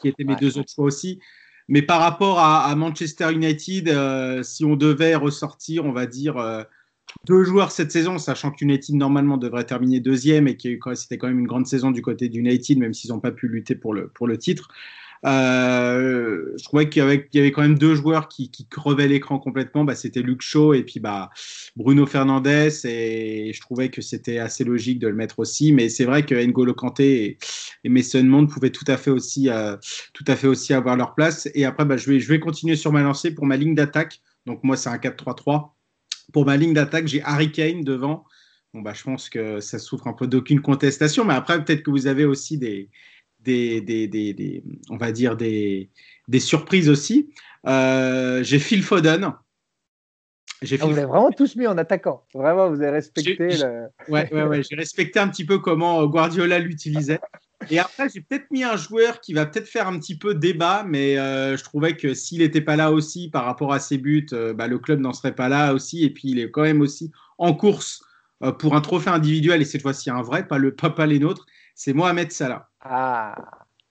[0.00, 1.20] Qui étaient mes deux autres choix aussi.
[1.68, 6.62] Mais par rapport à, Manchester United, euh, si on devait ressortir, on va dire, euh,
[7.26, 11.40] deux joueurs cette saison, sachant qu'United normalement devrait terminer deuxième et que c'était quand même
[11.40, 14.26] une grande saison du côté d'United, même s'ils n'ont pas pu lutter pour le, pour
[14.26, 14.68] le titre.
[15.26, 19.84] Euh, je trouvais qu'il y, avait quand même deux joueurs qui, crevaient l'écran complètement.
[19.84, 21.30] Bah, c'était Luke Shaw et puis bah,
[21.76, 22.86] Bruno Fernandez.
[22.86, 25.72] Et je trouvais que c'était assez logique de le mettre aussi.
[25.72, 27.38] Mais c'est vrai que N'Golo Kanté et,
[27.84, 29.76] et Mason Mount pouvaient tout à fait aussi, euh,
[30.12, 31.48] tout à fait aussi avoir leur place.
[31.54, 34.20] Et après, bah, je, vais, je vais continuer sur ma lancée pour ma ligne d'attaque.
[34.46, 35.70] Donc moi, c'est un 4-3-3.
[36.32, 38.24] Pour ma ligne d'attaque, j'ai Harry Kane devant.
[38.74, 41.24] Bon, bah, je pense que ça souffre un peu d'aucune contestation.
[41.24, 42.90] Mais après, peut-être que vous avez aussi des,
[43.40, 45.90] des, des, des, on va dire des,
[46.28, 47.30] des surprises aussi.
[47.66, 49.32] Euh, j'ai Phil Foden.
[50.60, 52.26] J'ai ah, vous avez vraiment tous mis en attaquant.
[52.34, 53.36] Vraiment, vous avez respecté.
[53.38, 53.86] Le...
[54.08, 57.20] Ouais, ouais, ouais j'ai respecté un petit peu comment Guardiola l'utilisait.
[57.70, 60.84] Et après, j'ai peut-être mis un joueur qui va peut-être faire un petit peu débat,
[60.86, 64.26] mais euh, je trouvais que s'il n'était pas là aussi par rapport à ses buts,
[64.32, 66.04] euh, bah, le club n'en serait pas là aussi.
[66.04, 68.04] Et puis, il est quand même aussi en course
[68.60, 71.44] pour un trophée individuel, et cette fois-ci un vrai, pas, le, pas, pas les nôtres.
[71.74, 72.68] C'est Mohamed Salah.
[72.80, 73.34] Ah.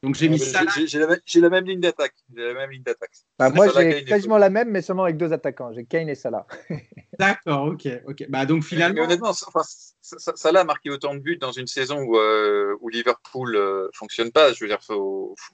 [0.08, 0.62] Donc j'ai mis ça.
[0.86, 2.14] J'ai la, même ligne d'attaque.
[2.34, 3.12] la même ligne d'attaque.
[3.38, 5.74] Bah, moi j'ai quasiment la même, mais seulement avec deux attaquants.
[5.74, 6.48] J'ai Kane et Salah.
[7.20, 8.26] D'accord, ok, ok.
[8.30, 9.04] Bah donc finalement.
[9.04, 13.90] honnêtement, Salah a marqué autant de buts dans une saison où, euh, où Liverpool euh,
[13.94, 14.54] fonctionne pas.
[14.54, 14.80] Je veux dire,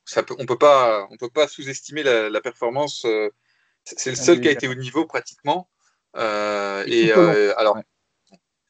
[0.06, 3.06] ça peut, on peut pas, on peut pas sous-estimer la, performance.
[3.06, 3.30] Euh,
[3.86, 5.68] c'est le seul qui a été au niveau pratiquement.
[6.16, 7.12] et
[7.58, 7.80] alors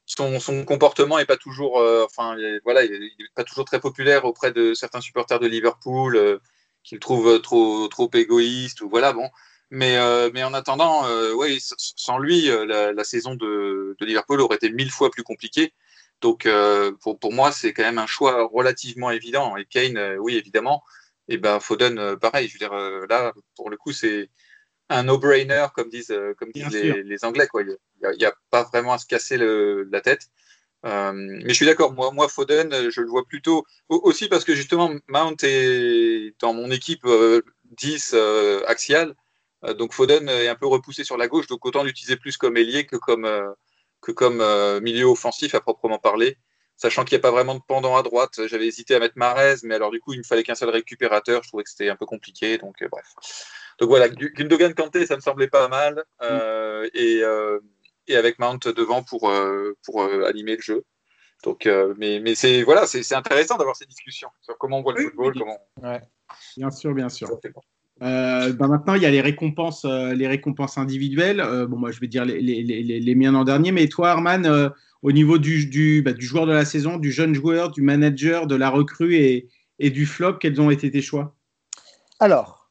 [0.06, 4.52] son, comportement est pas toujours, euh, enfin, voilà, il est pas toujours très populaire auprès
[4.52, 6.38] de certains supporters de Liverpool euh,
[6.82, 9.28] qu'il trouve trop, trop égoïste ou voilà, bon.
[9.70, 11.04] Mais, euh, mais en attendant,
[11.34, 15.72] ouais, sans lui, la, saison de, Liverpool aurait été mille fois plus compliquée.
[16.20, 16.48] Donc,
[17.00, 19.56] pour, pour, moi, c'est quand même un choix relativement évident.
[19.56, 20.84] Et Kane, oui, évidemment.
[21.28, 22.46] Et ben Foden, pareil.
[22.48, 22.74] Je veux dire,
[23.08, 24.30] là, pour le coup, c'est
[24.88, 27.46] un no-brainer, comme disent, euh, comme disent les, Anglais.
[27.46, 27.62] Quoi.
[27.62, 27.76] Il
[28.18, 30.28] n'y a, pas vraiment à se casser le, la tête.
[30.84, 34.54] Euh, mais je suis d'accord, moi, moi, Foden, je le vois plutôt aussi parce que
[34.54, 37.06] justement, Mount est dans mon équipe
[37.64, 39.14] 10 euh, axial.
[39.78, 42.84] donc Foden est un peu repoussé sur la gauche, donc autant l'utiliser plus comme ailier
[42.84, 43.26] que comme,
[44.02, 44.42] que comme
[44.82, 46.36] milieu offensif à proprement parler.
[46.76, 49.54] Sachant qu'il n'y a pas vraiment de pendant à droite, j'avais hésité à mettre Marez,
[49.62, 51.42] mais alors du coup, il me fallait qu'un seul récupérateur.
[51.44, 53.06] Je trouvais que c'était un peu compliqué, donc bref.
[53.80, 56.04] Donc voilà, Gundogan Kanté, ça me semblait pas mal.
[56.22, 57.58] Euh, et, euh,
[58.08, 60.84] et, avec Mount devant pour, euh, pour animer le jeu.
[61.42, 61.68] Donc,
[61.98, 65.34] mais, mais c'est voilà, c'est intéressant d'avoir ces discussions sur comment on voit le football.
[65.36, 65.58] Comment...
[65.82, 66.00] Ouais.
[66.56, 67.28] Bien sûr, bien sûr.
[68.00, 71.44] Ben maintenant, il y a les récompenses, les récompenses individuelles.
[71.68, 73.72] bon, moi, je vais dire les, les, les, les miens en dernier.
[73.72, 74.72] Mais toi, Arman,
[75.02, 78.46] au niveau du, du, bah, du, joueur de la saison, du jeune joueur, du manager,
[78.46, 79.48] de la recrue et,
[79.78, 81.36] et du flop, quels ont été tes choix?
[82.20, 82.63] Alors,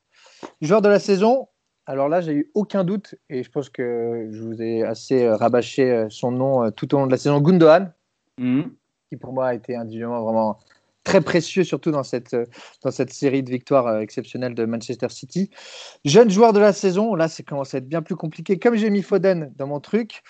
[0.61, 1.47] Joueur de la saison,
[1.85, 5.35] alors là, j'ai eu aucun doute et je pense que je vous ai assez euh,
[5.35, 7.41] rabâché euh, son nom euh, tout au long de la saison.
[7.41, 7.93] Gundogan,
[8.37, 8.73] mhm.
[9.09, 10.59] qui pour moi a été individuellement vraiment
[11.03, 12.33] très précieux, surtout dans cette,
[12.81, 15.49] dans cette série de victoires exceptionnelles de Manchester City.
[16.05, 18.57] Jeune joueur de la saison, là, c'est commence à être bien plus compliqué.
[18.57, 20.23] Comme j'ai mis Foden dans mon truc,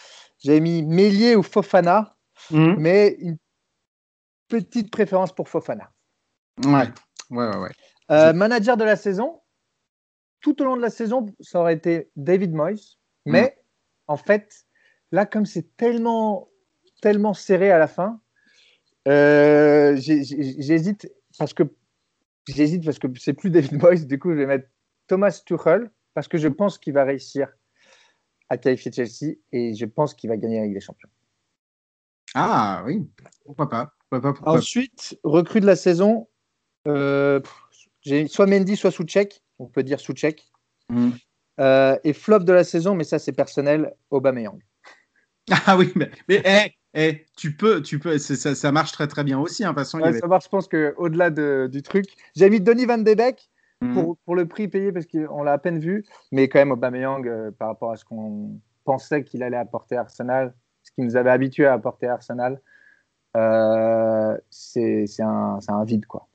[0.44, 2.16] j'ai mis Mélier ou Fofana,
[2.50, 2.78] mhm.
[2.80, 3.38] mais une
[4.48, 5.92] petite préférence pour Fofana.
[6.66, 6.90] Ouais,
[7.30, 7.70] ouais, ouais.
[8.10, 8.34] ouais.
[8.34, 9.43] manager de la saison,
[10.44, 13.00] tout au long de la saison, ça aurait été David Moyes.
[13.26, 13.62] Mais mm.
[14.10, 14.68] en fait,
[15.12, 16.50] là, comme c'est tellement,
[17.02, 18.22] tellement serré à la fin,
[19.08, 21.64] euh, j'hésite parce que
[22.48, 24.06] j'hésite parce que c'est plus David Moyes.
[24.06, 24.68] Du coup, je vais mettre
[25.08, 27.48] Thomas Tuchel parce que je pense qu'il va réussir
[28.50, 31.10] à qualifier Chelsea et je pense qu'il va gagner avec des champions.
[32.36, 33.08] Ah oui,
[33.46, 33.94] pourquoi pas,
[34.44, 36.28] Ensuite, recrue de la saison,
[36.88, 37.40] euh,
[38.02, 40.46] j'ai soit Mendy, soit Soucek on peut dire sous check.
[40.90, 41.12] Mm.
[41.60, 44.60] Euh, et flop de la saison, mais ça c'est personnel, Aubameyang.
[45.68, 49.38] Ah oui, mais, mais eh, eh, tu peux, tu peux, ça, marche très très bien
[49.40, 49.66] aussi.
[49.66, 51.30] Hein, façon, ça marche, je pense qu'au-delà
[51.68, 52.06] du truc,
[52.36, 53.50] j'ai mis Denis Van de Beek
[53.82, 53.94] mhm.
[53.94, 57.28] pour, pour, le prix payé, parce qu'on l'a à peine vu, mais quand même Aubameyang,
[57.28, 60.54] euh, par rapport à ce qu'on pensait qu'il allait apporter à Arsenal,
[60.84, 62.62] ce qu'il nous avait habitué à apporter à Arsenal,
[63.36, 66.28] euh, c'est un, un, vide, quoi.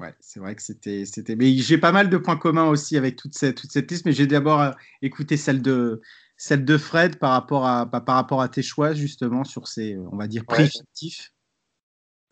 [0.00, 1.04] Ouais, c'est vrai que c'était.
[1.36, 4.12] Mais j'ai pas mal de points communs aussi avec toute cette, toute cette liste, mais
[4.12, 4.70] j'ai d'abord euh,
[5.02, 6.00] écouté celle de,
[6.38, 10.16] celle de Fred par rapport, à, par rapport à tes choix, justement, sur ces, on
[10.16, 11.34] va dire, prix fictifs.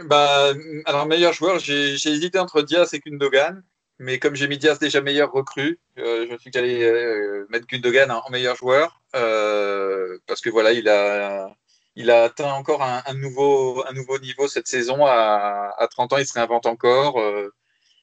[0.02, 0.54] Bah,
[0.86, 3.62] alors, meilleur joueur, j'ai hésité entre Diaz et Gundogan,
[3.98, 7.66] mais comme j'ai mis Diaz déjà meilleur recrue, euh, je me suis dit euh, mettre
[7.66, 11.54] Gundogan en meilleur joueur, parce que voilà, il a
[11.98, 15.04] il a atteint encore un, nouveau, un nouveau niveau cette saison.
[15.04, 17.18] À, 30 ans, il se réinvente encore.
[17.18, 17.52] Euh,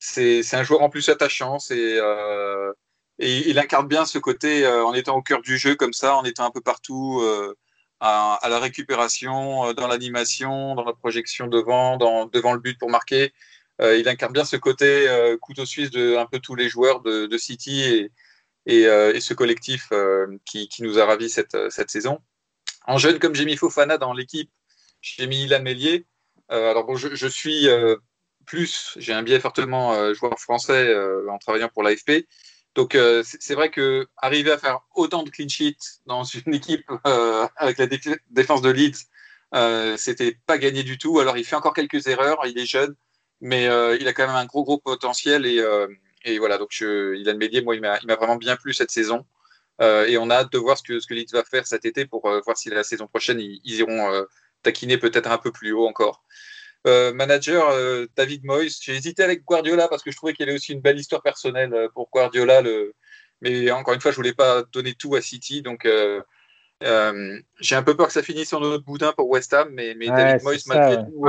[0.06, 1.58] c'est un joueur en plus attachant.
[1.72, 2.74] Euh,
[3.20, 6.16] et il incarne bien ce côté euh, en étant au cœur du jeu comme ça,
[6.16, 7.24] en étant un peu partout,
[8.00, 13.34] à, la récupération, dans l'animation, dans la projection devant, devant le but pour marquer.
[13.80, 15.08] il incarne bien ce côté
[15.42, 18.10] couteau suisse de un peu tous les joueurs de, City
[18.66, 18.84] et,
[19.20, 19.90] ce collectif
[20.46, 22.20] qui, nous a ravis cette, saison.
[22.88, 24.52] En jeune, comme j'ai Fofana dans l'équipe,
[25.02, 25.64] j'ai mis Ilan.
[26.52, 27.96] Euh, alors bon, je, suis euh,
[28.46, 30.96] plus, j'ai un biais fortement euh, joueur français
[31.30, 32.28] en travaillant pour l'AFP.
[32.76, 36.90] Donc c'est vrai que arriver à faire autant de clean sheets dans une équipe
[37.56, 37.88] avec la
[38.30, 39.06] défense de Leeds,
[39.98, 41.20] c'était pas gagné du tout.
[41.20, 42.96] Alors il fait encore quelques erreurs, il est jeune,
[43.40, 43.66] mais
[44.00, 46.58] il a quand même un gros gros potentiel et, voilà.
[46.58, 49.26] Donc je, Ilan Mélier, moi, il m'a vraiment bien plu cette saison.
[49.82, 52.26] Euh, et on a hâte de voir ce que, Leeds va faire cet été pour
[52.28, 54.24] euh, voir si la saison prochaine, ils, iront euh,
[54.64, 56.24] taquiner peut-être un peu plus haut encore.
[56.86, 60.74] Manager David Moyes, j'ai hésité avec Guardiola parce que je trouvais qu'il y avait aussi
[60.74, 62.62] une belle histoire personnelle pour Guardiola.
[62.62, 62.94] Le...
[63.42, 65.88] Mais encore une fois, je voulais pas donner tout à City, donc
[66.82, 69.70] j'ai un peu peur que ça finisse en autre boudin pour West Ham.
[69.72, 71.26] Mais, mais David Moyes, malgré tout,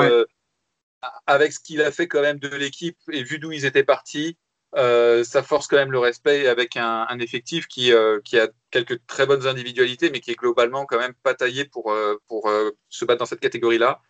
[1.26, 4.36] avec ce qu'il a fait quand même de l'équipe et vu d'où ils étaient partis,
[4.76, 9.04] euh, ça force quand même le respect avec un, effectif qui, euh, qui, a quelques
[9.06, 12.50] très bonnes individualités, mais qui est globalement quand même pas taillé pour, euh, pour
[12.88, 14.00] se battre dans cette catégorie-là.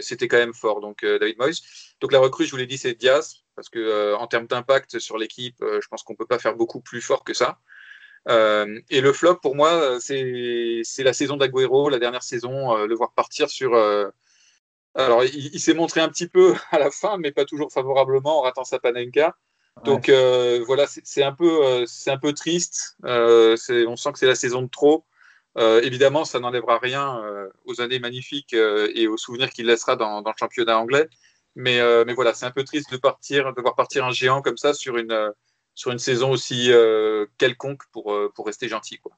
[0.00, 1.62] C'était quand même fort, donc David Moyes.
[2.00, 5.18] Donc la recrue, je vous l'ai dit, c'est Diaz, parce que en termes d'impact sur
[5.18, 7.58] l'équipe, je pense qu'on peut pas faire beaucoup plus fort que ça.
[8.28, 13.50] et le flop, pour moi, c'est la saison d'Aguero, la dernière saison, le voir partir
[13.50, 13.74] sur.
[14.94, 18.40] alors, il, il s'est montré un petit peu à la fin, mais pas toujours favorablement
[18.40, 19.36] en ratant sa Panenka.
[19.84, 22.96] Donc euh, voilà, c'est un peu, euh, c'est un peu triste.
[23.04, 23.56] Euh,
[23.86, 25.04] on sent que c'est la saison de trop.
[25.82, 27.20] Évidemment, ça n'enlèvera rien
[27.64, 31.08] aux années magnifiques et aux souvenirs qu'il laissera dans, le championnat anglais.
[31.56, 34.56] Mais, mais voilà, c'est un peu triste de partir, de voir partir un géant comme
[34.56, 35.32] ça sur une,
[35.74, 36.70] sur une saison aussi
[37.38, 39.12] quelconque pour, pour rester gentil, quoi.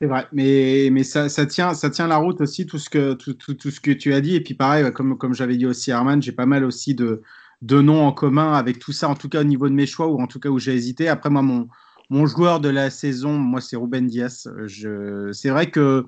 [0.00, 3.14] C'est vrai, mais, mais ça, ça, tient, ça tient la route aussi, tout ce que,
[3.14, 4.36] tout, tout, tout ce que tu as dit.
[4.36, 7.22] Et puis pareil, comme, comme j'avais dit aussi Herman, j'ai pas mal aussi de,
[7.62, 10.06] de noms en commun avec tout ça, en tout cas au niveau de mes choix,
[10.06, 11.08] ou en tout cas où j'ai hésité.
[11.08, 11.68] Après, moi, mon,
[12.10, 14.48] mon joueur de la saison, moi, c'est Ruben Diaz.
[14.66, 15.30] Je...
[15.32, 16.06] C'est vrai que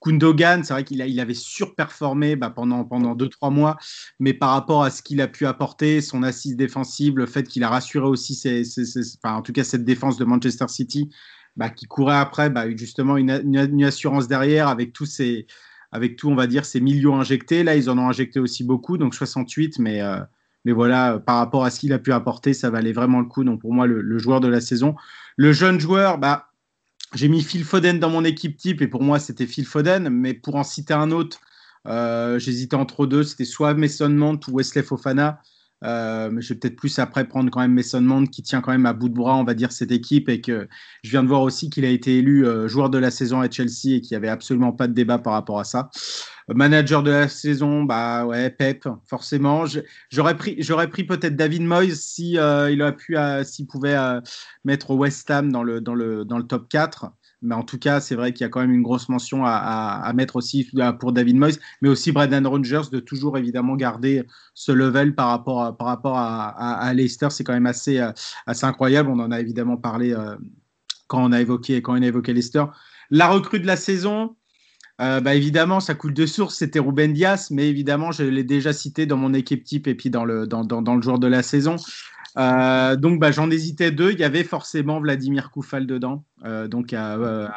[0.00, 3.76] Kundogan, c'est vrai qu'il avait surperformé bah, pendant, pendant 2-3 mois,
[4.18, 7.64] mais par rapport à ce qu'il a pu apporter, son assise défensive, le fait qu'il
[7.64, 8.40] a rassuré aussi,
[9.24, 11.10] en tout cas, cette défense de Manchester City,
[11.56, 15.46] bah, qui courait après, bah, justement, une, assurance derrière avec tous ces,
[16.16, 17.62] tout, on va dire, ces millions injectés.
[17.62, 20.00] Là, ils en ont injecté aussi beaucoup, donc 68, mais.
[20.00, 20.20] Euh,
[20.64, 23.44] mais voilà, par rapport à ce qu'il a pu apporter, ça valait vraiment le coup.
[23.44, 24.94] Donc pour moi, le, joueur de la saison.
[25.36, 26.50] Le jeune joueur, bah,
[27.14, 30.08] j'ai mis Phil Foden dans mon équipe type et pour moi, c'était Phil Foden.
[30.10, 31.40] Mais pour en citer un autre,
[31.86, 33.22] euh, j'hésitais entre deux.
[33.24, 35.40] C'était soit Mason Mount ou Wesley Fofana.
[35.82, 38.72] Euh, mais je vais peut-être plus après prendre quand même Mason Mount qui tient quand
[38.72, 40.68] même à bout de bras, on va dire, cette équipe et que
[41.02, 43.50] je viens de voir aussi qu'il a été élu euh, joueur de la saison à
[43.50, 45.90] Chelsea et qu'il n'y avait absolument pas de débat par rapport à ça.
[46.48, 49.64] Manager de la saison, bah ouais, Pep, forcément.
[50.10, 53.96] J'aurais pris, j'aurais pris peut-être David Moyes si euh, il aurait pu, s'il pouvait
[54.64, 57.12] mettre West Ham dans le, dans le, dans le top 4.
[57.42, 60.12] Mais en tout cas, c'est vrai qu'il y a quand même une grosse mention à,
[60.14, 65.14] mettre aussi pour David Moyes, mais aussi Brendan Rodgers de toujours évidemment garder ce level
[65.14, 67.28] par rapport à, par rapport à, Leicester.
[67.30, 68.12] C'est quand même assez, euh,
[68.46, 69.08] assez incroyable.
[69.10, 70.36] On en a évidemment parlé euh,
[71.06, 72.64] quand on a évoqué quand on a évoqué Leicester.
[73.10, 74.36] La recrue de la saison,
[75.00, 78.74] euh, bah évidemment, ça coule de source, c'était Ruben Dias, mais évidemment, je l'ai déjà
[78.74, 81.26] cité dans mon équipe type et puis dans le, dans, dans, dans le joueur de
[81.26, 81.76] la saison.
[82.36, 84.12] Euh, donc bah, j'en hésitais deux.
[84.12, 87.16] Il y avait forcément Vladimir Koufal dedans, euh, donc à,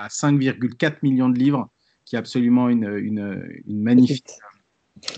[0.09, 1.69] 5,4 euh, millions de livres,
[2.05, 4.29] qui est absolument une, une, une magnifique.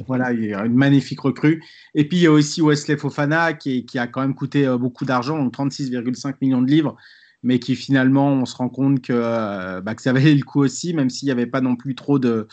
[0.07, 1.64] Voilà, une magnifique recrue.
[1.94, 5.06] Et puis il y a aussi Wesley Fofana qui, qui a quand même coûté beaucoup
[5.06, 6.95] d'argent, donc 36,5 millions de livres,
[7.44, 10.95] mais qui finalement, on se rend compte que, bah, que ça valait le coup aussi,
[10.95, 12.48] même s'il n'y avait pas non plus trop de,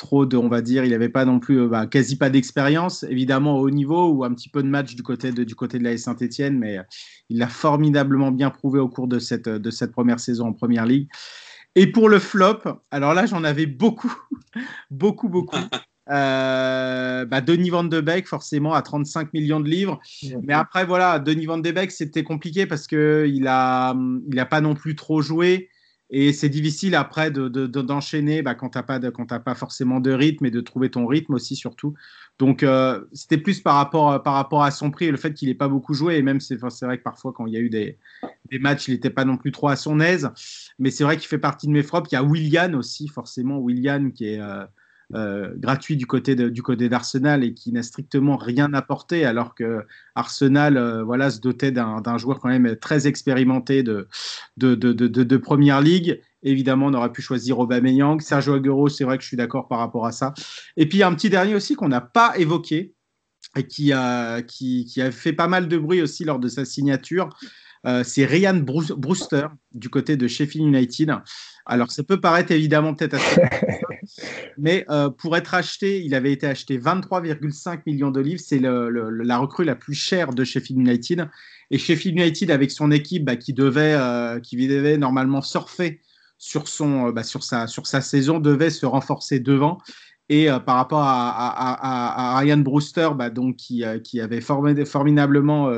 [0.00, 3.58] trop de, on va dire, il n'avait pas non plus, bah, quasi pas d'expérience, évidemment
[3.58, 5.84] au haut niveau ou un petit peu de match du côté de, du côté de
[5.84, 6.78] la Saint-Etienne, mais
[7.28, 10.86] il l'a formidablement bien prouvé au cours de cette, de cette première saison en Première
[10.86, 11.08] Ligue.
[11.76, 14.12] Et pour le flop, alors là, j'en avais beaucoup,
[14.90, 15.56] beaucoup, beaucoup.
[16.08, 20.00] Euh, bah, Denis Van de Beek, forcément, à 35 millions de livres.
[20.42, 23.94] Mais après, voilà, Denis Van de Beek, c'était compliqué parce qu'il n'a
[24.28, 25.68] il a pas non plus trop joué.
[26.12, 30.50] Et c'est difficile après d'enchaîner de, bah, quand tu n'as pas, forcément de rythme et
[30.50, 31.94] de trouver ton rythme aussi, surtout.
[32.40, 35.48] Donc, euh, c'était plus par rapport, par rapport à son prix et le fait qu'il
[35.48, 36.16] n'ait pas beaucoup joué.
[36.16, 37.96] Et même, c'est vrai que parfois, quand il y a eu des,
[38.50, 40.30] des matchs, il n'était pas non plus trop à son aise.
[40.80, 42.10] Mais c'est vrai qu'il fait partie de mes flops.
[42.10, 43.58] Il y a Willian aussi, forcément.
[43.58, 44.40] Willian qui est.
[44.40, 44.64] Euh,
[45.14, 49.84] euh, gratuit du côté du côté d'Arsenal et qui n'a strictement rien apporté alors que
[50.14, 54.06] Arsenal euh, voilà se dotait d'un joueur quand même très expérimenté de
[54.56, 59.22] de, de, première ligue évidemment on aurait pu choisir Aubameyang Sergio Aguero c'est vrai que
[59.24, 60.32] je suis d'accord par rapport à ça
[60.76, 62.94] et puis un petit dernier aussi qu'on n'a pas évoqué
[63.56, 67.30] et qui a, qui, a fait pas mal de bruit aussi lors de sa signature
[67.86, 71.12] euh, c'est Ryan Brewster du côté de Sheffield United.
[71.64, 73.40] Alors, ça peut paraître évidemment peut-être assez.
[74.60, 78.40] mais euh, pour être acheté, il avait été acheté 23,5 millions de livres.
[78.44, 81.28] C'est la recrue la plus chère de Sheffield United.
[81.70, 86.00] Et Sheffield United, avec son équipe bah, qui, devait, euh, qui devait normalement surfer
[86.36, 89.78] sur, son, bah, sur, sa, sur sa saison, devait se renforcer devant.
[90.32, 95.70] Et par rapport à, Ryan Brewster, bah, donc, qui, avait formidablement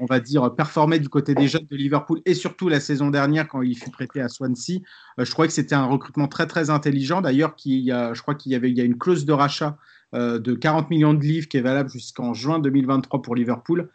[0.00, 3.46] on va dire, performé du côté des jeunes de Liverpool et surtout la saison dernière
[3.46, 4.80] quand il fut prêté à Swansea.
[5.18, 7.20] Euh, je crois que c'était un recrutement très très intelligent.
[7.20, 9.76] D'ailleurs, je crois qu'il y y a une clause de rachat
[10.14, 13.90] euh, de 40 millions de livres qui est valable jusqu'en juin 2023 pour Liverpool.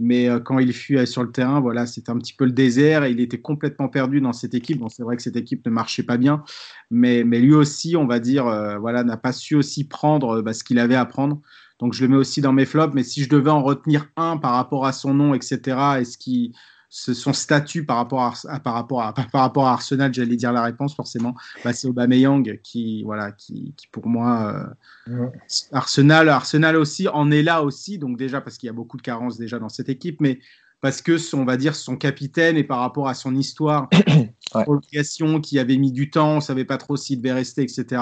[0.00, 3.04] Mais euh, quand il fut sur le terrain, voilà, c'était un petit peu le désert
[3.04, 4.78] et il était complètement perdu dans cette équipe.
[4.78, 6.42] Bon, c'est vrai que cette équipe ne marchait pas bien,
[6.90, 8.44] mais, mais lui aussi, on va dire,
[8.80, 11.40] voilà, n'a pas su aussi prendre bah, ce qu'il avait à prendre.
[11.80, 12.94] Donc je le mets aussi dans mes flops.
[12.94, 16.54] Mais si je devais en retenir un par rapport à son nom, etc., est-ce qui
[16.90, 20.62] son statut par rapport à, par rapport à, par rapport à Arsenal, j'allais dire la
[20.62, 21.34] réponse forcément,
[21.64, 24.76] bah, c'est Aubameyang qui, voilà, qui, qui pour moi,
[25.08, 25.26] euh,
[25.72, 29.02] Arsenal, Arsenal aussi en est là aussi, donc déjà parce qu'il y a beaucoup de
[29.02, 30.40] carences déjà dans cette équipe, mais
[30.80, 33.88] parce que son, on va dire son capitaine et par rapport à son histoire,
[34.54, 35.40] ouais.
[35.42, 38.00] qui avait mis du temps, on savait pas trop s'il devait rester, etc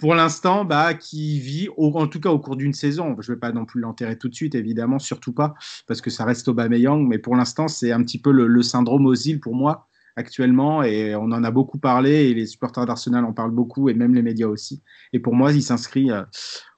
[0.00, 3.14] pour l'instant, bah, qui vit, en tout cas au cours d'une saison.
[3.20, 5.54] Je ne vais pas non plus l'enterrer tout de suite, évidemment, surtout pas,
[5.86, 7.06] parce que ça reste Aubameyang.
[7.06, 11.24] Mais pour l'instant, c'est un petit peu le, syndrome Ozil pour moi actuellement, et on
[11.32, 14.48] en a beaucoup parlé, et les supporters d'Arsenal en parlent beaucoup, et même les médias
[14.48, 14.82] aussi.
[15.12, 16.22] Et pour moi, il s'inscrit euh,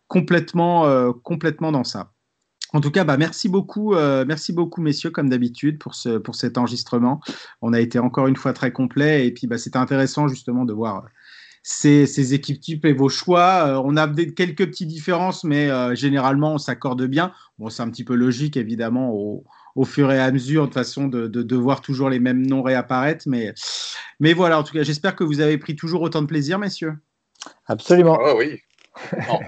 [0.07, 2.13] complètement, euh, complètement dans ça.
[2.73, 6.35] En tout cas, bah, merci beaucoup, euh, merci beaucoup, messieurs, comme d'habitude, pour, ce, pour
[6.35, 7.21] cet enregistrement.
[7.61, 10.73] On a été encore une fois très complet, et puis bah, c'était intéressant justement de
[10.73, 11.05] voir
[11.63, 13.67] ces, équipes types et vos choix.
[13.67, 17.33] Euh, on a quelques petites différences, mais euh, généralement, on s'accorde bien.
[17.59, 21.27] Bon, c'est un petit peu logique, évidemment, au, fur et à mesure, de façon de,
[21.27, 23.25] de, voir toujours les mêmes noms réapparaître.
[23.29, 23.55] Mais,
[24.19, 26.95] mais voilà, en tout cas, j'espère que vous avez pris toujours autant de plaisir, messieurs.
[27.67, 28.19] Absolument.
[28.21, 28.61] Oh oui.
[29.29, 29.39] oh,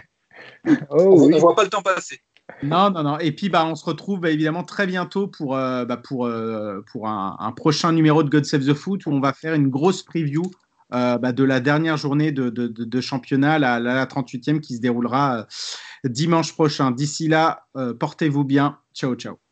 [0.91, 2.21] on ne voit pas le temps passer.
[2.63, 3.19] Non, non, non.
[3.19, 7.53] Et puis, bah, on se retrouve bah, évidemment très bientôt pour, euh, bah, pour un,
[7.57, 10.43] prochain numéro de God Save the Foot où on va faire une grosse preview
[10.93, 15.45] euh, bah, de la dernière journée de, championnat, la, la, 38e qui se déroulera euh,
[16.09, 16.91] dimanche prochain.
[16.91, 18.79] D'ici là, euh, portez-vous bien.
[18.95, 19.44] Ciao, ciao.